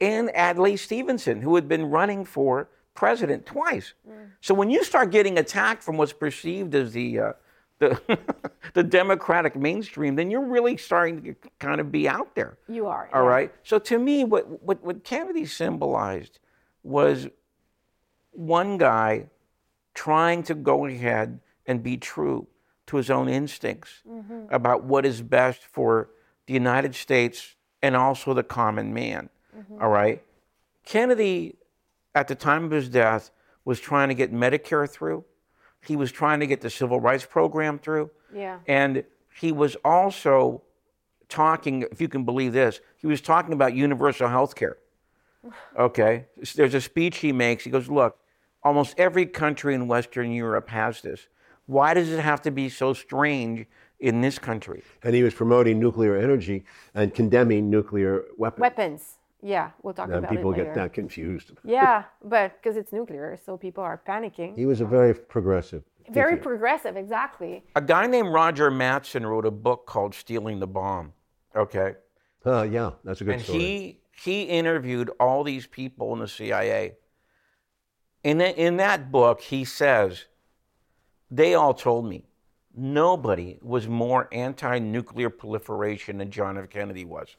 and 0.00 0.30
Adlai 0.36 0.76
Stevenson, 0.76 1.40
who 1.40 1.54
had 1.54 1.66
been 1.66 1.86
running 1.86 2.24
for 2.24 2.68
president 2.94 3.46
twice. 3.46 3.94
So 4.40 4.54
when 4.54 4.70
you 4.70 4.84
start 4.84 5.10
getting 5.10 5.38
attacked 5.38 5.82
from 5.82 5.96
what's 5.96 6.12
perceived 6.12 6.74
as 6.74 6.92
the 6.92 7.18
uh, 7.18 7.32
the, 7.78 8.18
the 8.74 8.82
Democratic 8.82 9.56
mainstream, 9.56 10.16
then 10.16 10.30
you're 10.30 10.44
really 10.44 10.76
starting 10.76 11.22
to 11.22 11.34
kind 11.58 11.80
of 11.80 11.90
be 11.92 12.08
out 12.08 12.34
there. 12.34 12.58
You 12.68 12.86
are. 12.86 13.08
All 13.12 13.22
yeah. 13.22 13.28
right. 13.28 13.54
So 13.62 13.78
to 13.78 13.98
me, 13.98 14.24
what, 14.24 14.62
what, 14.62 14.82
what 14.82 15.04
Kennedy 15.04 15.46
symbolized 15.46 16.38
was 16.82 17.28
one 18.32 18.78
guy 18.78 19.26
trying 19.94 20.42
to 20.44 20.54
go 20.54 20.86
ahead 20.86 21.40
and 21.66 21.82
be 21.82 21.96
true 21.96 22.46
to 22.86 22.96
his 22.96 23.10
own 23.10 23.28
instincts 23.28 24.02
mm-hmm. 24.08 24.44
about 24.50 24.84
what 24.84 25.04
is 25.04 25.20
best 25.22 25.62
for 25.62 26.10
the 26.46 26.54
United 26.54 26.94
States 26.94 27.54
and 27.82 27.94
also 27.94 28.32
the 28.32 28.42
common 28.42 28.92
man. 28.94 29.28
Mm-hmm. 29.56 29.82
All 29.82 29.90
right. 29.90 30.22
Kennedy, 30.84 31.56
at 32.14 32.28
the 32.28 32.34
time 32.34 32.64
of 32.64 32.70
his 32.70 32.88
death, 32.88 33.30
was 33.64 33.78
trying 33.78 34.08
to 34.08 34.14
get 34.14 34.32
Medicare 34.32 34.88
through. 34.88 35.24
He 35.82 35.96
was 35.96 36.12
trying 36.12 36.40
to 36.40 36.46
get 36.46 36.60
the 36.60 36.70
civil 36.70 37.00
rights 37.00 37.24
program 37.24 37.78
through. 37.78 38.10
Yeah. 38.34 38.58
And 38.66 39.04
he 39.40 39.52
was 39.52 39.76
also 39.84 40.62
talking, 41.28 41.84
if 41.90 42.00
you 42.00 42.08
can 42.08 42.24
believe 42.24 42.52
this, 42.52 42.80
he 42.96 43.06
was 43.06 43.20
talking 43.20 43.52
about 43.52 43.74
universal 43.74 44.28
health 44.28 44.54
care. 44.54 44.78
Okay. 45.78 46.26
There's 46.56 46.74
a 46.74 46.80
speech 46.80 47.18
he 47.18 47.32
makes. 47.32 47.62
He 47.62 47.70
goes, 47.70 47.88
Look, 47.88 48.18
almost 48.62 48.98
every 48.98 49.24
country 49.24 49.74
in 49.74 49.86
Western 49.86 50.32
Europe 50.32 50.68
has 50.68 51.00
this. 51.00 51.28
Why 51.66 51.94
does 51.94 52.10
it 52.10 52.18
have 52.18 52.42
to 52.42 52.50
be 52.50 52.68
so 52.68 52.92
strange 52.92 53.66
in 54.00 54.20
this 54.20 54.38
country? 54.38 54.82
And 55.02 55.14
he 55.14 55.22
was 55.22 55.34
promoting 55.34 55.78
nuclear 55.78 56.16
energy 56.16 56.64
and 56.94 57.14
condemning 57.14 57.70
nuclear 57.70 58.24
weapons. 58.36 58.60
Weapons. 58.60 59.17
Yeah, 59.42 59.70
we'll 59.82 59.94
talk 59.94 60.08
and 60.08 60.16
about 60.16 60.30
people 60.30 60.52
it 60.52 60.58
later. 60.58 60.64
get 60.64 60.74
that 60.74 60.92
confused. 60.92 61.52
Yeah, 61.64 62.04
but 62.24 62.60
because 62.60 62.76
it's 62.76 62.92
nuclear, 62.92 63.38
so 63.44 63.56
people 63.56 63.84
are 63.84 64.00
panicking. 64.06 64.56
He 64.56 64.66
was 64.66 64.80
a 64.80 64.84
very 64.84 65.14
progressive. 65.14 65.84
Very 66.10 66.32
thinker. 66.32 66.42
progressive, 66.42 66.96
exactly. 66.96 67.62
A 67.76 67.80
guy 67.82 68.06
named 68.06 68.32
Roger 68.32 68.70
Mattson 68.70 69.24
wrote 69.24 69.44
a 69.46 69.50
book 69.50 69.86
called 69.86 70.14
Stealing 70.14 70.58
the 70.58 70.66
Bomb. 70.66 71.12
Okay. 71.54 71.94
Uh, 72.44 72.62
yeah, 72.62 72.92
that's 73.04 73.20
a 73.20 73.24
good 73.24 73.34
and 73.34 73.42
story. 73.42 73.58
he 73.58 74.00
he 74.24 74.42
interviewed 74.44 75.10
all 75.20 75.44
these 75.44 75.66
people 75.66 76.12
in 76.14 76.20
the 76.20 76.28
CIA. 76.28 76.96
In 78.24 78.38
that, 78.38 78.58
in 78.58 78.76
that 78.78 79.12
book, 79.12 79.40
he 79.40 79.64
says, 79.64 80.24
they 81.30 81.54
all 81.54 81.74
told 81.74 82.08
me 82.08 82.24
nobody 82.74 83.58
was 83.62 83.86
more 83.86 84.28
anti-nuclear 84.32 85.30
proliferation 85.30 86.18
than 86.18 86.30
John 86.30 86.58
F. 86.58 86.68
Kennedy 86.68 87.04
was. 87.04 87.36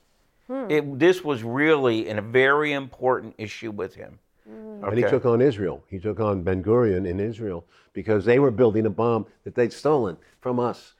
It, 0.49 0.99
this 0.99 1.23
was 1.23 1.43
really 1.43 2.07
a 2.09 2.21
very 2.21 2.73
important 2.73 3.35
issue 3.37 3.71
with 3.71 3.95
him. 3.95 4.19
And 4.81 4.97
he 4.97 5.03
took 5.03 5.25
on 5.25 5.41
Israel. 5.41 5.83
He 5.87 5.99
took 5.99 6.19
on 6.19 6.41
Ben 6.41 6.63
Gurion 6.63 7.07
in 7.07 7.19
Israel 7.19 7.65
because 7.93 8.25
they 8.25 8.39
were 8.39 8.51
building 8.51 8.85
a 8.85 8.89
bomb 8.89 9.25
that 9.43 9.53
they'd 9.53 9.73
stolen 9.73 10.17
from 10.41 10.59
us. 10.59 10.93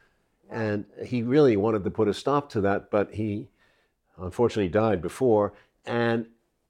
And 0.49 0.85
he 1.05 1.23
really 1.23 1.57
wanted 1.57 1.83
to 1.83 1.91
put 1.91 2.07
a 2.07 2.13
stop 2.13 2.49
to 2.51 2.61
that, 2.61 2.91
but 2.91 3.13
he 3.13 3.47
unfortunately 4.17 4.69
died 4.69 5.01
before. 5.01 5.53
And 5.85 6.27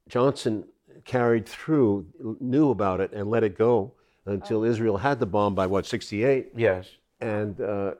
Johnson 0.08 0.64
carried 1.04 1.48
through, 1.48 2.06
knew 2.40 2.70
about 2.70 3.00
it, 3.00 3.12
and 3.12 3.28
let 3.30 3.42
it 3.42 3.58
go 3.58 3.92
until 4.26 4.64
Israel 4.64 4.98
had 4.98 5.18
the 5.18 5.26
bomb 5.26 5.54
by 5.54 5.66
what, 5.66 5.86
68? 5.86 6.50
yes. 6.56 6.88
And 7.20 7.60
uh, 7.60 7.94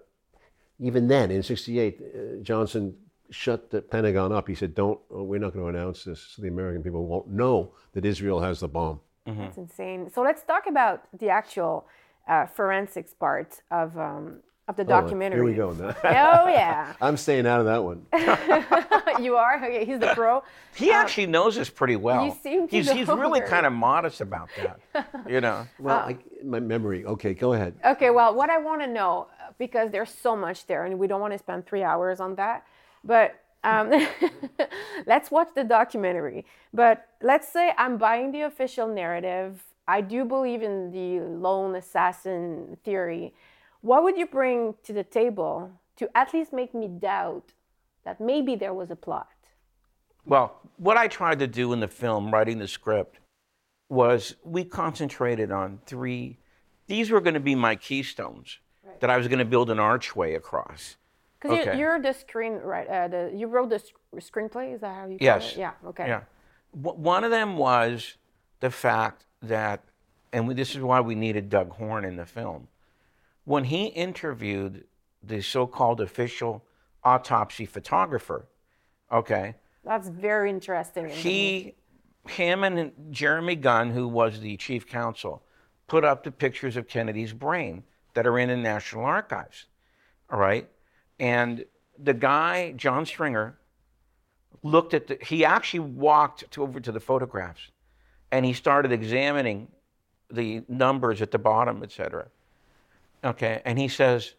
even 0.78 1.08
then, 1.08 1.30
in 1.30 1.42
68, 1.42 2.00
uh, 2.00 2.42
Johnson 2.42 2.94
shut 3.30 3.70
the 3.70 3.80
Pentagon 3.82 4.32
up. 4.32 4.48
He 4.48 4.54
said, 4.54 4.74
"Don't. 4.74 4.98
oh, 5.10 5.22
we're 5.22 5.40
not 5.40 5.52
going 5.52 5.72
to 5.72 5.78
announce 5.78 6.04
this, 6.04 6.20
so 6.20 6.42
the 6.42 6.48
American 6.48 6.82
people 6.82 7.06
won't 7.06 7.28
know 7.28 7.72
that 7.92 8.04
Israel 8.04 8.40
has 8.40 8.60
the 8.60 8.68
bomb." 8.68 9.00
That's 9.26 9.58
insane. 9.58 10.10
So 10.12 10.22
let's 10.22 10.42
talk 10.42 10.66
about 10.66 11.04
the 11.16 11.28
actual 11.28 11.86
uh, 12.28 12.46
forensics 12.46 13.14
part 13.14 13.60
of 13.70 13.96
um, 13.96 14.40
of 14.70 14.76
the 14.76 14.84
documentary. 14.84 15.38
Here 15.38 15.44
we 15.44 15.54
go. 15.54 15.72
Now. 15.72 15.96
Oh 16.04 16.48
yeah, 16.48 16.94
I'm 17.00 17.16
staying 17.16 17.46
out 17.46 17.60
of 17.60 17.66
that 17.66 17.84
one. 17.84 18.06
you 19.22 19.36
are. 19.36 19.56
Okay, 19.56 19.84
he's 19.84 19.98
the 19.98 20.12
pro. 20.14 20.42
He 20.74 20.92
actually 20.92 21.26
knows 21.26 21.58
us 21.58 21.68
pretty 21.68 21.96
well. 21.96 22.24
you 22.24 22.34
seem 22.42 22.68
to 22.68 22.76
he's 22.76 22.90
he's 22.90 23.08
really 23.08 23.40
very 23.40 23.50
kind 23.50 23.66
of 23.66 23.72
modest 23.72 24.20
about 24.20 24.48
that. 24.56 24.80
You 25.28 25.40
know. 25.40 25.66
Well, 25.78 25.98
I, 25.98 26.16
my 26.44 26.60
memory. 26.60 27.04
Okay, 27.04 27.34
go 27.34 27.52
ahead. 27.52 27.74
Okay, 27.84 28.10
well, 28.10 28.34
what 28.34 28.48
I 28.50 28.58
want 28.58 28.80
to 28.82 28.86
know, 28.86 29.28
uh, 29.46 29.52
because 29.58 29.90
there's 29.90 30.10
so 30.10 30.34
much 30.36 30.66
there, 30.66 30.84
and 30.86 30.98
we 30.98 31.06
don't 31.06 31.20
want 31.20 31.32
to 31.32 31.38
spend 31.38 31.66
three 31.66 31.82
hours 31.82 32.20
on 32.20 32.36
that, 32.36 32.64
but 33.04 33.40
um, 33.64 33.92
let's 35.06 35.30
watch 35.30 35.48
the 35.54 35.64
documentary. 35.64 36.46
But 36.72 37.06
let's 37.22 37.48
say 37.48 37.72
I'm 37.76 37.98
buying 37.98 38.32
the 38.32 38.42
official 38.42 38.88
narrative. 38.88 39.62
I 39.86 40.00
do 40.00 40.24
believe 40.24 40.62
in 40.62 40.90
the 40.90 41.20
lone 41.20 41.74
assassin 41.74 42.78
theory. 42.84 43.34
What 43.80 44.02
would 44.02 44.16
you 44.16 44.26
bring 44.26 44.74
to 44.84 44.92
the 44.92 45.04
table 45.04 45.70
to 45.96 46.08
at 46.14 46.32
least 46.32 46.52
make 46.52 46.74
me 46.74 46.88
doubt 46.88 47.52
that 48.04 48.20
maybe 48.20 48.56
there 48.56 48.74
was 48.74 48.90
a 48.90 48.96
plot? 48.96 49.28
Well, 50.24 50.60
what 50.76 50.96
I 50.96 51.08
tried 51.08 51.38
to 51.40 51.46
do 51.46 51.72
in 51.72 51.80
the 51.80 51.88
film, 51.88 52.32
writing 52.32 52.58
the 52.58 52.68
script, 52.68 53.18
was 53.88 54.36
we 54.44 54.64
concentrated 54.64 55.50
on 55.50 55.80
three. 55.86 56.38
These 56.86 57.10
were 57.10 57.20
going 57.20 57.34
to 57.34 57.40
be 57.40 57.54
my 57.54 57.74
keystones 57.76 58.58
that 59.00 59.10
I 59.10 59.16
was 59.16 59.28
going 59.28 59.38
to 59.38 59.44
build 59.44 59.70
an 59.70 59.78
archway 59.78 60.34
across. 60.34 60.96
Because 61.40 61.58
Okay. 61.60 61.72
you, 61.74 61.78
you're 61.80 62.00
the 62.00 62.12
screen 62.12 62.54
right. 62.54 62.86
Uh, 62.86 63.08
the 63.08 63.32
you 63.34 63.46
wrote 63.46 63.70
the 63.70 63.78
sc- 63.78 63.94
screenplay. 64.16 64.74
Is 64.74 64.80
that 64.82 64.94
how 64.94 65.02
you? 65.06 65.18
call 65.18 65.24
Yes. 65.24 65.52
it? 65.52 65.58
Yeah. 65.58 65.72
Okay. 65.86 66.06
Yeah. 66.06 66.22
W- 66.80 67.00
One 67.00 67.24
of 67.24 67.30
them 67.30 67.56
was 67.56 68.16
the 68.60 68.70
fact 68.70 69.24
that, 69.42 69.82
and 70.32 70.46
we, 70.46 70.54
this 70.54 70.74
is 70.74 70.82
why 70.82 71.00
we 71.00 71.14
needed 71.14 71.48
Doug 71.48 71.70
Horne 71.72 72.04
in 72.04 72.16
the 72.16 72.26
film. 72.26 72.68
When 73.44 73.64
he 73.64 73.86
interviewed 73.86 74.84
the 75.22 75.40
so 75.40 75.66
called 75.66 76.00
official 76.00 76.64
autopsy 77.04 77.64
photographer, 77.64 78.46
okay, 79.10 79.54
That's 79.82 80.08
very 80.08 80.50
interesting. 80.50 81.04
in 81.04 81.10
the 81.10 81.16
movie. 81.16 81.28
he, 81.28 81.74
him 82.28 82.64
and 82.64 82.92
Jeremy 83.10 83.56
Gunn, 83.56 83.90
who 83.90 84.06
was 84.06 84.40
the 84.40 84.58
chief 84.58 84.86
counsel, 84.86 85.42
put 85.86 86.04
up 86.04 86.22
the 86.22 86.30
pictures 86.30 86.76
of 86.76 86.86
Kennedy's 86.86 87.32
brain 87.32 87.82
that 88.12 88.26
are 88.26 88.38
in 88.38 88.50
the 88.50 88.56
National 88.58 89.04
Archives. 89.06 89.66
All 90.30 90.38
right. 90.38 90.68
And 91.20 91.64
the 92.02 92.14
guy, 92.14 92.72
John 92.72 93.06
Stringer, 93.06 93.56
looked 94.62 94.94
at 94.94 95.06
the, 95.06 95.18
he 95.22 95.44
actually 95.44 95.80
walked 95.80 96.50
to, 96.52 96.62
over 96.62 96.80
to 96.80 96.90
the 96.90 97.00
photographs 97.00 97.70
and 98.32 98.44
he 98.44 98.52
started 98.52 98.90
examining 98.90 99.68
the 100.30 100.62
numbers 100.68 101.22
at 101.22 101.30
the 101.30 101.38
bottom, 101.38 101.82
et 101.82 101.92
cetera. 101.92 102.26
Okay. 103.22 103.60
And 103.64 103.78
he 103.78 103.88
says, 103.88 104.34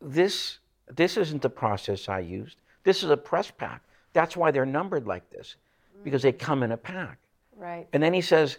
this, 0.00 0.58
this 0.94 1.16
isn't 1.16 1.42
the 1.42 1.50
process 1.50 2.08
I 2.08 2.20
used. 2.20 2.56
This 2.84 3.02
is 3.02 3.10
a 3.10 3.16
press 3.16 3.50
pack. 3.50 3.82
That's 4.12 4.36
why 4.36 4.50
they're 4.50 4.66
numbered 4.66 5.06
like 5.06 5.28
this, 5.30 5.56
because 6.02 6.22
they 6.22 6.32
come 6.32 6.62
in 6.62 6.72
a 6.72 6.76
pack. 6.76 7.18
Right. 7.56 7.86
And 7.92 8.02
then 8.02 8.14
he 8.14 8.20
says, 8.20 8.58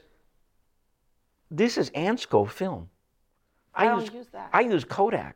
This 1.49 1.77
is 1.77 1.89
Ansco 1.91 2.47
film. 2.47 2.89
I 3.73 3.85
don't 3.85 4.01
use, 4.01 4.13
use 4.13 4.27
that. 4.33 4.49
I 4.53 4.61
use 4.61 4.83
Kodak. 4.83 5.35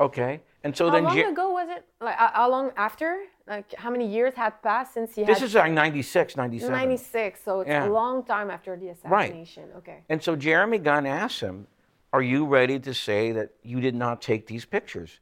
Okay. 0.00 0.40
And 0.64 0.76
so 0.76 0.86
How 0.86 0.92
then 0.94 1.04
How 1.04 1.14
long 1.14 1.32
ago 1.32 1.50
was 1.52 1.68
it? 1.68 1.84
Like 2.00 2.20
uh, 2.20 2.30
how 2.32 2.50
long 2.50 2.72
after? 2.76 3.24
Like 3.46 3.74
how 3.74 3.90
many 3.90 4.06
years 4.06 4.34
had 4.34 4.62
passed 4.62 4.94
since 4.94 5.14
he 5.14 5.24
this 5.24 5.40
had? 5.40 5.46
is 5.46 5.54
like 5.54 5.72
96, 5.72 6.36
97. 6.36 6.72
96. 6.72 7.40
So 7.44 7.60
it's 7.60 7.68
Yeah. 7.68 7.86
a 7.86 7.90
long 7.90 8.24
time 8.24 8.50
after 8.50 8.76
the 8.76 8.88
assassination. 8.88 9.64
Okay. 9.76 9.98
And 10.08 10.22
so 10.22 10.34
Jeremy 10.36 10.78
Gunn 10.78 11.06
asked 11.06 11.40
him, 11.40 11.66
Are 12.12 12.22
you 12.22 12.46
ready 12.46 12.78
to 12.80 12.94
say 12.94 13.32
that 13.32 13.50
you 13.62 13.80
did 13.80 13.94
not 13.94 14.22
take 14.22 14.46
these 14.46 14.64
pictures? 14.64 15.20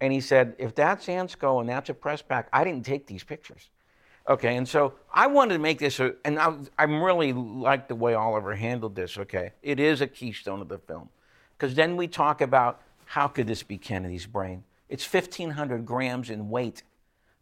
And 0.00 0.12
he 0.12 0.20
said, 0.20 0.54
If 0.58 0.74
that's 0.74 1.06
Ansco 1.06 1.60
and 1.60 1.68
that's 1.68 1.88
a 1.88 1.94
press 1.94 2.20
pack, 2.20 2.48
I 2.52 2.62
didn't 2.64 2.84
take 2.84 3.06
these 3.06 3.24
pictures. 3.24 3.70
Okay, 4.28 4.56
and 4.56 4.68
so 4.68 4.94
I 5.12 5.28
wanted 5.28 5.54
to 5.54 5.60
make 5.60 5.78
this, 5.78 6.00
a, 6.00 6.14
and 6.24 6.38
I, 6.38 6.52
I'm 6.78 7.00
really 7.00 7.32
like 7.32 7.86
the 7.86 7.94
way 7.94 8.14
Oliver 8.14 8.56
handled 8.56 8.96
this. 8.96 9.16
Okay, 9.16 9.52
it 9.62 9.78
is 9.78 10.00
a 10.00 10.06
keystone 10.08 10.60
of 10.60 10.68
the 10.68 10.78
film, 10.78 11.08
because 11.56 11.76
then 11.76 11.96
we 11.96 12.08
talk 12.08 12.40
about 12.40 12.82
how 13.06 13.28
could 13.28 13.46
this 13.46 13.62
be 13.62 13.78
Kennedy's 13.78 14.26
brain? 14.26 14.64
It's 14.88 15.10
1,500 15.10 15.86
grams 15.86 16.30
in 16.30 16.50
weight. 16.50 16.82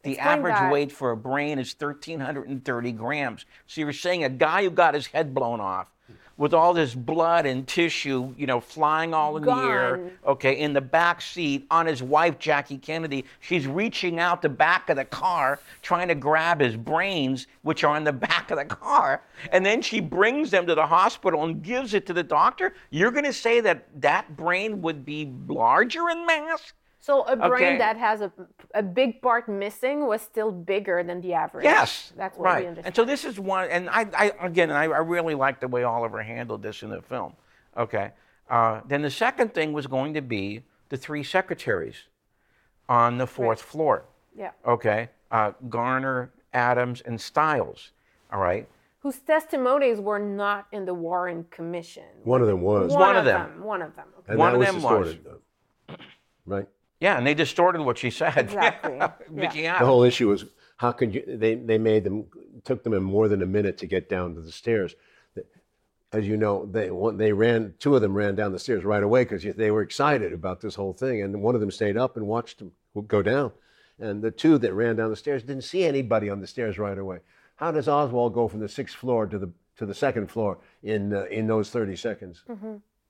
The 0.03 0.12
Explain 0.12 0.29
average 0.29 0.55
that. 0.55 0.73
weight 0.73 0.93
for 0.93 1.11
a 1.11 1.17
brain 1.17 1.59
is 1.59 1.75
1,330 1.79 2.93
grams. 2.93 3.47
So 3.67 3.81
you're 3.81 3.93
saying 3.93 4.23
a 4.23 4.29
guy 4.29 4.65
who 4.65 4.71
got 4.71 4.95
his 4.95 5.07
head 5.09 5.35
blown 5.35 5.61
off 5.61 5.89
with 6.37 6.53
all 6.53 6.75
this 6.75 6.95
blood 6.95 7.47
and 7.47 7.67
tissue, 7.67 8.35
you 8.37 8.47
know, 8.47 8.61
flying 8.61 9.15
all 9.15 9.37
in 9.37 9.45
the 9.45 9.55
air, 9.55 9.97
Gone. 9.99 10.11
okay, 10.27 10.59
in 10.59 10.73
the 10.73 10.81
back 10.81 11.23
seat 11.23 11.67
on 11.71 11.87
his 11.87 12.03
wife, 12.03 12.39
Jackie 12.39 12.79
Kennedy. 12.79 13.25
She's 13.41 13.67
reaching 13.67 14.19
out 14.19 14.43
the 14.43 14.49
back 14.49 14.91
of 14.91 14.97
the 14.97 15.05
car, 15.05 15.61
trying 15.83 16.09
to 16.09 16.15
grab 16.15 16.61
his 16.61 16.77
brains, 16.77 17.47
which 17.63 17.85
are 17.85 17.97
in 17.97 18.05
the 18.05 18.13
back 18.29 18.51
of 18.51 18.59
the 18.59 18.65
car. 18.65 19.23
And 19.53 19.65
then 19.65 19.81
she 19.81 20.01
brings 20.01 20.51
them 20.51 20.67
to 20.67 20.75
the 20.75 20.87
hospital 20.87 21.45
and 21.45 21.63
gives 21.63 21.95
it 21.95 22.07
to 22.07 22.13
the 22.13 22.25
doctor. 22.25 22.75
You're 22.91 23.13
going 23.13 23.25
to 23.25 23.33
say 23.33 23.61
that 23.61 23.87
that 24.01 24.37
brain 24.37 24.83
would 24.83 25.05
be 25.05 25.33
larger 25.47 26.11
in 26.11 26.27
mass? 26.27 26.73
So 27.07 27.23
a 27.25 27.37
brain 27.37 27.65
Okay. 27.75 27.79
that 27.79 27.99
has 27.99 28.23
a, 28.23 28.33
a 28.75 28.83
big 28.83 29.21
part 29.21 29.47
missing 29.47 30.07
was 30.07 30.23
still 30.23 30.51
bigger 30.51 31.03
than 31.03 31.21
the 31.21 31.35
average. 31.35 31.65
Yes, 31.65 32.15
That's 32.17 32.39
what 32.39 32.45
right. 32.47 32.63
we 32.63 32.69
understand. 32.69 32.87
And 32.87 32.97
so 32.97 33.05
this 33.05 33.27
is 33.27 33.39
one, 33.39 33.69
and 33.69 33.91
I, 33.91 34.07
I 34.17 34.33
again, 34.41 34.71
I, 34.71 34.85
I 34.85 35.01
really 35.15 35.35
like 35.35 35.61
the 35.61 35.69
way 35.69 35.83
Oliver 35.83 36.23
handled 36.23 36.63
this 36.63 36.83
in 36.83 36.89
the 36.89 37.03
film. 37.03 37.35
Okay. 37.77 38.13
Uh, 38.49 38.81
then 38.89 39.03
the 39.03 39.11
second 39.11 39.53
thing 39.53 39.75
was 39.75 39.87
going 39.87 40.15
to 40.15 40.23
be 40.23 40.63
the 40.89 40.97
three 40.97 41.23
secretaries 41.23 42.05
on 42.89 43.19
the 43.19 43.27
fourth 43.27 43.61
floor. 43.61 44.05
yeah. 44.35 44.53
Okay. 44.67 45.11
Uh, 45.31 45.53
Garner, 45.69 46.31
Adams, 46.55 47.03
and 47.05 47.21
Styles. 47.21 47.91
All 48.33 48.41
right. 48.41 48.67
Whose 49.01 49.19
testimonies 49.19 50.01
were 50.01 50.19
not 50.19 50.69
in 50.73 50.87
the 50.87 50.95
Warren 50.95 51.45
Commission. 51.51 52.05
One 52.23 52.41
of 52.41 52.47
them 52.47 52.63
was. 52.63 52.93
One 52.95 53.15
of 53.17 53.27
them. 53.27 53.63
One 53.63 53.83
of 53.83 53.95
them. 53.95 54.07
Okay. 54.21 54.31
and 54.33 54.39
one 54.39 54.59
that 54.59 54.69
of 54.69 54.75
was 54.75 54.83
them 54.83 54.99
was. 54.99 55.17
though. 55.25 55.97
Right. 56.47 56.69
Yeah, 57.05 57.19
and 57.19 57.27
they 57.27 57.35
distorted 57.35 57.83
what 57.83 57.99
she 57.99 58.11
said. 58.11 58.35
Exactly. 58.39 58.99
Vicki 59.31 59.63
The 59.63 59.73
whole 59.73 60.05
issue 60.05 60.29
was 60.29 60.47
how 60.79 60.91
could 60.93 61.15
you? 61.15 61.23
They 61.27 61.55
they 61.55 61.77
made 61.77 62.05
them 62.05 62.27
took 62.65 62.83
them 62.83 62.95
in 62.95 63.03
more 63.03 63.29
than 63.29 63.43
a 63.43 63.47
minute 63.47 63.77
to 63.79 63.87
get 63.87 64.09
down 64.09 64.35
to 64.35 64.41
the 64.41 64.51
stairs. 64.51 64.95
As 66.13 66.27
you 66.27 66.39
know, 66.39 66.65
they 66.65 66.91
one, 66.91 67.19
they 67.19 67.33
ran. 67.33 67.75
Two 67.79 67.95
of 67.95 68.01
them 68.01 68.15
ran 68.15 68.37
down 68.37 68.53
the 68.53 68.59
stairs 68.59 68.85
right 68.85 69.03
away 69.03 69.25
because 69.25 69.45
they 69.55 69.71
were 69.71 69.83
excited 69.83 70.33
about 70.33 70.63
this 70.63 70.77
whole 70.77 70.95
thing, 70.95 71.21
and 71.21 71.43
one 71.43 71.55
of 71.55 71.61
them 71.61 71.71
stayed 71.71 71.99
up 71.99 72.17
and 72.17 72.27
watched 72.27 72.59
them 72.59 72.73
go 73.07 73.21
down. 73.21 73.53
And 73.99 74.23
the 74.23 74.31
two 74.31 74.57
that 74.59 74.73
ran 74.73 74.97
down 74.97 75.11
the 75.11 75.17
stairs 75.17 75.43
didn't 75.43 75.65
see 75.65 75.85
anybody 75.85 76.31
on 76.31 76.41
the 76.41 76.47
stairs 76.47 76.79
right 76.79 76.97
away. 76.97 77.19
How 77.57 77.71
does 77.71 77.87
Oswald 77.87 78.33
go 78.33 78.49
from 78.49 78.61
the 78.61 78.69
sixth 78.69 78.97
floor 78.97 79.27
to 79.27 79.39
the 79.39 79.51
to 79.77 79.85
the 79.85 79.95
second 79.95 80.31
floor 80.31 80.59
in 80.83 81.13
uh, 81.13 81.25
in 81.25 81.49
those 81.49 81.69
thirty 81.69 81.97
seconds, 81.97 82.45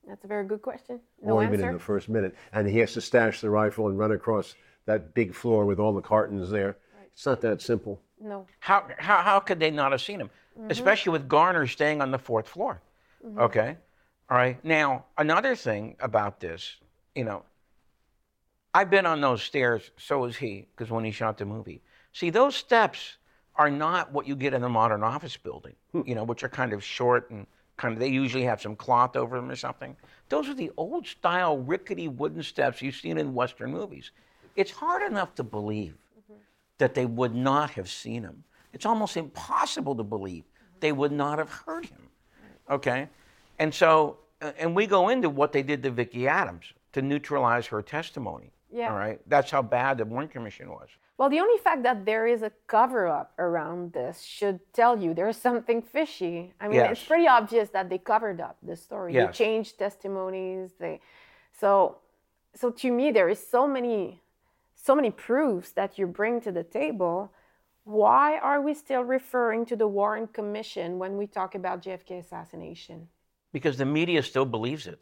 That's 0.06 0.24
a 0.24 0.26
very 0.26 0.44
good 0.44 0.62
question. 0.62 1.00
No 1.22 1.34
or 1.34 1.42
answer. 1.42 1.54
even 1.54 1.68
in 1.68 1.74
the 1.74 1.80
first 1.80 2.08
minute? 2.08 2.34
And 2.52 2.68
he 2.68 2.78
has 2.78 2.92
to 2.94 3.00
stash 3.00 3.40
the 3.40 3.50
rifle 3.50 3.88
and 3.88 3.98
run 3.98 4.12
across 4.12 4.54
that 4.86 5.14
big 5.14 5.34
floor 5.34 5.64
with 5.64 5.78
all 5.78 5.92
the 5.92 6.02
cartons 6.02 6.50
there. 6.50 6.76
It's 7.12 7.26
not 7.26 7.40
that 7.42 7.62
simple. 7.62 8.00
no. 8.20 8.46
How, 8.60 8.86
how, 8.98 9.22
how 9.22 9.40
could 9.40 9.60
they 9.60 9.70
not 9.70 9.92
have 9.92 10.00
seen 10.00 10.20
him? 10.20 10.30
Mm-hmm. 10.58 10.70
Especially 10.70 11.12
with 11.12 11.28
Garner 11.28 11.66
staying 11.66 12.02
on 12.02 12.10
the 12.10 12.18
fourth 12.18 12.48
floor. 12.48 12.82
Mm-hmm. 13.24 13.38
Okay. 13.38 13.76
All 14.30 14.36
right. 14.36 14.62
Now, 14.64 15.04
another 15.16 15.54
thing 15.54 15.96
about 16.00 16.40
this, 16.40 16.76
you 17.14 17.24
know, 17.24 17.44
I've 18.72 18.90
been 18.90 19.06
on 19.06 19.20
those 19.20 19.42
stairs, 19.42 19.90
so 19.96 20.24
has 20.24 20.36
he, 20.36 20.66
because 20.74 20.90
when 20.90 21.04
he 21.04 21.12
shot 21.12 21.38
the 21.38 21.44
movie. 21.44 21.80
See, 22.12 22.30
those 22.30 22.56
steps 22.56 23.18
are 23.56 23.70
not 23.70 24.12
what 24.12 24.26
you 24.26 24.34
get 24.34 24.52
in 24.52 24.64
a 24.64 24.68
modern 24.68 25.04
office 25.04 25.36
building, 25.36 25.74
hmm. 25.92 26.02
you 26.04 26.14
know, 26.14 26.24
which 26.24 26.42
are 26.42 26.48
kind 26.48 26.72
of 26.72 26.82
short 26.82 27.30
and 27.30 27.46
kind 27.76 27.94
of, 27.94 28.00
they 28.00 28.08
usually 28.08 28.44
have 28.44 28.60
some 28.60 28.76
cloth 28.76 29.16
over 29.16 29.36
them 29.36 29.50
or 29.50 29.56
something. 29.56 29.96
Those 30.28 30.48
are 30.48 30.54
the 30.54 30.70
old 30.76 31.06
style 31.06 31.58
rickety 31.58 32.08
wooden 32.08 32.42
steps 32.42 32.82
you've 32.82 32.96
seen 32.96 33.18
in 33.18 33.34
Western 33.34 33.72
movies. 33.72 34.12
It's 34.56 34.70
hard 34.70 35.02
enough 35.02 35.34
to 35.36 35.42
believe 35.42 35.96
that 36.78 36.94
they 36.94 37.06
would 37.06 37.34
not 37.34 37.70
have 37.70 37.88
seen 37.88 38.22
him. 38.22 38.44
It's 38.72 38.86
almost 38.86 39.16
impossible 39.16 39.94
to 39.96 40.02
believe 40.02 40.44
they 40.80 40.92
would 40.92 41.12
not 41.12 41.38
have 41.38 41.50
heard 41.50 41.86
him. 41.86 42.08
Okay? 42.70 43.08
And 43.58 43.72
so, 43.72 44.18
uh, 44.42 44.52
and 44.58 44.74
we 44.74 44.86
go 44.86 45.08
into 45.08 45.28
what 45.30 45.52
they 45.52 45.62
did 45.62 45.82
to 45.84 45.90
Vicki 45.90 46.26
Adams 46.26 46.66
to 46.92 47.02
neutralize 47.02 47.66
her 47.66 47.82
testimony. 47.82 48.50
Yeah. 48.72 48.90
All 48.90 48.98
right? 48.98 49.20
That's 49.28 49.50
how 49.50 49.62
bad 49.62 49.98
the 49.98 50.04
Warren 50.04 50.28
Commission 50.28 50.68
was. 50.68 50.88
Well, 51.16 51.30
the 51.30 51.38
only 51.38 51.58
fact 51.58 51.84
that 51.84 52.04
there 52.04 52.26
is 52.26 52.42
a 52.42 52.50
cover 52.66 53.06
up 53.06 53.32
around 53.38 53.92
this 53.92 54.20
should 54.22 54.58
tell 54.72 54.98
you 54.98 55.14
there's 55.14 55.36
something 55.36 55.80
fishy. 55.80 56.52
I 56.60 56.66
mean, 56.66 56.80
it's 56.80 57.04
pretty 57.04 57.28
obvious 57.28 57.68
that 57.70 57.88
they 57.88 57.98
covered 57.98 58.40
up 58.40 58.56
the 58.62 58.74
story. 58.76 59.12
They 59.26 59.32
changed 59.32 59.78
testimonies. 59.78 60.72
They, 60.80 61.00
so, 61.58 61.98
so 62.54 62.70
to 62.70 62.90
me, 62.90 63.12
there 63.12 63.28
is 63.28 63.38
so 63.46 63.68
many 63.68 64.20
so 64.84 64.94
many 64.94 65.10
proofs 65.10 65.72
that 65.72 65.98
you 65.98 66.06
bring 66.06 66.42
to 66.42 66.52
the 66.52 66.62
table, 66.62 67.32
why 67.84 68.38
are 68.38 68.60
we 68.60 68.74
still 68.74 69.02
referring 69.02 69.64
to 69.66 69.76
the 69.76 69.88
Warren 69.88 70.26
Commission 70.26 70.98
when 70.98 71.16
we 71.16 71.26
talk 71.26 71.54
about 71.54 71.82
JFK 71.82 72.18
assassination? 72.18 73.08
Because 73.52 73.78
the 73.78 73.86
media 73.86 74.22
still 74.22 74.44
believes 74.44 74.86
it. 74.86 75.00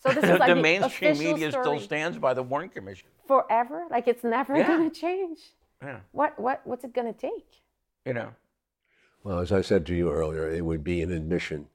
So 0.00 0.12
this 0.12 0.24
is 0.30 0.38
like 0.38 0.48
the 0.48 0.54
the 0.54 0.62
mainstream 0.62 1.12
official 1.12 1.32
media 1.32 1.50
still 1.50 1.80
stands 1.80 2.18
by 2.18 2.34
the 2.34 2.42
Warren 2.42 2.68
Commission. 2.68 3.08
forever. 3.26 3.86
Like 3.90 4.08
it's 4.08 4.24
never 4.24 4.56
Yeah. 4.56 4.66
gonna 4.66 4.90
change. 4.90 5.38
Yeah. 5.82 6.00
What 6.12 6.38
what 6.38 6.66
what's 6.66 6.84
it 6.84 6.92
gonna 6.94 7.12
take? 7.12 7.62
You 8.04 8.14
know. 8.14 8.30
Well, 9.24 9.40
as 9.40 9.52
I 9.52 9.60
said 9.62 9.84
to 9.86 9.94
you 9.94 10.10
earlier, 10.10 10.48
it 10.50 10.64
would 10.64 10.82
be 10.84 11.02
an 11.02 11.10
admission 11.12 11.68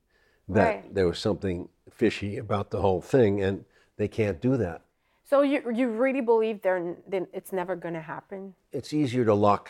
that 0.50 0.68
Right. 0.76 0.94
there 0.96 1.08
was 1.08 1.20
something 1.20 1.70
fishy 1.92 2.38
about 2.38 2.72
the 2.72 2.82
whole 2.82 3.02
thing, 3.02 3.42
and 3.44 3.66
they 3.98 4.08
can't 4.08 4.42
do 4.42 4.58
that. 4.58 4.82
So 5.24 5.42
you 5.42 5.62
you 5.72 5.90
really 5.90 6.22
believe 6.22 6.62
they're 6.62 6.96
then 7.08 7.28
it's 7.34 7.52
never 7.52 7.76
gonna 7.76 8.02
happen? 8.02 8.56
It's 8.72 8.94
easier 8.94 9.26
to 9.26 9.34
lock, 9.34 9.70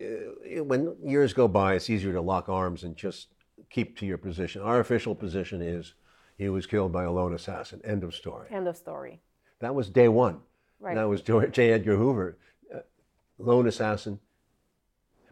uh, 0.00 0.64
when 0.64 0.96
years 1.02 1.32
go 1.32 1.48
by, 1.48 1.74
it's 1.74 1.90
easier 1.90 2.12
to 2.12 2.20
lock 2.20 2.48
arms 2.48 2.84
and 2.84 2.96
just 2.96 3.28
keep 3.70 3.96
to 3.98 4.06
your 4.06 4.18
position. 4.18 4.62
Our 4.62 4.80
official 4.80 5.14
position 5.14 5.60
is 5.62 5.94
he 6.42 6.48
was 6.48 6.66
killed 6.66 6.92
by 6.92 7.04
a 7.04 7.12
lone 7.12 7.34
assassin. 7.34 7.80
End 7.84 8.02
of 8.02 8.14
story. 8.14 8.48
End 8.50 8.66
of 8.66 8.76
story. 8.76 9.20
That 9.60 9.74
was 9.74 9.88
day 9.88 10.08
one. 10.08 10.40
Right. 10.80 10.96
That 10.96 11.08
was 11.08 11.22
J. 11.22 11.70
Edgar 11.70 11.96
Hoover, 11.96 12.36
uh, 12.74 12.80
lone 13.38 13.68
assassin. 13.68 14.18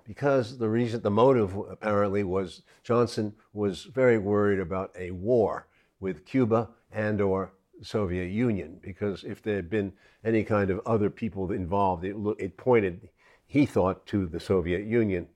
Because 0.06 0.58
the 0.58 0.68
reason, 0.68 1.02
the 1.02 1.10
motive 1.10 1.56
apparently 1.56 2.22
was 2.22 2.62
Johnson 2.84 3.34
was 3.52 3.84
very 3.84 4.18
worried 4.18 4.60
about 4.60 4.92
a 4.96 5.10
war 5.10 5.66
with 5.98 6.24
Cuba 6.24 6.68
and/or 6.92 7.52
Soviet 7.82 8.28
Union. 8.28 8.78
Because 8.80 9.24
if 9.24 9.42
there 9.42 9.56
had 9.56 9.68
been 9.68 9.92
any 10.24 10.44
kind 10.44 10.70
of 10.70 10.80
other 10.86 11.10
people 11.10 11.50
involved, 11.50 12.04
it, 12.04 12.16
it 12.38 12.56
pointed, 12.56 13.08
he 13.46 13.66
thought, 13.66 14.06
to 14.06 14.26
the 14.26 14.40
Soviet 14.40 14.84
Union, 14.84 15.26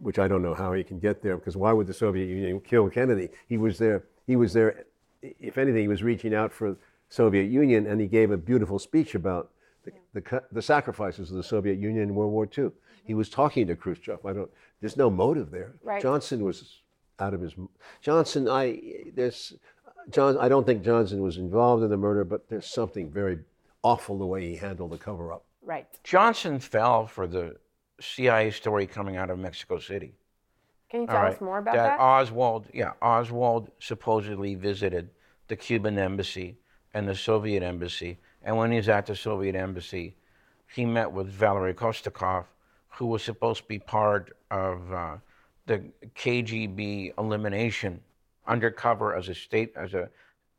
which 0.00 0.18
I 0.18 0.28
don't 0.28 0.42
know 0.42 0.54
how 0.54 0.72
he 0.72 0.84
can 0.84 1.00
get 1.00 1.22
there. 1.22 1.36
Because 1.36 1.56
why 1.56 1.72
would 1.72 1.88
the 1.88 1.94
Soviet 1.94 2.26
Union 2.26 2.60
kill 2.60 2.88
Kennedy? 2.88 3.28
He 3.48 3.58
was 3.58 3.78
there. 3.78 4.04
He 4.26 4.36
was 4.36 4.52
there. 4.52 4.86
If 5.40 5.58
anything, 5.58 5.82
he 5.82 5.88
was 5.88 6.02
reaching 6.02 6.34
out 6.34 6.52
for 6.52 6.76
Soviet 7.08 7.44
Union, 7.44 7.86
and 7.86 8.00
he 8.00 8.06
gave 8.06 8.30
a 8.30 8.36
beautiful 8.36 8.78
speech 8.78 9.14
about 9.14 9.50
the, 9.84 9.92
the, 10.12 10.42
the 10.52 10.62
sacrifices 10.62 11.30
of 11.30 11.36
the 11.36 11.42
Soviet 11.42 11.78
Union 11.78 12.04
in 12.04 12.14
World 12.14 12.32
War 12.32 12.44
II. 12.44 12.50
He 13.04 13.12
mm-hmm. 13.12 13.18
was 13.18 13.28
talking 13.28 13.66
to 13.68 13.76
Khrushchev. 13.76 14.24
I 14.24 14.32
don't. 14.32 14.50
There's 14.80 14.96
no 14.96 15.10
motive 15.10 15.50
there. 15.50 15.74
Right. 15.82 16.02
Johnson 16.02 16.44
was 16.44 16.80
out 17.18 17.34
of 17.34 17.40
his. 17.40 17.54
m- 17.56 17.68
Johnson, 18.00 18.48
I 18.48 18.80
there's 19.14 19.54
John. 20.10 20.36
I 20.38 20.48
don't 20.48 20.66
think 20.66 20.82
Johnson 20.82 21.22
was 21.22 21.38
involved 21.38 21.82
in 21.82 21.90
the 21.90 21.96
murder, 21.96 22.24
but 22.24 22.48
there's 22.48 22.66
something 22.66 23.10
very 23.10 23.38
awful 23.82 24.18
the 24.18 24.26
way 24.26 24.48
he 24.48 24.56
handled 24.56 24.90
the 24.90 24.98
cover 24.98 25.32
up. 25.32 25.44
Right. 25.62 25.86
Johnson 26.04 26.58
fell 26.58 27.06
for 27.06 27.26
the 27.26 27.56
CIA 28.00 28.50
story 28.50 28.86
coming 28.86 29.16
out 29.16 29.30
of 29.30 29.38
Mexico 29.38 29.78
City. 29.78 30.14
Can 30.90 31.02
you 31.02 31.06
tell 31.06 31.16
right. 31.16 31.34
us 31.34 31.40
more 31.40 31.58
about 31.58 31.74
that? 31.74 31.98
that? 31.98 32.00
Oswald, 32.00 32.66
yeah, 32.72 32.92
Oswald 33.02 33.70
supposedly 33.80 34.54
visited 34.54 35.10
the 35.48 35.56
Cuban 35.56 35.98
embassy 35.98 36.56
and 36.94 37.08
the 37.08 37.14
Soviet 37.14 37.62
embassy. 37.62 38.18
And 38.42 38.56
when 38.56 38.70
he 38.70 38.76
was 38.76 38.88
at 38.88 39.06
the 39.06 39.16
Soviet 39.16 39.54
embassy, 39.54 40.16
he 40.74 40.84
met 40.84 41.10
with 41.12 41.28
Valery 41.28 41.74
Kostikov, 41.74 42.44
who 42.88 43.06
was 43.06 43.22
supposed 43.22 43.62
to 43.62 43.68
be 43.68 43.78
part 43.78 44.36
of 44.50 44.92
uh, 44.92 45.16
the 45.66 45.84
KGB 46.14 47.12
elimination, 47.18 48.00
undercover 48.46 49.14
as 49.14 49.28
a 49.28 49.34
state 49.34 49.72
as 49.76 49.94
a 49.94 50.08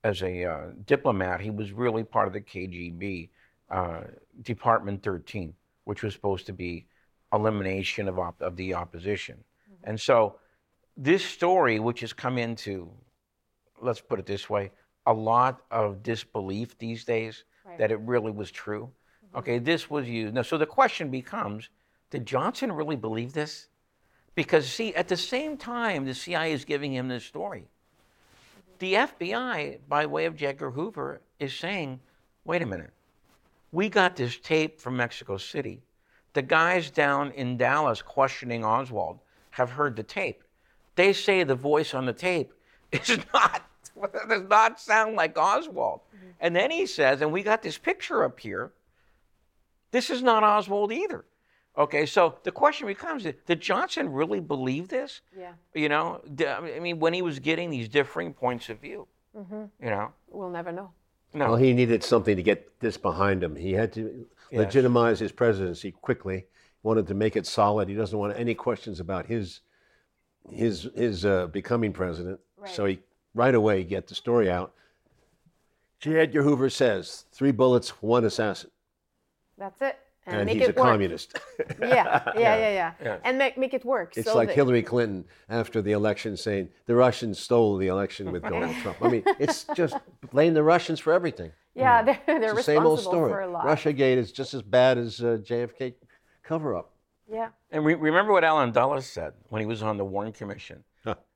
as 0.03 0.21
a 0.21 0.45
uh, 0.45 0.61
diplomat. 0.85 1.41
He 1.41 1.49
was 1.49 1.71
really 1.71 2.03
part 2.03 2.27
of 2.27 2.33
the 2.33 2.41
KGB 2.41 3.29
uh, 3.69 4.01
Department 4.41 5.03
13, 5.03 5.53
which 5.85 6.03
was 6.03 6.13
supposed 6.13 6.45
to 6.45 6.53
be 6.53 6.85
elimination 7.33 8.07
of 8.07 8.19
op- 8.19 8.41
of 8.41 8.55
the 8.55 8.73
opposition. 8.73 9.43
And 9.83 9.99
so 9.99 10.35
this 10.95 11.23
story, 11.23 11.79
which 11.79 12.01
has 12.01 12.13
come 12.13 12.37
into, 12.37 12.91
let's 13.81 14.01
put 14.01 14.19
it 14.19 14.25
this 14.25 14.49
way, 14.49 14.71
a 15.05 15.13
lot 15.13 15.61
of 15.71 16.03
disbelief 16.03 16.77
these 16.77 17.03
days 17.05 17.43
Right. 17.67 17.77
that 17.79 17.91
it 17.91 17.99
really 17.99 18.31
was 18.31 18.49
true. 18.49 18.89
Mm-hmm. 19.27 19.39
Okay, 19.39 19.59
this 19.59 19.89
was 19.89 20.07
you. 20.07 20.31
Now, 20.31 20.41
so 20.41 20.57
the 20.57 20.65
question 20.65 21.09
becomes 21.09 21.69
did 22.09 22.25
Johnson 22.25 22.71
really 22.71 22.95
believe 22.95 23.33
this? 23.33 23.67
Because, 24.33 24.69
see, 24.69 24.95
at 24.95 25.09
the 25.09 25.17
same 25.17 25.57
time 25.57 26.05
the 26.05 26.13
CIA 26.13 26.53
is 26.53 26.63
giving 26.63 26.93
him 26.93 27.09
this 27.09 27.25
story, 27.25 27.65
the 28.79 28.93
FBI, 28.93 29.79
by 29.89 30.05
way 30.05 30.25
of 30.25 30.35
J. 30.37 30.47
Edgar 30.47 30.71
Hoover, 30.71 31.19
is 31.39 31.53
saying, 31.53 31.99
wait 32.45 32.61
a 32.61 32.65
minute, 32.65 32.91
we 33.73 33.89
got 33.89 34.15
this 34.15 34.37
tape 34.37 34.79
from 34.79 34.95
Mexico 34.95 35.35
City. 35.35 35.81
The 36.33 36.43
guys 36.43 36.89
down 36.89 37.31
in 37.31 37.57
Dallas 37.57 38.01
questioning 38.01 38.63
Oswald 38.63 39.19
have 39.51 39.71
heard 39.71 39.95
the 39.95 40.03
tape. 40.03 40.43
They 40.95 41.11
say 41.11 41.43
the 41.43 41.55
voice 41.55 41.93
on 41.93 42.05
the 42.05 42.13
tape 42.13 42.53
is 42.91 43.19
not 43.33 43.63
does 44.29 44.43
not 44.49 44.79
sound 44.79 45.15
like 45.15 45.37
Oswald. 45.37 46.01
And 46.39 46.55
then 46.55 46.69
he 46.69 46.85
says, 46.85 47.21
and 47.21 47.31
we 47.31 47.41
got 47.41 47.63
this 47.63 47.77
picture 47.79 48.23
up 48.23 48.39
here. 48.39 48.71
This 49.91 50.09
is 50.11 50.21
not 50.21 50.43
Oswald 50.43 50.91
either. 50.91 51.25
Okay, 51.77 52.05
so 52.05 52.35
the 52.43 52.51
question 52.51 52.87
becomes: 52.87 53.23
Did 53.23 53.61
Johnson 53.61 54.11
really 54.11 54.39
believe 54.39 54.87
this? 54.87 55.21
Yeah. 55.37 55.53
You 55.73 55.89
know, 55.89 56.21
I 56.47 56.79
mean, 56.79 56.99
when 56.99 57.13
he 57.13 57.21
was 57.21 57.39
getting 57.39 57.69
these 57.69 57.87
differing 57.87 58.33
points 58.33 58.69
of 58.69 58.79
view. 58.79 59.07
mm-hmm. 59.35 59.65
You 59.83 59.89
know, 59.89 60.11
We'll 60.29 60.49
never 60.49 60.71
know. 60.71 60.91
no. 61.33 61.45
Well, 61.49 61.55
he 61.55 61.73
needed 61.73 62.03
something 62.03 62.35
to 62.35 62.43
get 62.43 62.79
this 62.79 62.97
behind 62.97 63.43
him. 63.43 63.55
He 63.55 63.73
had 63.73 63.93
to 63.93 64.25
Yes. 64.49 64.59
legitimize 64.59 65.19
his 65.19 65.31
presidency 65.33 65.91
quickly. 65.91 66.45
Wanted 66.81 67.07
to 67.07 67.13
make 67.13 67.35
it 67.35 67.45
solid. 67.45 67.89
He 67.89 67.95
doesn't 67.95 68.17
want 68.17 68.37
any 68.37 68.55
questions 68.55 68.99
about 68.99 69.25
his 69.25 69.61
his 70.49 70.87
his 70.95 71.25
uh, 71.25 71.47
becoming 71.47 71.91
president. 71.93 72.39
So 72.73 72.85
he 72.85 72.99
right 73.33 73.53
away 73.55 73.83
get 73.83 74.07
the 74.07 74.15
story 74.15 74.49
out. 74.49 74.73
J. 75.99 76.17
Edgar 76.19 76.43
Hoover 76.43 76.69
says 76.69 77.25
three 77.31 77.51
bullets, 77.51 77.89
one 78.03 78.23
assassin, 78.25 78.69
That's 79.57 79.81
it. 79.81 79.97
and, 80.27 80.45
make 80.45 80.57
he's 80.59 80.67
it 80.67 80.77
a 80.77 80.79
work. 80.79 80.89
communist. 80.91 81.39
Yeah, 81.81 82.21
yeah, 82.33 82.33
yeah, 82.35 82.57
yeah. 82.69 82.91
Yeah. 83.03 83.17
And 83.23 83.37
make 83.39 83.57
make 83.57 83.73
it 83.73 83.83
work. 83.83 84.15
It's 84.15 84.27
so 84.27 84.35
like 84.35 84.49
that- 84.49 84.55
Hillary 84.55 84.83
Clinton 84.83 85.25
after 85.49 85.81
the 85.81 85.93
election 85.93 86.37
saying 86.37 86.69
the 86.85 86.93
Russians 86.95 87.39
stole 87.39 87.77
the 87.77 87.87
election 87.87 88.31
with 88.31 88.43
Donald 88.43 88.75
Trump. 88.83 88.97
I 89.01 89.09
mean, 89.09 89.23
it's 89.39 89.65
just 89.75 89.95
blame 90.31 90.53
the 90.53 90.63
Russians 90.63 90.99
for 90.99 91.13
everything. 91.13 91.51
Yeah, 91.73 92.03
they're, 92.03 92.19
they're 92.27 92.37
It's 92.37 92.47
the 92.51 92.55
responsible 92.55 92.63
same 92.63 92.85
old 92.85 92.99
story. 93.01 93.31
for 93.31 93.41
a 93.41 93.47
lot. 93.49 93.65
Russiagate 93.65 94.17
is 94.17 94.31
just 94.31 94.53
as 94.53 94.61
bad 94.61 94.97
as 94.99 95.19
uh, 95.21 95.37
JFK 95.43 95.93
cover 96.43 96.75
up. 96.75 96.91
Yeah. 97.31 97.49
And 97.71 97.83
re- 97.85 97.93
remember 97.95 98.31
what 98.31 98.43
Allen 98.43 98.71
Dulles 98.71 99.05
said 99.05 99.33
when 99.49 99.61
he 99.61 99.65
was 99.65 99.81
on 99.83 99.97
the 99.97 100.05
Warren 100.05 100.31
Commission, 100.31 100.83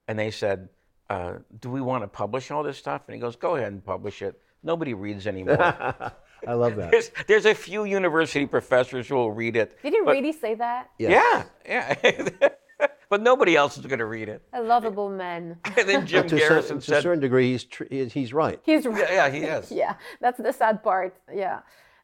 and 0.07 0.17
they 0.19 0.31
said, 0.31 0.69
uh, 1.11 1.33
"Do 1.59 1.69
we 1.69 1.81
want 1.81 2.03
to 2.03 2.07
publish 2.07 2.51
all 2.51 2.63
this 2.63 2.77
stuff?" 2.77 3.01
And 3.07 3.15
he 3.15 3.19
goes, 3.21 3.35
"Go 3.35 3.55
ahead 3.55 3.71
and 3.71 3.83
publish 3.83 4.21
it. 4.21 4.33
Nobody 4.63 4.93
reads 4.93 5.27
anymore. 5.27 5.57
I 6.47 6.53
love 6.53 6.75
that. 6.75 6.89
there's, 6.91 7.11
there's 7.27 7.45
a 7.45 7.53
few 7.53 7.83
university 7.85 8.45
professors 8.47 9.07
who 9.07 9.15
will 9.15 9.31
read 9.31 9.55
it. 9.55 9.77
Did 9.83 9.93
he 9.93 10.01
but- 10.03 10.11
really 10.11 10.33
say 10.33 10.55
that? 10.55 10.89
Yeah, 10.97 11.43
yeah. 11.65 11.95
but 13.09 13.21
nobody 13.21 13.55
else 13.55 13.77
is 13.77 13.85
going 13.85 13.99
to 13.99 14.05
read 14.05 14.27
it. 14.29 14.41
A 14.53 14.61
lovable 14.61 15.09
man. 15.09 15.57
And 15.77 15.87
then 15.89 16.07
Jim 16.07 16.27
to, 16.27 16.35
a 16.35 16.39
cer- 16.39 16.47
Garrison 16.49 16.77
to 16.79 16.91
a 16.91 16.95
said, 16.95 17.03
certain 17.03 17.19
degree, 17.19 17.51
he's, 17.51 17.63
tr- 17.65 17.89
he's 17.89 18.13
he's 18.13 18.33
right. 18.33 18.59
He's 18.63 18.85
yeah, 18.85 18.91
right. 18.91 19.11
"Yeah, 19.11 19.29
he 19.29 19.39
is." 19.57 19.71
Yeah, 19.71 19.93
that's 20.19 20.39
the 20.47 20.53
sad 20.53 20.81
part. 20.83 21.15
Yeah. 21.33 21.59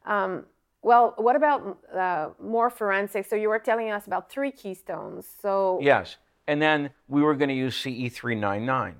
Um, 0.06 0.44
well, 0.82 1.14
what 1.16 1.34
about 1.34 1.60
uh, 1.94 2.28
more 2.40 2.70
forensics? 2.70 3.28
So 3.30 3.36
you 3.36 3.48
were 3.48 3.58
telling 3.58 3.90
us 3.90 4.06
about 4.06 4.30
three 4.30 4.52
keystones. 4.52 5.26
So 5.42 5.78
Yes, 5.82 6.16
and 6.48 6.60
then 6.60 6.90
we 7.06 7.22
were 7.22 7.36
going 7.36 7.50
to 7.50 7.54
use 7.54 7.76
CE 7.76 8.12
three 8.12 8.34
nine 8.34 8.66
nine. 8.66 8.96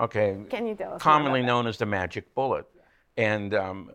Okay, 0.00 0.38
can 0.48 0.66
you 0.66 0.76
tell 0.76 0.94
us? 0.94 1.02
commonly 1.02 1.42
known 1.42 1.66
as 1.66 1.76
the 1.78 1.86
magic 1.86 2.32
bullet. 2.34 2.66
And 3.16 3.52
um, 3.54 3.90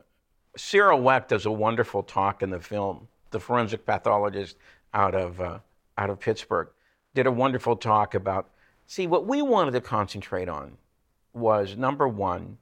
Cyril 0.58 1.02
Wecht 1.02 1.30
does 1.30 1.46
a 1.46 1.52
wonderful 1.52 2.04
talk 2.04 2.44
in 2.44 2.50
the 2.50 2.60
film. 2.60 3.08
The 3.32 3.40
forensic 3.40 3.86
pathologist 3.86 4.58
out 4.94 5.16
of 5.16 5.40
uh, 5.40 5.60
out 5.98 6.10
of 6.10 6.20
Pittsburgh 6.20 6.68
did 7.14 7.28
a 7.28 7.32
wonderful 7.32 7.78
talk 7.78 8.14
about. 8.14 8.50
See, 8.88 9.08
what 9.08 9.26
we 9.26 9.42
wanted 9.42 9.72
to 9.72 9.82
concentrate 9.82 10.50
on 10.50 10.78
was 11.34 11.76
number 11.76 12.08
one, 12.08 12.58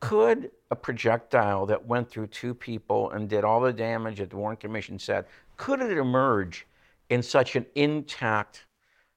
could 0.00 0.50
a 0.70 0.76
projectile 0.76 1.66
that 1.66 1.86
went 1.86 2.08
through 2.08 2.28
two 2.28 2.54
people 2.54 3.10
and 3.10 3.28
did 3.28 3.44
all 3.44 3.60
the 3.60 3.72
damage 3.72 4.18
that 4.18 4.30
the 4.30 4.36
Warren 4.36 4.56
Commission 4.56 4.98
said, 4.98 5.26
could 5.56 5.80
it 5.80 5.96
emerge 5.98 6.66
in 7.08 7.22
such 7.22 7.56
an 7.56 7.66
intact, 7.74 8.66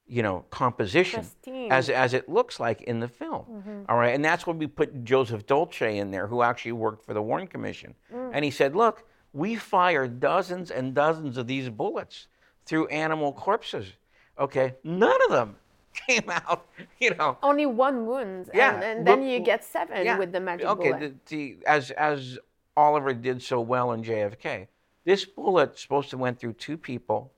you 0.06 0.22
know, 0.22 0.44
composition 0.50 1.24
as 1.70 1.88
as 1.88 2.14
it 2.14 2.28
looks 2.28 2.60
like 2.60 2.82
in 2.82 3.00
the 3.00 3.08
film? 3.08 3.44
Mm-hmm. 3.50 3.82
All 3.88 3.96
right, 3.96 4.14
and 4.14 4.24
that's 4.24 4.46
when 4.46 4.58
we 4.58 4.66
put 4.66 5.04
Joseph 5.04 5.46
Dolce 5.46 5.98
in 5.98 6.10
there, 6.10 6.26
who 6.26 6.42
actually 6.42 6.72
worked 6.72 7.04
for 7.04 7.14
the 7.14 7.22
Warren 7.22 7.46
Commission, 7.46 7.94
mm. 8.12 8.30
and 8.32 8.44
he 8.44 8.50
said, 8.50 8.76
look, 8.76 9.04
we 9.32 9.56
fired 9.56 10.20
dozens 10.20 10.70
and 10.70 10.94
dozens 10.94 11.36
of 11.36 11.46
these 11.46 11.68
bullets 11.68 12.28
through 12.66 12.86
animal 12.88 13.32
corpses. 13.32 13.92
Okay, 14.38 14.74
none 14.84 15.18
of 15.26 15.30
them 15.30 15.56
came 16.06 16.28
out, 16.28 16.66
you 16.98 17.14
know, 17.14 17.38
Only 17.42 17.66
one 17.66 18.06
wound, 18.06 18.50
Yeah, 18.52 18.74
and, 18.74 18.84
and 18.84 19.06
then 19.06 19.20
look- 19.20 19.30
you 19.30 19.40
get 19.40 19.64
seven 19.64 20.04
yeah. 20.04 20.18
with 20.18 20.32
the 20.32 20.40
magic 20.40 20.66
okay, 20.66 20.92
bullet. 20.92 21.26
the, 21.26 21.36
the, 21.36 21.66
as 21.66 21.90
as 21.92 22.38
Oliver 22.76 23.14
did 23.14 23.42
so 23.42 23.60
well 23.60 23.92
in 23.92 24.02
JFK. 24.02 24.66
This 25.04 25.24
bullet 25.24 25.78
supposed 25.78 26.10
to 26.10 26.18
went 26.18 26.38
through 26.38 26.54
two 26.54 26.76
people. 26.76 27.32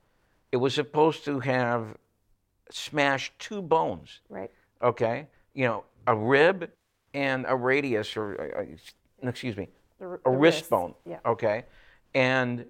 It 0.53 0.59
was 0.59 0.75
supposed 0.75 1.25
to 1.25 1.41
have 1.41 1.97
smashed 2.71 3.39
two 3.39 3.63
bones. 3.63 4.21
Right. 4.29 4.51
Okay, 4.83 5.27
you 5.55 5.65
know, 5.67 5.85
a 6.07 6.15
rib 6.15 6.71
and 7.15 7.47
a 7.49 7.57
radius, 7.57 8.17
or 8.17 8.41
uh, 8.57 8.63
uh, 8.63 9.29
excuse 9.29 9.57
me, 9.57 9.69
The, 9.99 10.07
r- 10.07 10.21
a 10.27 10.31
the 10.31 10.37
wrist 10.37 10.59
wrist. 10.61 10.71
bone. 10.71 10.95
Yeah. 11.09 11.19
Okay, 11.25 11.65
and 12.15 12.67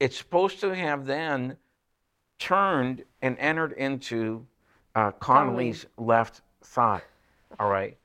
it's 0.00 0.16
supposed 0.18 0.60
to 0.60 0.74
have 0.74 1.06
then 1.06 1.56
turned 2.38 3.04
and 3.22 3.36
entered 3.38 3.72
into 3.72 4.46
uh, 4.94 5.12
Connolly's 5.12 5.86
left 5.96 6.42
thigh. 6.64 7.02
All 7.58 7.68
right. 7.70 7.96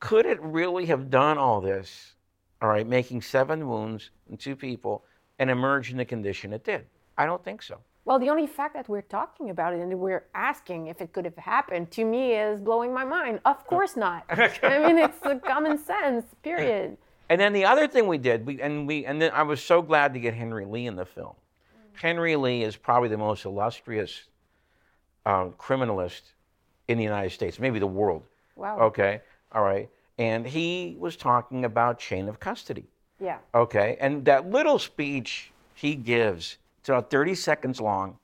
Could 0.00 0.26
it 0.26 0.40
really 0.42 0.86
have 0.86 1.10
done 1.10 1.38
all 1.38 1.60
this? 1.60 2.14
All 2.62 2.68
right, 2.68 2.86
making 2.86 3.22
seven 3.22 3.66
wounds 3.68 4.10
in 4.30 4.36
two 4.36 4.54
people 4.54 5.04
and 5.38 5.50
emerge 5.50 5.90
in 5.90 5.96
the 5.96 6.04
condition 6.04 6.52
it 6.52 6.62
did? 6.64 6.86
I 7.16 7.24
don't 7.26 7.42
think 7.42 7.62
so. 7.62 7.78
Well, 8.08 8.18
the 8.18 8.30
only 8.30 8.46
fact 8.46 8.72
that 8.72 8.88
we're 8.88 9.02
talking 9.02 9.50
about 9.50 9.74
it 9.74 9.80
and 9.80 10.00
we're 10.00 10.24
asking 10.34 10.86
if 10.86 11.02
it 11.02 11.12
could 11.12 11.26
have 11.26 11.36
happened 11.36 11.90
to 11.90 12.06
me 12.06 12.32
is 12.32 12.58
blowing 12.58 12.90
my 12.90 13.04
mind. 13.04 13.38
Of 13.44 13.66
course 13.66 13.96
not. 13.96 14.24
I 14.30 14.78
mean, 14.78 14.96
it's 14.96 15.18
a 15.24 15.36
common 15.36 15.76
sense. 15.76 16.24
Period. 16.42 16.96
And 17.28 17.38
then 17.38 17.52
the 17.52 17.66
other 17.66 17.86
thing 17.86 18.06
we 18.06 18.16
did, 18.16 18.46
we 18.46 18.62
and 18.62 18.88
we 18.88 19.04
and 19.04 19.20
then 19.20 19.30
I 19.32 19.42
was 19.42 19.62
so 19.62 19.82
glad 19.82 20.14
to 20.14 20.20
get 20.20 20.32
Henry 20.32 20.64
Lee 20.64 20.86
in 20.86 20.96
the 20.96 21.04
film. 21.04 21.34
Henry 21.92 22.34
Lee 22.34 22.62
is 22.62 22.76
probably 22.76 23.10
the 23.10 23.18
most 23.18 23.44
illustrious 23.44 24.22
uh, 25.26 25.48
criminalist 25.58 26.22
in 26.88 26.96
the 26.96 27.04
United 27.04 27.32
States, 27.32 27.58
maybe 27.58 27.78
the 27.78 27.86
world. 27.86 28.22
Wow. 28.56 28.78
Okay, 28.78 29.20
all 29.52 29.62
right. 29.62 29.90
And 30.16 30.46
he 30.46 30.96
was 30.98 31.14
talking 31.14 31.66
about 31.66 31.98
chain 31.98 32.26
of 32.26 32.40
custody. 32.40 32.86
Yeah. 33.20 33.36
Okay, 33.54 33.98
and 34.00 34.24
that 34.24 34.48
little 34.48 34.78
speech 34.78 35.52
he 35.74 35.94
gives, 35.94 36.56
it's 36.88 36.90
about 36.90 37.10
30 37.10 37.34
seconds 37.34 37.80
long, 37.82 38.16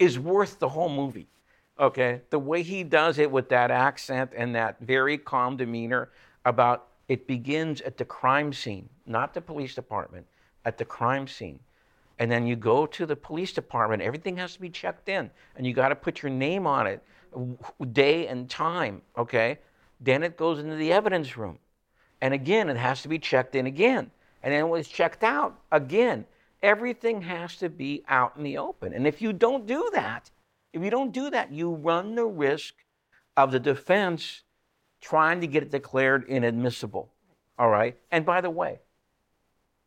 is 0.00 0.18
worth 0.18 0.58
the 0.58 0.68
whole 0.68 0.88
movie. 0.88 1.28
Okay, 1.78 2.22
the 2.30 2.38
way 2.38 2.62
he 2.62 2.82
does 2.82 3.18
it 3.18 3.30
with 3.30 3.48
that 3.50 3.70
accent 3.70 4.32
and 4.34 4.56
that 4.56 4.80
very 4.80 5.16
calm 5.18 5.56
demeanor 5.56 6.10
about 6.44 6.88
it 7.06 7.28
begins 7.28 7.80
at 7.82 7.96
the 7.96 8.04
crime 8.04 8.52
scene, 8.52 8.88
not 9.06 9.34
the 9.34 9.40
police 9.40 9.74
department, 9.76 10.26
at 10.64 10.78
the 10.78 10.84
crime 10.84 11.28
scene. 11.28 11.60
And 12.18 12.28
then 12.28 12.44
you 12.44 12.56
go 12.56 12.86
to 12.86 13.06
the 13.06 13.14
police 13.14 13.52
department, 13.52 14.02
everything 14.02 14.36
has 14.38 14.54
to 14.54 14.60
be 14.60 14.70
checked 14.70 15.08
in, 15.08 15.30
and 15.54 15.64
you 15.64 15.72
got 15.72 15.90
to 15.90 15.94
put 15.94 16.22
your 16.22 16.30
name 16.30 16.66
on 16.66 16.88
it, 16.88 17.04
day 17.92 18.26
and 18.26 18.50
time, 18.50 19.02
okay? 19.16 19.58
Then 20.00 20.24
it 20.24 20.36
goes 20.36 20.58
into 20.58 20.74
the 20.74 20.92
evidence 20.92 21.36
room. 21.36 21.58
And 22.20 22.34
again, 22.34 22.68
it 22.68 22.78
has 22.78 23.02
to 23.02 23.08
be 23.08 23.20
checked 23.20 23.54
in 23.54 23.66
again. 23.66 24.10
And 24.42 24.52
then 24.52 24.64
it 24.64 24.68
was 24.68 24.88
checked 24.88 25.22
out 25.22 25.60
again, 25.70 26.24
everything 26.66 27.22
has 27.22 27.56
to 27.58 27.68
be 27.68 28.02
out 28.08 28.32
in 28.36 28.42
the 28.42 28.58
open. 28.58 28.92
And 28.92 29.06
if 29.06 29.22
you 29.22 29.32
don't 29.32 29.66
do 29.66 29.88
that, 29.94 30.32
if 30.72 30.82
you 30.82 30.90
don't 30.90 31.12
do 31.12 31.30
that, 31.30 31.52
you 31.52 31.72
run 31.72 32.16
the 32.16 32.26
risk 32.26 32.74
of 33.36 33.52
the 33.52 33.60
defense 33.60 34.42
trying 35.00 35.40
to 35.42 35.46
get 35.46 35.62
it 35.62 35.70
declared 35.70 36.24
inadmissible. 36.28 37.12
All 37.56 37.70
right? 37.70 37.96
And 38.10 38.26
by 38.26 38.40
the 38.40 38.50
way, 38.50 38.80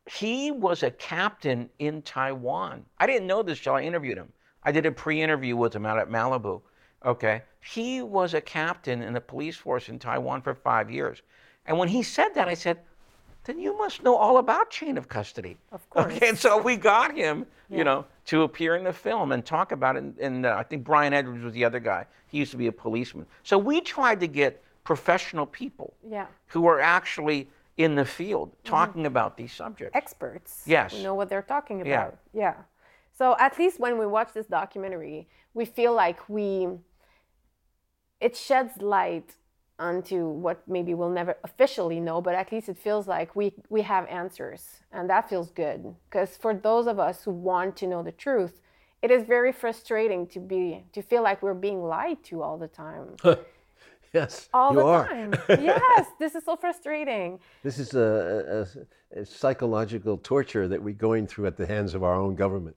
he 0.09 0.51
was 0.51 0.81
a 0.81 0.89
captain 0.89 1.69
in 1.79 2.01
Taiwan. 2.01 2.85
I 2.97 3.05
didn't 3.05 3.27
know 3.27 3.43
this 3.43 3.59
till 3.59 3.75
I 3.75 3.81
interviewed 3.81 4.17
him. 4.17 4.31
I 4.63 4.71
did 4.71 4.85
a 4.85 4.91
pre 4.91 5.21
interview 5.21 5.57
with 5.57 5.75
him 5.75 5.85
out 5.85 5.99
at 5.99 6.09
Malibu. 6.09 6.61
Okay. 7.05 7.43
He 7.59 8.01
was 8.01 8.33
a 8.33 8.41
captain 8.41 9.01
in 9.01 9.13
the 9.13 9.21
police 9.21 9.57
force 9.57 9.89
in 9.89 9.99
Taiwan 9.99 10.41
for 10.41 10.55
five 10.55 10.89
years. 10.89 11.21
And 11.65 11.77
when 11.77 11.89
he 11.89 12.03
said 12.03 12.29
that, 12.35 12.47
I 12.47 12.53
said, 12.53 12.79
then 13.45 13.59
you 13.59 13.77
must 13.77 14.03
know 14.03 14.15
all 14.15 14.37
about 14.37 14.69
chain 14.69 14.97
of 14.97 15.07
custody. 15.07 15.57
Of 15.71 15.89
course. 15.89 16.13
Okay. 16.13 16.27
And 16.29 16.37
so 16.37 16.61
we 16.61 16.75
got 16.75 17.15
him, 17.15 17.45
Yeah. 17.69 17.77
you 17.77 17.83
know, 17.83 18.05
to 18.25 18.43
appear 18.43 18.75
in 18.75 18.83
the 18.83 18.93
film 18.93 19.31
and 19.31 19.45
talk 19.45 19.71
about 19.71 19.95
it. 19.95 20.03
And, 20.03 20.17
and 20.19 20.45
uh, 20.45 20.55
I 20.57 20.63
think 20.63 20.83
Brian 20.83 21.13
Edwards 21.13 21.43
was 21.43 21.53
the 21.53 21.65
other 21.65 21.79
guy. 21.79 22.05
He 22.27 22.37
used 22.37 22.51
to 22.51 22.57
be 22.57 22.67
a 22.67 22.71
policeman. 22.71 23.25
So 23.43 23.57
we 23.57 23.81
tried 23.81 24.19
to 24.19 24.27
get 24.27 24.61
professional 24.83 25.45
people 25.45 25.93
Yeah. 26.07 26.27
who 26.47 26.67
are 26.67 26.79
actually 26.79 27.47
in 27.77 27.95
the 27.95 28.05
field 28.05 28.51
talking 28.63 29.05
about 29.05 29.37
these 29.37 29.53
subjects. 29.53 29.95
Experts. 29.95 30.63
Yes. 30.65 30.93
Who 30.93 31.01
know 31.03 31.15
what 31.15 31.29
they're 31.29 31.41
talking 31.41 31.81
about. 31.81 31.89
Yeah. 31.89 32.01
about. 32.07 32.19
Yeah. 32.33 32.53
So 33.17 33.35
at 33.39 33.57
least 33.57 33.79
when 33.79 33.97
we 33.97 34.05
watch 34.05 34.33
this 34.33 34.47
documentary, 34.47 35.27
we 35.53 35.65
feel 35.65 35.93
like 35.93 36.27
we 36.29 36.67
it 38.19 38.35
sheds 38.35 38.81
light 38.81 39.35
onto 39.79 40.27
what 40.27 40.67
maybe 40.67 40.93
we'll 40.93 41.09
never 41.09 41.37
officially 41.43 41.99
know, 41.99 42.21
but 42.21 42.35
at 42.35 42.51
least 42.51 42.69
it 42.69 42.77
feels 42.77 43.07
like 43.07 43.35
we 43.35 43.53
we 43.69 43.81
have 43.81 44.05
answers, 44.07 44.81
and 44.91 45.09
that 45.09 45.29
feels 45.29 45.49
good. 45.51 45.95
Because 46.09 46.37
for 46.37 46.53
those 46.53 46.87
of 46.87 46.99
us 46.99 47.23
who 47.23 47.31
want 47.31 47.75
to 47.77 47.87
know 47.87 48.03
the 48.03 48.11
truth, 48.11 48.61
it 49.01 49.11
is 49.11 49.23
very 49.23 49.51
frustrating 49.51 50.27
to 50.27 50.39
be 50.39 50.83
to 50.93 51.01
feel 51.01 51.23
like 51.23 51.41
we're 51.41 51.53
being 51.53 51.81
lied 51.83 52.23
to 52.25 52.41
all 52.41 52.57
the 52.57 52.67
time. 52.67 53.15
Yes, 54.13 54.49
All 54.53 54.71
you 54.73 54.79
the 54.79 54.85
are. 54.85 55.07
time. 55.07 55.33
yes, 55.49 56.07
this 56.19 56.33
is 56.35 56.43
so 56.43 56.55
frustrating. 56.55 57.39
This 57.63 57.77
is 57.77 57.93
a, 57.93 58.67
a, 59.13 59.19
a 59.19 59.25
psychological 59.25 60.17
torture 60.17 60.67
that 60.67 60.81
we're 60.81 60.95
going 60.95 61.27
through 61.27 61.45
at 61.45 61.57
the 61.57 61.65
hands 61.67 61.93
of 61.93 62.03
our 62.03 62.15
own 62.15 62.35
government. 62.35 62.75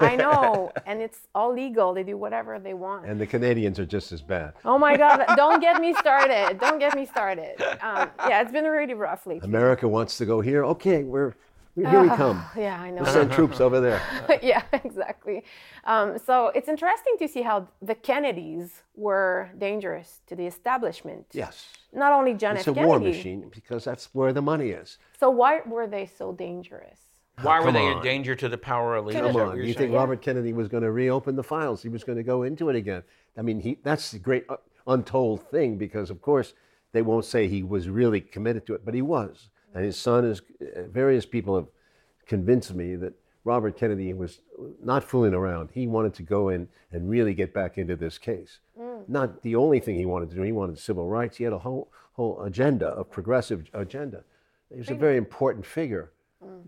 I 0.00 0.14
know, 0.16 0.72
and 0.86 1.00
it's 1.00 1.20
all 1.34 1.54
legal. 1.54 1.94
They 1.94 2.02
do 2.02 2.18
whatever 2.18 2.58
they 2.58 2.74
want. 2.74 3.06
And 3.06 3.18
the 3.18 3.26
Canadians 3.26 3.78
are 3.78 3.86
just 3.86 4.12
as 4.12 4.20
bad. 4.20 4.52
Oh 4.64 4.78
my 4.78 4.96
God! 4.96 5.24
Don't 5.36 5.60
get 5.60 5.80
me 5.80 5.94
started. 5.94 6.58
Don't 6.60 6.78
get 6.78 6.94
me 6.94 7.06
started. 7.06 7.60
Um, 7.82 8.10
yeah, 8.28 8.42
it's 8.42 8.52
been 8.52 8.64
really 8.64 8.94
rough 8.94 9.26
lately. 9.26 9.46
America 9.48 9.88
wants 9.88 10.18
to 10.18 10.26
go 10.26 10.40
here. 10.42 10.64
Okay, 10.66 11.02
we're 11.02 11.34
here 11.74 12.02
we 12.02 12.08
come. 12.08 12.44
Yeah, 12.56 12.80
I 12.80 12.90
know. 12.90 13.02
We'll 13.02 13.12
send 13.12 13.32
troops 13.38 13.60
over 13.60 13.80
there. 13.80 14.00
yeah, 14.42 14.62
exactly. 14.72 15.44
Um, 15.84 16.18
so 16.18 16.48
it's 16.48 16.68
interesting 16.68 17.16
to 17.18 17.28
see 17.28 17.42
how 17.42 17.68
the 17.82 17.94
Kennedys 17.94 18.82
were 18.94 19.50
dangerous 19.58 20.20
to 20.28 20.36
the 20.36 20.46
establishment. 20.46 21.26
Yes. 21.32 21.66
Not 21.92 22.12
only 22.12 22.34
John 22.34 22.56
It's 22.56 22.68
F. 22.68 22.72
a 22.72 22.74
Kennedy. 22.74 22.88
war 22.88 23.00
machine 23.00 23.50
because 23.52 23.84
that's 23.84 24.08
where 24.12 24.32
the 24.32 24.42
money 24.42 24.70
is. 24.70 24.98
So 25.18 25.30
why 25.30 25.60
were 25.66 25.86
they 25.86 26.06
so 26.06 26.32
dangerous? 26.32 26.98
Why 27.42 27.58
were 27.60 27.72
they 27.72 27.86
on. 27.88 27.98
a 27.98 28.02
danger 28.02 28.36
to 28.36 28.48
the 28.48 28.58
power 28.58 28.96
elite? 28.96 29.16
Come 29.16 29.26
Is 29.26 29.32
that 29.32 29.38
Come 29.38 29.40
what 29.40 29.50
on, 29.50 29.56
you're 29.56 29.66
you 29.66 29.74
think 29.74 29.92
Robert 29.92 30.22
Kennedy 30.22 30.52
was 30.52 30.68
going 30.68 30.84
to 30.84 30.92
reopen 30.92 31.34
the 31.34 31.42
files? 31.42 31.82
He 31.82 31.88
was 31.88 32.04
going 32.04 32.16
to 32.18 32.22
go 32.22 32.44
into 32.44 32.68
it 32.68 32.76
again. 32.76 33.02
I 33.36 33.42
mean, 33.42 33.58
he, 33.58 33.78
that's 33.82 34.12
the 34.12 34.20
great 34.20 34.44
uh, 34.48 34.56
untold 34.86 35.50
thing 35.50 35.76
because, 35.76 36.10
of 36.10 36.22
course, 36.22 36.54
they 36.92 37.02
won't 37.02 37.24
say 37.24 37.48
he 37.48 37.64
was 37.64 37.88
really 37.88 38.20
committed 38.20 38.64
to 38.66 38.74
it, 38.74 38.84
but 38.84 38.94
he 38.94 39.02
was. 39.02 39.48
And 39.74 39.84
his 39.84 39.96
son 39.96 40.24
is, 40.24 40.40
uh, 40.60 40.82
various 40.84 41.26
people 41.26 41.56
have 41.56 41.66
convinced 42.26 42.72
me 42.74 42.96
that 42.96 43.12
Robert 43.44 43.76
Kennedy 43.76 44.14
was 44.14 44.40
not 44.82 45.04
fooling 45.04 45.34
around. 45.34 45.68
He 45.72 45.86
wanted 45.86 46.14
to 46.14 46.22
go 46.22 46.48
in 46.48 46.68
and 46.92 47.10
really 47.10 47.34
get 47.34 47.52
back 47.52 47.76
into 47.76 47.96
this 47.96 48.16
case. 48.16 48.60
Not 49.06 49.42
the 49.42 49.56
only 49.56 49.80
thing 49.80 49.96
he 49.96 50.06
wanted 50.06 50.30
to 50.30 50.36
do, 50.36 50.42
he 50.42 50.52
wanted 50.52 50.78
civil 50.78 51.08
rights. 51.08 51.36
He 51.36 51.44
had 51.44 51.52
a 51.52 51.58
whole, 51.58 51.90
whole 52.14 52.40
agenda, 52.42 52.94
a 52.94 53.04
progressive 53.04 53.66
agenda. 53.74 54.24
He 54.70 54.78
was 54.78 54.88
a 54.88 54.94
very 54.94 55.18
important 55.18 55.66
figure. 55.66 56.10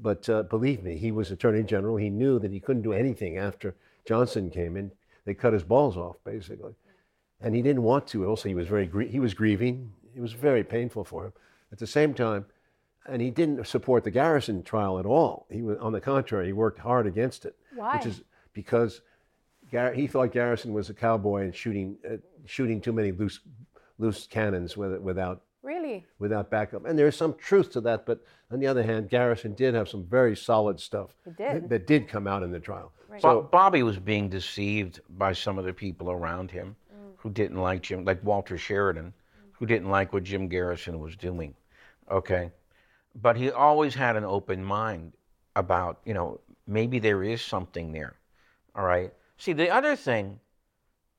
But 0.03 0.29
uh, 0.29 0.43
believe 0.43 0.83
me, 0.83 0.97
he 0.97 1.13
was 1.13 1.31
Attorney 1.31 1.63
General. 1.63 1.97
He 1.97 2.11
knew 2.11 2.39
that 2.39 2.51
he 2.53 2.61
couldn't 2.61 2.83
do 2.83 2.93
anything 2.93 3.39
after 3.39 3.75
Johnson 4.05 4.51
came 4.51 4.77
in. 4.77 4.91
They 5.25 5.35
cut 5.35 5.53
his 5.53 5.65
balls 5.65 5.97
off, 5.97 6.17
basically. 6.25 6.75
And 7.41 7.55
he 7.55 7.63
didn't 7.63 7.83
want 7.83 8.07
to. 8.09 8.27
Also, 8.27 8.49
he 8.49 8.55
was 8.55 8.69
very 8.69 8.87
grie- 8.87 9.09
he 9.09 9.21
was 9.21 9.35
grieving. 9.35 9.93
It 10.15 10.21
was 10.21 10.33
very 10.33 10.65
painful 10.65 11.05
for 11.05 11.27
him. 11.27 11.33
At 11.73 11.79
the 11.79 11.87
same 11.87 12.15
time, 12.15 12.47
and 13.09 13.23
he 13.23 13.31
didn't 13.31 13.67
support 13.67 14.05
the 14.05 14.11
Garrison 14.11 14.63
trial 14.63 14.99
at 14.99 15.07
all. 15.07 15.47
He 15.51 15.63
was, 15.63 15.79
on 15.79 15.93
the 15.93 16.01
contrary, 16.01 16.47
he 16.47 16.53
worked 16.53 16.79
hard 16.79 17.07
against 17.07 17.45
it. 17.45 17.57
Why? 17.75 17.97
Which 17.97 18.07
is 18.07 18.23
because 18.53 19.01
Gar- 19.73 19.93
he 19.93 20.07
thought 20.07 20.33
Garrison 20.33 20.73
was 20.73 20.91
a 20.91 20.95
cowboy 20.95 21.43
and 21.45 21.55
shooting 21.55 21.97
uh, 22.09 22.17
shooting 22.45 22.81
too 22.81 22.93
many 22.93 23.13
loose 23.13 23.41
loose 23.99 24.27
cannons 24.27 24.77
with, 24.77 24.99
without 25.01 25.43
Really? 25.63 26.05
without 26.21 26.49
backup. 26.49 26.87
And 26.87 26.97
there 26.97 27.09
is 27.09 27.17
some 27.17 27.35
truth 27.35 27.73
to 27.73 27.81
that, 27.83 28.07
but 28.07 28.21
on 28.53 28.61
the 28.61 28.69
other 28.69 28.85
hand, 28.85 29.09
Garrison 29.11 29.55
did 29.55 29.75
have 29.75 29.89
some 29.89 30.05
very 30.05 30.37
solid 30.37 30.79
stuff 30.79 31.11
did. 31.25 31.37
That, 31.39 31.69
that 31.71 31.87
did 31.89 32.07
come 32.07 32.29
out 32.29 32.45
in 32.45 32.53
the 32.53 32.61
trial. 32.61 32.93
Bo- 33.11 33.19
So 33.19 33.43
Bobby 33.43 33.83
was 33.83 33.99
being 33.99 34.29
deceived 34.29 35.01
by 35.09 35.33
some 35.33 35.59
of 35.59 35.65
the 35.65 35.73
people 35.73 36.11
around 36.13 36.53
him 36.53 36.77
who 37.17 37.31
didn't 37.31 37.57
like 37.61 37.83
Jim, 37.83 38.05
like 38.05 38.23
Walter 38.23 38.57
Sheridan, 38.57 39.13
who 39.53 39.67
didn't 39.67 39.91
like 39.91 40.13
what 40.13 40.23
Jim 40.23 40.47
Garrison 40.47 41.01
was 41.01 41.17
doing. 41.17 41.53
Okay. 42.09 42.53
But 43.21 43.37
he 43.37 43.51
always 43.51 43.95
had 43.95 44.17
an 44.17 44.25
open 44.25 44.62
mind 44.64 45.12
about, 45.55 46.01
you 46.05 46.12
know, 46.14 46.41
maybe 46.67 46.99
there 46.99 47.23
is 47.23 47.41
something 47.43 47.93
there. 47.93 48.17
All 48.75 48.85
right. 48.85 49.12
See, 49.39 49.53
the 49.55 49.71
other 49.71 49.97
thing, 49.97 50.39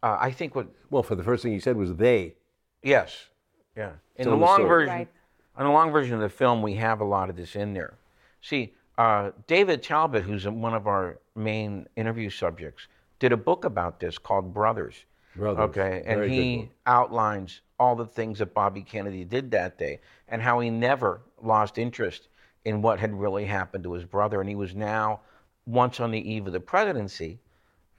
uh, 0.03 0.17
I 0.19 0.31
think 0.31 0.53
what, 0.55 0.67
well, 0.91 1.01
for 1.03 1.15
the 1.15 1.23
first 1.23 1.41
thing 1.43 1.53
he 1.53 1.59
said 1.59 1.75
was 1.75 1.95
they. 1.95 2.35
yes, 2.83 3.29
yeah. 3.75 3.91
In 4.15 4.23
Tell 4.25 4.33
the 4.33 4.39
the 4.39 4.45
long 4.45 4.55
story. 4.57 4.67
version, 4.69 4.93
Right. 4.95 5.07
on 5.55 5.65
the 5.65 5.71
long 5.71 5.91
version 5.91 6.15
of 6.15 6.21
the 6.21 6.29
film, 6.29 6.61
we 6.61 6.73
have 6.75 7.01
a 7.01 7.03
lot 7.05 7.29
of 7.29 7.35
this 7.35 7.55
in 7.55 7.73
there. 7.73 7.93
See, 8.41 8.73
uh, 8.97 9.31
David 9.47 9.81
Talbot, 9.83 10.23
who's 10.23 10.47
one 10.47 10.73
of 10.73 10.87
our 10.87 11.19
main 11.35 11.87
interview 11.95 12.29
subjects, 12.29 12.87
did 13.19 13.31
a 13.31 13.37
book 13.37 13.65
about 13.65 13.99
this 13.99 14.17
called 14.17 14.53
Brothers. 14.53 15.05
Brothers. 15.37 15.69
Okay, 15.69 16.03
and 16.05 16.19
Very 16.19 16.29
he 16.29 16.69
outlines 16.85 17.61
all 17.79 17.95
the 17.95 18.05
things 18.05 18.39
that 18.39 18.53
Bobby 18.53 18.81
Kennedy 18.81 19.23
did 19.23 19.51
that 19.51 19.77
day 19.77 19.99
and 20.27 20.41
how 20.41 20.59
he 20.59 20.69
never 20.69 21.21
lost 21.41 21.77
interest 21.77 22.27
in 22.65 22.81
what 22.81 22.99
had 22.99 23.13
really 23.13 23.45
happened 23.45 23.83
to 23.83 23.93
his 23.93 24.03
brother. 24.03 24.41
And 24.41 24.49
he 24.49 24.55
was 24.55 24.75
now, 24.75 25.21
once 25.65 25.99
on 25.99 26.11
the 26.11 26.31
eve 26.31 26.47
of 26.47 26.53
the 26.53 26.59
presidency, 26.59 27.39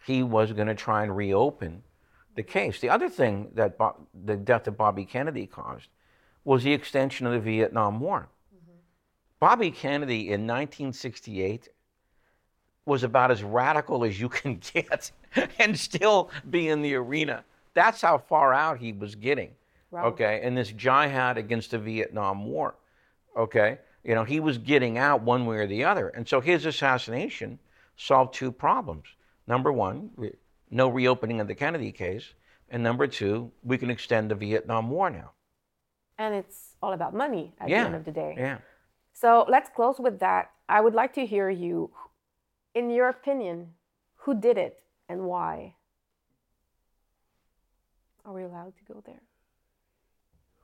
he 0.05 0.23
was 0.23 0.53
going 0.53 0.69
to 0.69 0.75
try 0.75 1.03
and 1.03 1.17
reopen 1.17 1.83
the 2.35 2.43
case. 2.43 2.81
The 2.81 2.91
other 2.91 3.09
thing 3.09 3.51
that 3.55 3.79
Bo- 3.79 4.07
the 4.25 4.37
death 4.37 4.67
of 4.69 4.77
Bobby 4.77 5.05
Kennedy 5.05 5.47
caused 5.47 5.89
was 6.45 6.65
the 6.65 6.73
extension 6.73 7.27
of 7.27 7.33
the 7.33 7.41
Vietnam 7.41 8.01
War. 8.01 8.29
Mm-hmm. 8.55 8.79
Bobby 9.41 9.71
Kennedy 9.71 10.29
in 10.29 10.47
1968 10.47 11.69
was 12.85 13.03
about 13.03 13.31
as 13.31 13.43
radical 13.43 14.05
as 14.05 14.21
you 14.21 14.29
can 14.29 14.61
get 14.75 15.11
and 15.59 15.79
still 15.79 16.31
be 16.49 16.69
in 16.69 16.83
the 16.83 16.95
arena. 16.95 17.45
That's 17.75 18.01
how 18.01 18.19
far 18.19 18.53
out 18.55 18.79
he 18.79 18.93
was 18.93 19.15
getting. 19.15 19.51
Wow. 19.91 20.07
Okay, 20.07 20.41
and 20.43 20.57
this 20.57 20.71
jihad 20.73 21.39
against 21.39 21.71
the 21.71 21.79
Vietnam 21.79 22.47
War. 22.47 22.75
Okay, 23.37 23.79
you 24.05 24.15
know, 24.15 24.25
he 24.25 24.41
was 24.41 24.59
getting 24.59 24.99
out 24.99 25.23
one 25.23 25.47
way 25.47 25.57
or 25.57 25.67
the 25.67 25.85
other. 25.85 26.09
And 26.09 26.29
so 26.29 26.41
his 26.41 26.67
assassination 26.67 27.59
solved 27.97 28.35
two 28.35 28.53
problems. 28.53 29.05
Number 29.47 29.73
one, 29.73 30.11
no 30.71 30.89
reopening 30.89 31.41
of 31.41 31.49
the 31.49 31.55
Kennedy 31.55 31.93
case. 31.93 32.35
And 32.71 32.83
number 32.83 33.07
two, 33.07 33.51
we 33.63 33.79
can 33.79 33.91
extend 33.91 34.31
the 34.31 34.35
Vietnam 34.35 34.91
War 34.91 35.11
now. 35.11 35.33
And 36.19 36.35
it's 36.35 36.75
all 36.83 36.93
about 36.93 37.15
money 37.15 37.55
at 37.61 37.69
Yeah, 37.69 37.83
the 37.83 37.87
end 37.87 37.97
of 37.97 38.05
the 38.05 38.13
day. 38.13 38.35
Yeah. 38.37 38.59
So 39.13 39.47
let's 39.49 39.71
close 39.75 39.99
with 39.99 40.21
that. 40.21 40.51
I 40.69 40.81
would 40.81 40.95
like 40.95 41.15
to 41.15 41.25
hear 41.25 41.49
you, 41.49 41.91
in 42.75 42.91
your 42.91 43.09
opinion, 43.09 43.75
who 44.17 44.39
did 44.39 44.59
it 44.59 44.83
and 45.09 45.25
why? 45.25 45.75
Are 48.25 48.35
we 48.35 48.43
allowed 48.43 48.75
to 48.77 48.93
go 48.93 49.03
there? 49.07 49.23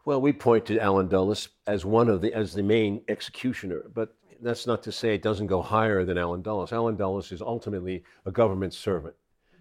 Well, 0.05 0.21
we 0.21 0.33
point 0.35 0.67
to 0.67 0.79
Allen 0.79 1.09
Dulles 1.09 1.49
as 1.67 1.85
one 1.85 2.11
of 2.11 2.21
the 2.21 2.33
as 2.35 2.53
the 2.53 2.63
main 2.63 3.01
executioner, 3.09 3.85
but 3.95 4.15
that's 4.43 4.67
not 4.67 4.83
to 4.83 4.93
say 4.93 5.15
it 5.15 5.23
doesn't 5.23 5.47
go 5.47 5.63
higher 5.63 6.05
than 6.05 6.19
Allen 6.19 6.43
Dulles. 6.43 6.73
Allen 6.73 6.97
Dulles 6.97 7.33
is 7.33 7.41
ultimately 7.41 8.05
a 8.27 8.31
government 8.31 8.75
servant, 8.75 9.15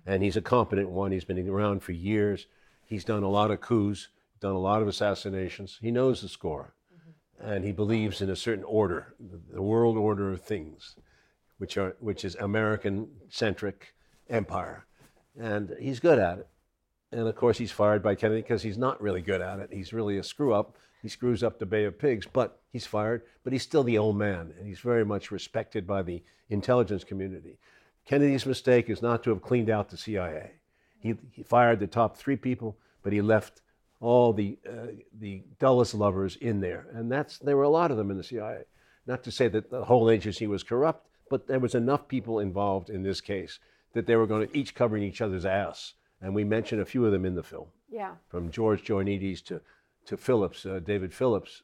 and 0.05 0.21
he's 0.21 0.35
a 0.35 0.41
competent 0.41 0.89
one. 0.89 1.13
He's 1.13 1.23
been 1.23 1.47
around 1.47 1.81
for 1.81 1.93
years. 1.93 2.47
He's 2.85 3.05
done 3.05 3.23
a 3.23 3.29
lot 3.29 3.51
of 3.51 3.61
coups, 3.61 4.09
done 4.41 4.53
a 4.53 4.59
lot 4.59 4.81
of 4.81 4.87
assassinations. 4.89 5.79
He 5.81 5.91
knows 5.91 6.21
the 6.21 6.27
score, 6.27 6.73
and 7.39 7.63
he 7.63 7.71
believes 7.71 8.21
in 8.21 8.29
a 8.29 8.35
certain 8.35 8.65
order, 8.65 9.15
the 9.49 9.61
world 9.61 9.95
order 9.97 10.29
of 10.29 10.41
things, 10.41 10.97
which 11.57 11.77
are 11.77 11.95
which 12.01 12.25
is 12.25 12.35
American 12.35 13.07
centric 13.29 13.93
empire, 14.29 14.85
and 15.39 15.75
he's 15.79 15.99
good 15.99 16.19
at 16.19 16.39
it. 16.39 16.47
And 17.11 17.27
of 17.27 17.35
course, 17.35 17.57
he's 17.57 17.71
fired 17.71 18.01
by 18.01 18.15
Kennedy 18.15 18.41
because 18.41 18.63
he's 18.63 18.77
not 18.77 19.01
really 19.01 19.21
good 19.21 19.41
at 19.41 19.59
it. 19.59 19.69
He's 19.71 19.93
really 19.93 20.17
a 20.17 20.23
screw 20.23 20.53
up. 20.53 20.75
He 21.01 21.09
screws 21.09 21.43
up 21.43 21.59
the 21.59 21.65
Bay 21.65 21.83
of 21.83 21.99
Pigs, 21.99 22.25
but 22.31 22.61
he's 22.71 22.85
fired. 22.85 23.21
But 23.43 23.53
he's 23.53 23.61
still 23.61 23.83
the 23.83 23.97
old 23.97 24.17
man, 24.17 24.53
and 24.57 24.67
he's 24.67 24.79
very 24.79 25.05
much 25.05 25.31
respected 25.31 25.85
by 25.85 26.01
the 26.01 26.23
intelligence 26.49 27.03
community. 27.03 27.59
Kennedy's 28.05 28.45
mistake 28.45 28.89
is 28.89 29.01
not 29.01 29.23
to 29.23 29.29
have 29.29 29.41
cleaned 29.41 29.69
out 29.69 29.89
the 29.89 29.97
CIA. 29.97 30.51
He, 30.99 31.15
he 31.31 31.43
fired 31.43 31.79
the 31.79 31.87
top 31.87 32.17
three 32.17 32.37
people, 32.37 32.77
but 33.03 33.13
he 33.13 33.21
left 33.21 33.61
all 33.99 34.33
the 34.33 34.57
uh, 34.67 34.87
the 35.19 35.43
Dulles 35.59 35.93
lovers 35.93 36.35
in 36.37 36.59
there, 36.59 36.87
and 36.93 37.11
that's 37.11 37.37
there 37.39 37.55
were 37.55 37.63
a 37.63 37.69
lot 37.69 37.91
of 37.91 37.97
them 37.97 38.11
in 38.11 38.17
the 38.17 38.23
CIA. 38.23 38.63
Not 39.05 39.23
to 39.23 39.31
say 39.31 39.47
that 39.49 39.69
the 39.69 39.85
whole 39.85 40.09
agency 40.09 40.47
was 40.47 40.63
corrupt, 40.63 41.07
but 41.29 41.47
there 41.47 41.59
was 41.59 41.75
enough 41.75 42.07
people 42.07 42.39
involved 42.39 42.89
in 42.89 43.03
this 43.03 43.21
case 43.21 43.59
that 43.93 44.05
they 44.07 44.15
were 44.15 44.27
going 44.27 44.47
to 44.47 44.57
each 44.57 44.75
covering 44.75 45.03
each 45.03 45.21
other's 45.21 45.45
ass, 45.45 45.93
and 46.21 46.33
we 46.35 46.43
mention 46.43 46.79
a 46.81 46.85
few 46.85 47.05
of 47.05 47.11
them 47.11 47.25
in 47.25 47.35
the 47.35 47.43
film 47.43 47.67
Yeah. 47.89 48.15
from 48.27 48.51
George 48.51 48.83
Joannides 48.83 49.43
to, 49.45 49.61
to 50.05 50.17
Phillips, 50.17 50.65
uh, 50.65 50.79
David 50.83 51.13
Phillips. 51.13 51.63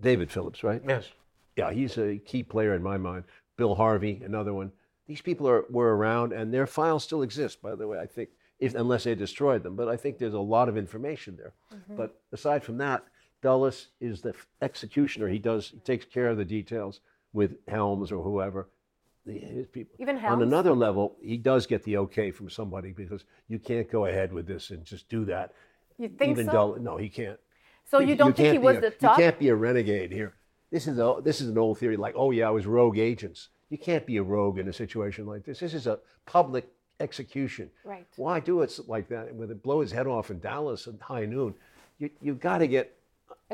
David 0.00 0.30
Phillips, 0.30 0.64
right? 0.64 0.82
Yes. 0.86 1.08
Yeah, 1.56 1.72
he's 1.72 1.98
a 1.98 2.16
key 2.18 2.42
player 2.42 2.74
in 2.74 2.82
my 2.82 2.96
mind. 2.96 3.24
Bill 3.56 3.74
Harvey, 3.74 4.22
another 4.24 4.54
one. 4.54 4.72
These 5.06 5.20
people 5.20 5.48
are, 5.48 5.64
were 5.70 5.94
around, 5.96 6.32
and 6.32 6.52
their 6.54 6.66
files 6.66 7.04
still 7.04 7.22
exist, 7.22 7.60
by 7.60 7.74
the 7.74 7.86
way, 7.86 7.98
I 7.98 8.06
think, 8.06 8.30
if, 8.58 8.74
unless 8.74 9.04
they 9.04 9.14
destroyed 9.14 9.62
them. 9.62 9.76
But 9.76 9.88
I 9.88 9.96
think 9.96 10.18
there's 10.18 10.34
a 10.34 10.38
lot 10.40 10.68
of 10.68 10.76
information 10.76 11.36
there. 11.36 11.52
But 11.96 12.14
aside 12.32 12.62
from 12.64 12.78
that, 12.78 13.04
Dulles 13.42 13.88
is 14.00 14.20
the 14.22 14.34
executioner. 14.62 15.28
He 15.28 15.38
does, 15.38 15.70
he 15.70 15.78
takes 15.80 16.04
care 16.06 16.28
of 16.28 16.36
the 16.38 16.44
details 16.44 17.00
with 17.32 17.56
Helms 17.68 18.10
or 18.12 18.22
whoever, 18.22 18.68
the, 18.68 18.79
his 19.26 19.66
people. 19.66 19.96
Even 19.98 20.18
On 20.18 20.42
another 20.42 20.72
level, 20.72 21.16
he 21.22 21.36
does 21.36 21.66
get 21.66 21.82
the 21.84 21.96
okay 21.98 22.30
from 22.30 22.50
somebody 22.50 22.92
because 22.92 23.24
you 23.48 23.58
can't 23.58 23.90
go 23.90 24.06
ahead 24.06 24.32
with 24.32 24.46
this 24.46 24.70
and 24.70 24.84
just 24.84 25.08
do 25.08 25.24
that. 25.26 25.52
You 25.98 26.08
think 26.08 26.30
Even 26.32 26.46
so? 26.46 26.52
Dull, 26.52 26.76
no, 26.80 26.96
he 26.96 27.08
can't. 27.08 27.38
So 27.84 27.98
you 27.98 28.14
don't 28.14 28.36
think 28.36 28.52
he 28.52 28.58
was 28.58 28.78
a- 28.78 28.80
the 28.80 28.90
top? 28.90 29.18
You 29.18 29.24
can't 29.24 29.38
be 29.38 29.48
a 29.48 29.54
renegade 29.54 30.12
here. 30.12 30.34
This 30.70 30.86
is 30.86 30.98
a, 30.98 31.16
this 31.22 31.40
is 31.40 31.48
an 31.48 31.58
old 31.58 31.78
theory, 31.78 31.96
like, 31.96 32.14
oh 32.16 32.30
yeah, 32.30 32.46
I 32.46 32.50
was 32.50 32.66
rogue 32.66 32.98
agents. 32.98 33.48
You 33.68 33.78
can't 33.78 34.06
be 34.06 34.16
a 34.16 34.22
rogue 34.22 34.58
in 34.58 34.68
a 34.68 34.72
situation 34.72 35.26
like 35.26 35.44
this. 35.44 35.60
This 35.60 35.74
is 35.74 35.86
a 35.86 35.98
public 36.26 36.68
execution. 37.00 37.70
Right. 37.84 38.06
Why 38.16 38.40
do 38.40 38.62
it 38.62 38.78
like 38.86 39.08
that? 39.08 39.28
And 39.28 39.38
With 39.38 39.50
it 39.50 39.62
blow 39.62 39.80
his 39.80 39.92
head 39.92 40.06
off 40.06 40.30
in 40.30 40.38
Dallas 40.38 40.86
at 40.86 40.94
high 41.00 41.26
noon. 41.26 41.54
You 41.98 42.10
you 42.20 42.34
got 42.34 42.58
to 42.58 42.66
get. 42.66 42.96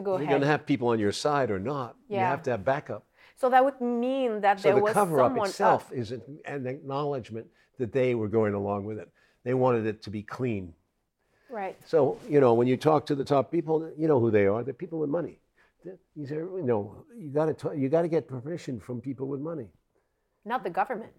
Go 0.03 0.19
You're 0.19 0.27
going 0.27 0.43
to 0.43 0.47
have 0.47 0.67
people 0.67 0.89
on 0.89 0.99
your 0.99 1.13
side 1.13 1.51
or 1.51 1.59
not. 1.59 1.97
Yeah. 2.09 2.21
You 2.21 2.25
have 2.27 2.43
to 2.45 2.51
have 2.51 2.65
backup. 2.65 3.05
So 3.37 3.51
that 3.51 3.65
would 3.65 3.81
mean 3.81 4.41
that 4.41 4.61
So 4.61 4.69
there 4.69 4.77
the 4.77 4.83
was 4.83 4.95
cover 4.95 5.21
up 5.21 5.37
itself 5.37 5.87
up. 5.91 5.93
is 5.93 6.13
an, 6.13 6.67
acknowledgement 6.67 7.47
that 7.79 7.93
they 7.93 8.15
were 8.15 8.29
going 8.29 8.55
along 8.55 8.85
with 8.87 8.99
it. 8.99 9.09
They 9.45 9.55
wanted 9.55 9.87
it 9.87 10.03
to 10.05 10.11
be 10.11 10.23
clean. 10.23 10.73
Right. 11.51 11.77
So, 11.85 12.19
you 12.29 12.41
know, 12.41 12.55
when 12.55 12.67
you 12.67 12.77
talk 12.77 13.07
to 13.07 13.15
the 13.15 13.25
top 13.25 13.53
people, 13.53 13.91
you 13.97 14.09
know 14.09 14.19
who 14.19 14.31
they 14.31 14.47
are. 14.47 14.65
They're 14.65 14.75
people 14.75 14.99
with 14.99 15.11
money. 15.11 15.39
These 16.17 16.33
are, 16.33 16.41
you 16.59 16.65
know, 16.65 17.05
you 17.17 17.29
got 17.29 17.57
to 17.59 17.73
you 17.77 17.89
got 17.89 18.03
to 18.03 18.09
get 18.09 18.27
permission 18.27 18.81
from 18.81 19.01
people 19.01 19.29
with 19.29 19.41
money. 19.41 19.69
Not 20.45 20.65
the 20.65 20.71
government. 20.71 21.13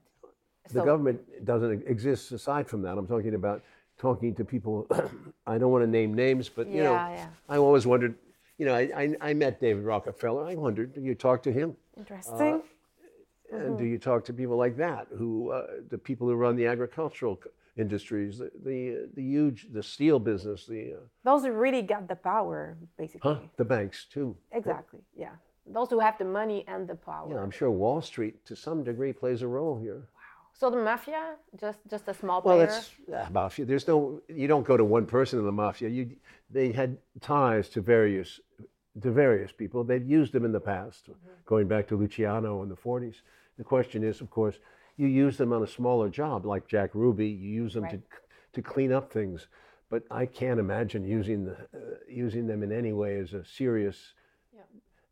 The 0.68 0.80
So- 0.80 0.86
government 0.86 1.46
doesn't 1.46 1.88
exist 1.88 2.32
aside 2.34 2.68
from 2.68 2.82
that. 2.82 2.98
I'm 2.98 3.08
talking 3.08 3.36
about 3.36 3.64
talking 3.98 4.36
to 4.36 4.44
people. 4.44 4.88
I 5.48 5.58
don't 5.58 5.72
want 5.72 5.84
to 5.86 5.90
name 5.90 6.14
names, 6.14 6.50
but 6.50 6.68
you 6.68 6.84
know, 6.84 6.94
Yeah, 6.94 7.10
yeah. 7.12 7.28
I 7.48 7.58
always 7.58 7.86
wondered. 7.88 8.16
You 8.58 8.66
know, 8.66 8.74
I, 8.74 8.82
I, 9.04 9.16
I 9.30 9.34
met 9.36 9.62
David 9.62 9.84
Rockefeller. 9.86 10.44
I 10.46 10.56
wondered, 10.56 10.98
you 10.98 11.14
talk 11.14 11.44
to 11.44 11.52
him? 11.54 11.78
Interesting. 11.98 12.62
And 13.52 13.78
do 13.78 13.86
you 13.86 13.98
talk 13.98 14.26
to 14.26 14.34
people 14.34 14.58
like 14.58 14.76
that, 14.78 15.08
who 15.18 15.52
uh, 15.52 15.68
the 15.90 15.98
people 15.98 16.28
who 16.28 16.36
run 16.36 16.56
the 16.56 16.68
agricultural 16.68 17.40
industries, 17.78 18.38
the 18.40 18.52
the, 18.66 19.10
the 19.16 19.22
huge 19.24 19.68
the 19.72 19.82
steel 19.82 20.20
business, 20.20 20.66
the 20.66 20.94
uh, 20.96 21.00
Those 21.24 21.46
who 21.46 21.52
really 21.54 21.82
got 21.82 22.08
the 22.10 22.16
power, 22.16 22.78
basically. 22.98 23.22
huh, 23.34 23.40
the 23.56 23.64
banks 23.66 24.06
too. 24.12 24.36
Exactly. 24.52 25.00
Yeah. 25.16 25.32
Those 25.66 25.90
who 25.90 26.00
have 26.00 26.18
the 26.18 26.26
money 26.26 26.66
and 26.68 26.88
the 26.88 26.96
power. 26.96 27.28
Yeah, 27.32 27.42
I'm 27.42 27.52
sure 27.52 27.70
Wall 27.72 28.02
Street 28.02 28.46
to 28.46 28.56
some 28.56 28.84
degree 28.84 29.14
plays 29.14 29.42
a 29.42 29.48
role 29.48 29.78
here. 29.78 29.96
Wow. 30.16 30.22
So 30.54 30.70
the 30.70 30.78
mafia, 30.78 31.36
just 31.60 31.80
just 31.90 32.08
a 32.10 32.14
small 32.14 32.42
Well, 32.42 32.56
player. 32.58 32.68
that's 32.68 32.92
uh, 33.14 33.28
mafia. 33.32 33.66
There's 33.66 33.88
no, 33.88 34.22
you 34.28 34.48
don't 34.48 34.66
go 34.66 34.76
to 34.76 34.84
one 34.84 35.06
person 35.06 35.40
in 35.40 35.46
the 35.46 35.52
mafia. 35.52 35.90
You, 35.90 36.16
they 36.50 36.72
had 36.72 36.98
ties 37.22 37.70
to 37.70 37.82
various, 37.82 38.40
to 39.02 39.12
various 39.12 39.52
people. 39.52 39.84
They've 39.84 40.08
used 40.08 40.34
them 40.34 40.46
in 40.46 40.52
the 40.52 40.60
past, 40.60 41.10
going 41.46 41.68
back 41.68 41.88
to 41.88 41.96
Luciano 41.98 42.64
in 42.64 42.70
the 42.70 42.76
40s. 42.76 43.16
The 43.58 43.64
question 43.64 44.04
is, 44.04 44.22
of 44.22 44.30
course, 44.30 44.56
you 44.98 45.08
use 45.08 45.38
them 45.38 45.54
on 45.54 45.64
a 45.64 45.68
smaller 45.68 46.10
job, 46.10 46.46
like 46.46 46.68
Jack 46.68 46.92
Ruby. 46.94 47.28
You 47.28 47.50
use 47.64 47.74
them 47.74 47.84
Right. 47.84 47.92
to, 47.92 48.02
to 48.54 48.62
clean 48.62 48.92
up 48.92 49.12
things. 49.12 49.48
But 49.90 50.04
I 50.12 50.26
can't 50.26 50.60
imagine 50.60 51.06
using 51.06 51.46
the, 51.46 51.54
uh, 51.54 51.78
using 52.10 52.48
them 52.48 52.64
in 52.64 52.72
any 52.72 52.94
way 52.94 53.20
as 53.20 53.34
a 53.34 53.46
serious. 53.46 54.14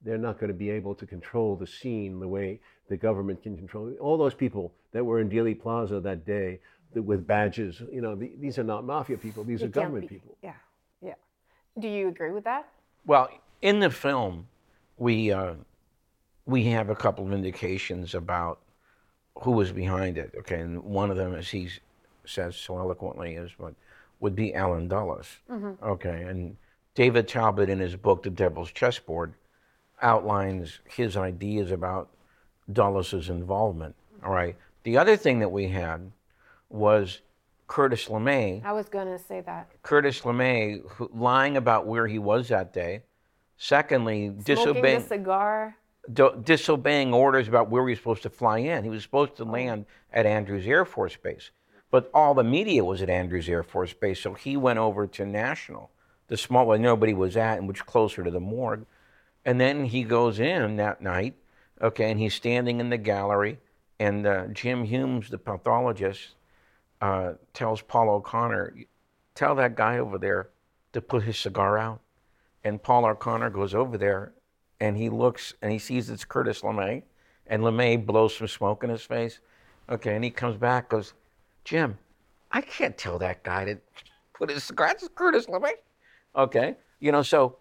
They're 0.04 0.18
not 0.20 0.38
going 0.40 0.50
to 0.50 0.54
be 0.58 0.70
able 0.70 0.94
to 0.96 1.06
control 1.08 1.56
the 1.56 1.66
scene 1.66 2.20
the 2.20 2.28
way 2.28 2.60
the 2.90 2.98
government 2.98 3.42
can 3.42 3.58
control 3.58 3.88
it. 3.88 3.98
All 4.00 4.18
those 4.20 4.36
people 4.36 4.72
that 4.92 5.04
were 5.04 5.20
in 5.20 5.30
Dealey 5.30 5.60
Plaza 5.60 6.00
that 6.02 6.26
day 6.28 6.60
th- 6.94 7.04
with 7.04 7.26
badges, 7.26 7.82
you 7.92 8.02
know, 8.02 8.14
the, 8.16 8.32
these 8.40 8.60
are 8.60 8.64
not 8.64 8.86
mafia 8.86 9.18
people. 9.18 9.44
These 9.44 9.62
You 9.62 9.66
are 9.68 9.70
government 9.70 10.08
be- 10.08 10.16
people. 10.16 10.38
Yeah. 10.44 10.54
Yeah. 11.02 11.16
Do 11.80 11.88
you 11.88 12.08
agree 12.10 12.30
with 12.30 12.44
that? 12.44 12.68
Well, 13.08 13.30
in 13.62 13.80
the 13.80 13.90
film, 13.90 14.48
we 14.98 15.32
uh, 15.32 15.54
we 16.46 16.66
have 16.66 16.90
a 16.90 16.96
couple 16.96 17.26
of 17.26 17.34
indications 17.34 18.14
about 18.16 18.60
who 19.40 19.52
was 19.52 19.72
behind 19.72 20.18
it. 20.18 20.34
Okay, 20.40 20.60
and 20.60 20.84
one 20.84 21.12
of 21.12 21.18
them, 21.18 21.36
as 21.36 21.50
he 21.50 21.70
says 22.26 22.56
so 22.56 22.78
eloquently, 22.78 23.36
is 23.36 23.52
what 23.58 23.74
would 24.20 24.36
be 24.36 24.54
Allen 24.54 24.88
Dulles. 24.88 25.28
Okay, 25.84 26.24
and 26.24 26.56
David 26.96 27.28
Talbot 27.28 27.70
in 27.70 27.80
his 27.80 27.96
book, 27.96 28.24
The 28.24 28.30
Devil's 28.30 28.72
Chessboard, 28.72 29.34
outlines 30.02 30.80
his 30.90 31.18
ideas 31.18 31.72
about 31.72 32.10
Dulles's 32.72 33.30
involvement. 33.30 33.96
All 34.24 34.32
right. 34.32 34.56
The 34.84 34.98
other 34.98 35.18
thing 35.18 35.40
that 35.40 35.50
we 35.50 35.68
had 35.68 36.12
was 36.70 37.22
Curtis 37.68 38.06
LeMay. 38.06 38.64
I 38.64 38.72
was 38.72 38.88
going 38.88 39.08
to 39.08 39.20
say 39.20 39.42
that. 39.42 39.70
Curtis 39.84 40.22
LeMay 40.22 40.88
who, 40.88 41.10
lying 41.14 41.58
about 41.58 41.88
where 41.88 42.08
he 42.08 42.20
was 42.20 42.48
that 42.50 42.74
day. 42.74 43.02
Secondly, 43.58 44.30
disobeying, 44.30 45.02
the 45.02 45.08
cigar. 45.08 45.78
do, 46.12 46.42
disobeying 46.44 47.14
orders 47.14 47.48
about 47.48 47.70
where 47.70 47.88
he 47.88 47.92
was 47.92 48.00
supposed 48.00 48.24
to 48.24 48.30
fly 48.30 48.60
in. 48.60 48.84
He 48.84 48.90
was 48.90 49.04
supposed 49.04 49.36
to 49.38 49.46
land 49.46 49.86
at 50.12 50.26
Andrews 50.26 50.68
Air 50.68 50.86
Force 50.86 51.16
Base, 51.16 51.52
but 51.90 52.10
all 52.14 52.34
the 52.34 52.44
media 52.44 52.84
was 52.84 53.02
at 53.02 53.10
Andrews 53.10 53.48
Air 53.48 53.64
Force 53.64 53.94
Base, 53.94 54.20
so 54.20 54.34
he 54.34 54.58
went 54.58 54.80
over 54.80 55.08
to 55.08 55.26
National, 55.26 55.92
the 56.28 56.38
small 56.38 56.68
one 56.68 56.82
nobody 56.82 57.14
was 57.14 57.38
at, 57.38 57.58
and 57.58 57.68
which 57.68 57.86
closer 57.86 58.24
to 58.24 58.32
the 58.32 58.40
morgue. 58.40 58.86
And 59.46 59.62
then 59.62 59.86
he 59.86 60.04
goes 60.04 60.40
in 60.40 60.76
that 60.78 61.02
night 61.02 61.36
Okay, 61.82 62.10
and 62.10 62.20
he's 62.20 62.34
standing 62.34 62.80
in 62.80 62.90
the 62.90 62.98
gallery, 62.98 63.60
and 64.00 64.26
uh, 64.26 64.48
Jim 64.48 64.86
Humes, 64.86 65.30
the 65.30 65.38
pathologist, 65.38 66.36
uh, 67.02 67.34
tells 67.54 67.82
Paul 67.82 68.10
O'Connor, 68.10 68.76
"Tell 69.34 69.56
that 69.56 69.76
guy 69.76 69.98
over 69.98 70.18
there 70.18 70.50
to 70.94 71.02
put 71.02 71.24
his 71.24 71.38
cigar 71.38 71.78
out." 71.78 72.00
And 72.66 72.82
Paul 72.82 73.06
O'Connor 73.06 73.52
goes 73.52 73.76
over 73.76 73.96
there, 73.96 74.34
and 74.80 74.98
he 74.98 75.10
looks 75.10 75.54
and 75.62 75.72
he 75.72 75.78
sees 75.78 76.10
it's 76.10 76.26
Curtis 76.26 76.62
LeMay, 76.62 77.04
and 77.46 77.62
LeMay 77.62 78.04
blows 78.04 78.36
some 78.36 78.48
smoke 78.48 78.84
in 78.84 78.90
his 78.90 79.04
face. 79.04 79.40
Okay, 79.88 80.16
and 80.16 80.24
he 80.24 80.32
comes 80.32 80.58
back, 80.58 80.90
goes, 80.90 81.14
Jim, 81.64 81.98
I 82.52 82.62
can't 82.62 82.98
tell 82.98 83.20
that 83.20 83.44
guy 83.44 83.66
to 83.66 83.78
put 84.34 84.50
his 84.50 84.64
cigar. 84.64 84.90
It's 84.90 85.08
Curtis 85.14 85.46
LeMay. 85.46 85.74
Okay, 86.36 86.76
you 87.00 87.12
know, 87.12 87.22
so 87.22 87.58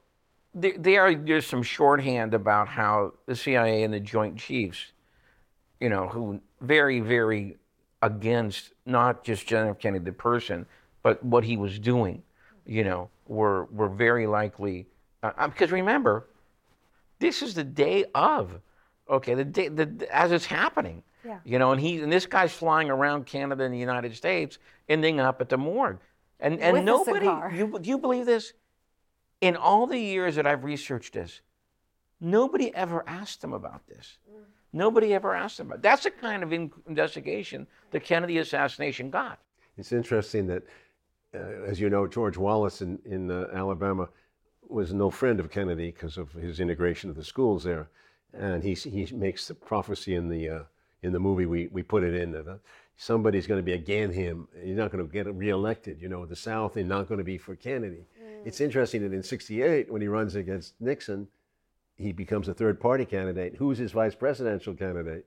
there, 0.54 0.72
there 0.78 1.14
there's 1.14 1.46
some 1.46 1.62
shorthand 1.62 2.32
about 2.32 2.66
how 2.66 3.12
the 3.26 3.36
CIA 3.36 3.82
and 3.82 3.92
the 3.92 4.00
Joint 4.00 4.38
Chiefs, 4.38 4.92
you 5.80 5.90
know, 5.90 6.08
who 6.08 6.40
very 6.62 7.00
very 7.00 7.58
against 8.00 8.72
not 8.86 9.22
just 9.22 9.46
John 9.46 9.68
F. 9.68 9.78
Kennedy 9.78 10.06
the 10.06 10.12
person, 10.12 10.64
but 11.02 11.22
what 11.22 11.44
he 11.44 11.58
was 11.58 11.78
doing, 11.78 12.22
you 12.64 12.84
know, 12.84 13.10
were 13.26 13.64
were 13.66 13.90
very 13.90 14.26
likely 14.26 14.86
uh, 15.24 15.48
because 15.48 15.72
remember, 15.72 16.26
this 17.18 17.42
is 17.42 17.54
the 17.54 17.64
day 17.64 18.04
of, 18.14 18.60
okay, 19.08 19.34
the 19.34 19.44
day 19.44 19.68
the, 19.68 20.06
as 20.10 20.32
it's 20.32 20.46
happening. 20.46 21.02
Yeah. 21.24 21.38
You 21.44 21.58
know, 21.58 21.72
and 21.72 21.80
he 21.80 22.02
and 22.02 22.12
this 22.12 22.26
guy's 22.26 22.52
flying 22.52 22.90
around 22.90 23.24
Canada 23.24 23.64
and 23.64 23.72
the 23.72 23.78
United 23.78 24.14
States, 24.14 24.58
ending 24.88 25.20
up 25.20 25.40
at 25.40 25.48
the 25.48 25.56
morgue, 25.56 25.98
and 26.38 26.60
and 26.60 26.74
With 26.74 26.84
nobody. 26.84 27.56
You 27.56 27.78
do 27.80 27.88
you 27.88 27.98
believe 27.98 28.26
this? 28.26 28.52
In 29.40 29.56
all 29.56 29.86
the 29.86 29.98
years 29.98 30.36
that 30.36 30.46
I've 30.46 30.64
researched 30.64 31.14
this, 31.14 31.40
nobody 32.20 32.74
ever 32.74 33.04
asked 33.06 33.42
him 33.42 33.52
about 33.52 33.86
this. 33.86 34.18
Nobody 34.72 35.14
ever 35.14 35.34
asked 35.34 35.60
him 35.60 35.66
about. 35.66 35.82
That's 35.82 36.04
the 36.04 36.10
kind 36.10 36.42
of 36.42 36.52
investigation 36.52 37.66
the 37.90 38.00
Kennedy 38.00 38.38
assassination 38.38 39.08
got. 39.08 39.38
It's 39.78 39.92
interesting 39.92 40.46
that, 40.48 40.62
uh, 41.34 41.38
as 41.64 41.80
you 41.80 41.88
know, 41.90 42.06
George 42.06 42.36
Wallace 42.36 42.82
in, 42.82 42.98
in 43.04 43.30
uh, 43.30 43.48
Alabama 43.54 44.08
was 44.68 44.92
no 44.92 45.10
friend 45.10 45.40
of 45.40 45.50
Kennedy 45.50 45.90
because 45.90 46.16
of 46.16 46.32
his 46.32 46.60
integration 46.60 47.10
of 47.10 47.16
the 47.16 47.24
schools 47.24 47.64
there. 47.64 47.88
And 48.32 48.62
he, 48.62 48.74
he 48.74 49.08
makes 49.14 49.46
the 49.48 49.54
prophecy 49.54 50.14
in 50.14 50.28
the, 50.28 50.48
uh, 50.48 50.62
in 51.02 51.12
the 51.12 51.20
movie, 51.20 51.46
we, 51.46 51.68
we 51.68 51.82
put 51.82 52.02
it 52.02 52.14
in 52.14 52.32
that 52.32 52.48
uh, 52.48 52.56
somebody's 52.96 53.46
going 53.46 53.58
to 53.58 53.64
be 53.64 53.72
against 53.74 54.16
him. 54.16 54.48
He's 54.62 54.76
not 54.76 54.90
going 54.90 55.06
to 55.06 55.12
get 55.12 55.32
reelected. 55.34 56.00
You 56.00 56.08
know, 56.08 56.26
the 56.26 56.36
South 56.36 56.76
is 56.76 56.86
not 56.86 57.08
going 57.08 57.18
to 57.18 57.24
be 57.24 57.38
for 57.38 57.54
Kennedy. 57.54 58.06
It's 58.44 58.60
interesting 58.60 59.02
that 59.02 59.14
in 59.14 59.22
68, 59.22 59.90
when 59.90 60.02
he 60.02 60.08
runs 60.08 60.34
against 60.34 60.74
Nixon, 60.80 61.28
he 61.96 62.12
becomes 62.12 62.48
a 62.48 62.54
third 62.54 62.80
party 62.80 63.04
candidate. 63.04 63.54
Who's 63.56 63.78
his 63.78 63.92
vice 63.92 64.14
presidential 64.14 64.74
candidate? 64.74 65.24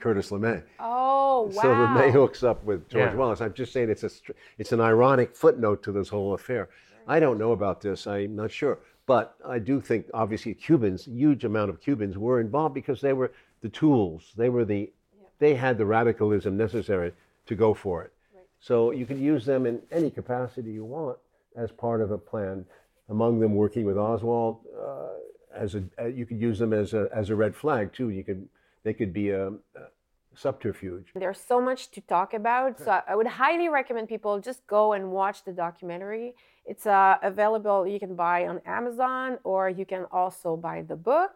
Curtis 0.00 0.30
LeMay. 0.30 0.62
Oh, 0.80 1.42
wow. 1.54 1.62
So 1.62 1.68
LeMay 1.68 2.10
hooks 2.10 2.42
up 2.42 2.64
with 2.64 2.88
George 2.88 3.12
Yeah. 3.12 3.14
Wallace. 3.14 3.40
I'm 3.40 3.54
just 3.54 3.72
saying 3.72 3.88
it's 3.88 4.02
a 4.02 4.10
it's 4.58 4.72
an 4.72 4.80
ironic 4.80 5.36
footnote 5.36 5.82
to 5.84 5.92
this 5.92 6.08
whole 6.08 6.34
affair. 6.34 6.68
I 7.06 7.20
don't 7.20 7.38
know 7.38 7.52
about 7.52 7.80
this. 7.80 8.06
I'm 8.06 8.36
not 8.36 8.50
sure, 8.50 8.78
but 9.06 9.36
I 9.46 9.58
do 9.58 9.80
think 9.80 10.06
obviously 10.14 10.54
Cubans, 10.54 11.04
huge 11.04 11.44
amount 11.44 11.70
of 11.70 11.80
Cubans 11.80 12.16
were 12.16 12.40
involved 12.40 12.74
because 12.74 13.00
they 13.00 13.12
were 13.12 13.32
the 13.60 13.68
tools. 13.68 14.32
They 14.36 14.48
were 14.48 14.64
the 14.64 14.90
they 15.38 15.54
had 15.54 15.76
the 15.76 15.86
radicalism 15.86 16.56
necessary 16.56 17.12
to 17.46 17.54
go 17.54 17.74
for 17.74 18.02
it. 18.04 18.12
So 18.60 18.92
you 18.92 19.06
could 19.06 19.18
use 19.18 19.44
them 19.44 19.66
in 19.66 19.82
any 19.90 20.10
capacity 20.10 20.70
you 20.70 20.84
want 20.84 21.18
as 21.56 21.72
part 21.72 22.00
of 22.00 22.12
a 22.12 22.18
plan. 22.18 22.64
Among 23.08 23.40
them, 23.40 23.56
working 23.56 23.84
with 23.84 23.98
Oswald, 23.98 24.60
uh, 24.80 25.08
as 25.54 25.74
a 25.74 25.82
uh, 26.00 26.06
you 26.06 26.24
could 26.24 26.40
use 26.40 26.58
them 26.58 26.72
as 26.72 26.94
a 26.94 27.08
as 27.12 27.30
a 27.30 27.36
red 27.36 27.54
flag 27.54 27.92
too. 27.92 28.10
You 28.10 28.22
could 28.22 28.48
they 28.84 28.94
could 28.94 29.12
be 29.12 29.30
a 29.30 29.52
subterfuge. 30.34 31.12
There's 31.14 31.40
so 31.40 31.60
much 31.60 31.90
to 31.92 32.00
talk 32.00 32.34
about. 32.34 32.78
So 32.78 33.00
I 33.06 33.14
would 33.14 33.26
highly 33.26 33.68
recommend 33.68 34.08
people 34.08 34.38
just 34.40 34.66
go 34.66 34.92
and 34.92 35.10
watch 35.10 35.44
the 35.44 35.52
documentary. 35.52 36.34
It's 36.64 36.86
uh, 36.86 37.16
available, 37.22 37.86
you 37.86 37.98
can 37.98 38.14
buy 38.14 38.46
on 38.46 38.60
Amazon 38.66 39.38
or 39.44 39.68
you 39.68 39.84
can 39.84 40.06
also 40.12 40.56
buy 40.56 40.82
the 40.82 40.96
book. 40.96 41.32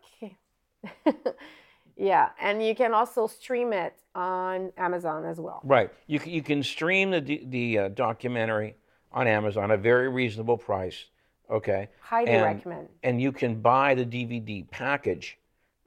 yeah, 1.97 2.30
and 2.40 2.64
you 2.64 2.74
can 2.74 2.94
also 2.94 3.26
stream 3.26 3.72
it 3.72 3.94
on 4.14 4.72
Amazon 4.76 5.24
as 5.24 5.40
well. 5.40 5.61
Right. 5.64 5.90
You 6.07 6.20
can, 6.20 6.32
you 6.32 6.42
can 6.42 6.62
stream 6.62 7.11
the 7.11 7.42
the 7.47 7.78
uh, 7.78 7.88
documentary 7.88 8.76
on 9.12 9.26
Amazon 9.26 9.70
at 9.70 9.78
a 9.78 9.82
very 9.82 10.09
reasonable 10.09 10.59
price. 10.59 11.07
Okay. 11.51 11.88
Highly 12.01 12.30
And- 12.30 12.44
recommend. 12.44 12.88
And 13.03 13.20
you 13.20 13.32
can 13.32 13.61
buy 13.61 13.94
the 13.94 14.05
DVD 14.05 14.68
package, 14.70 15.38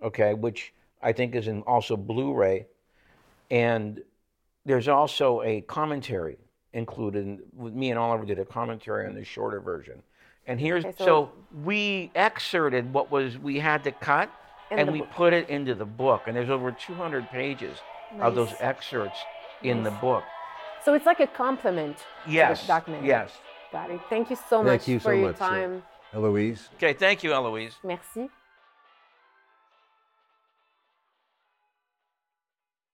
okay, 0.01 0.33
which 0.33 0.73
I 1.01 1.11
think 1.13 1.35
is 1.35 1.47
in 1.47 1.61
also 1.63 1.95
Blu-ray, 1.95 2.67
and 3.51 4.01
there's 4.65 4.87
also 4.87 5.41
a 5.43 5.61
commentary 5.61 6.37
included. 6.73 7.39
With 7.55 7.73
me 7.73 7.89
and 7.89 7.99
Oliver 7.99 8.25
did 8.25 8.39
a 8.39 8.45
commentary 8.45 9.07
on 9.07 9.15
the 9.15 9.23
shorter 9.23 9.59
version. 9.59 10.03
And 10.47 10.59
here's 10.59 10.85
Okay, 10.85 10.95
so, 10.97 11.05
so- 11.05 11.31
we 11.63 12.11
excerpted 12.15 12.93
what 12.93 13.11
was 13.11 13.37
we 13.37 13.59
had 13.59 13.83
to 13.83 13.91
cut, 13.91 14.29
and 14.71 14.91
we 14.91 14.99
book. 14.99 15.11
put 15.11 15.33
it 15.33 15.49
into 15.49 15.73
the 15.75 15.85
book. 15.85 16.23
And 16.27 16.35
there's 16.35 16.49
over 16.49 16.71
200 16.71 17.29
pages 17.29 17.77
of 18.19 18.35
those 18.35 18.49
Nice. 18.51 18.61
excerpts 18.61 19.19
in 19.63 19.83
the 19.83 19.91
book. 19.91 20.23
So 20.83 20.93
it's 20.93 21.05
like 21.05 21.19
a 21.19 21.27
compliment 21.27 21.97
to 22.25 22.31
Yes. 22.31 22.61
the 22.61 22.67
documentary. 22.67 23.07
Yes. 23.09 23.37
Got 23.71 23.91
it. 23.91 23.99
Thank 24.09 24.29
you 24.29 24.35
so 24.35 24.63
Thank 24.63 24.65
much 24.81 24.87
you 24.87 24.99
for 24.99 25.03
so 25.05 25.11
your 25.11 25.27
much, 25.27 25.37
sir. 25.37 25.45
time. 25.45 25.83
Eloise. 26.13 26.69
Okay. 26.75 26.93
Thank 26.93 27.23
you, 27.23 27.33
Eloise. 27.33 27.75
Merci. 27.83 28.29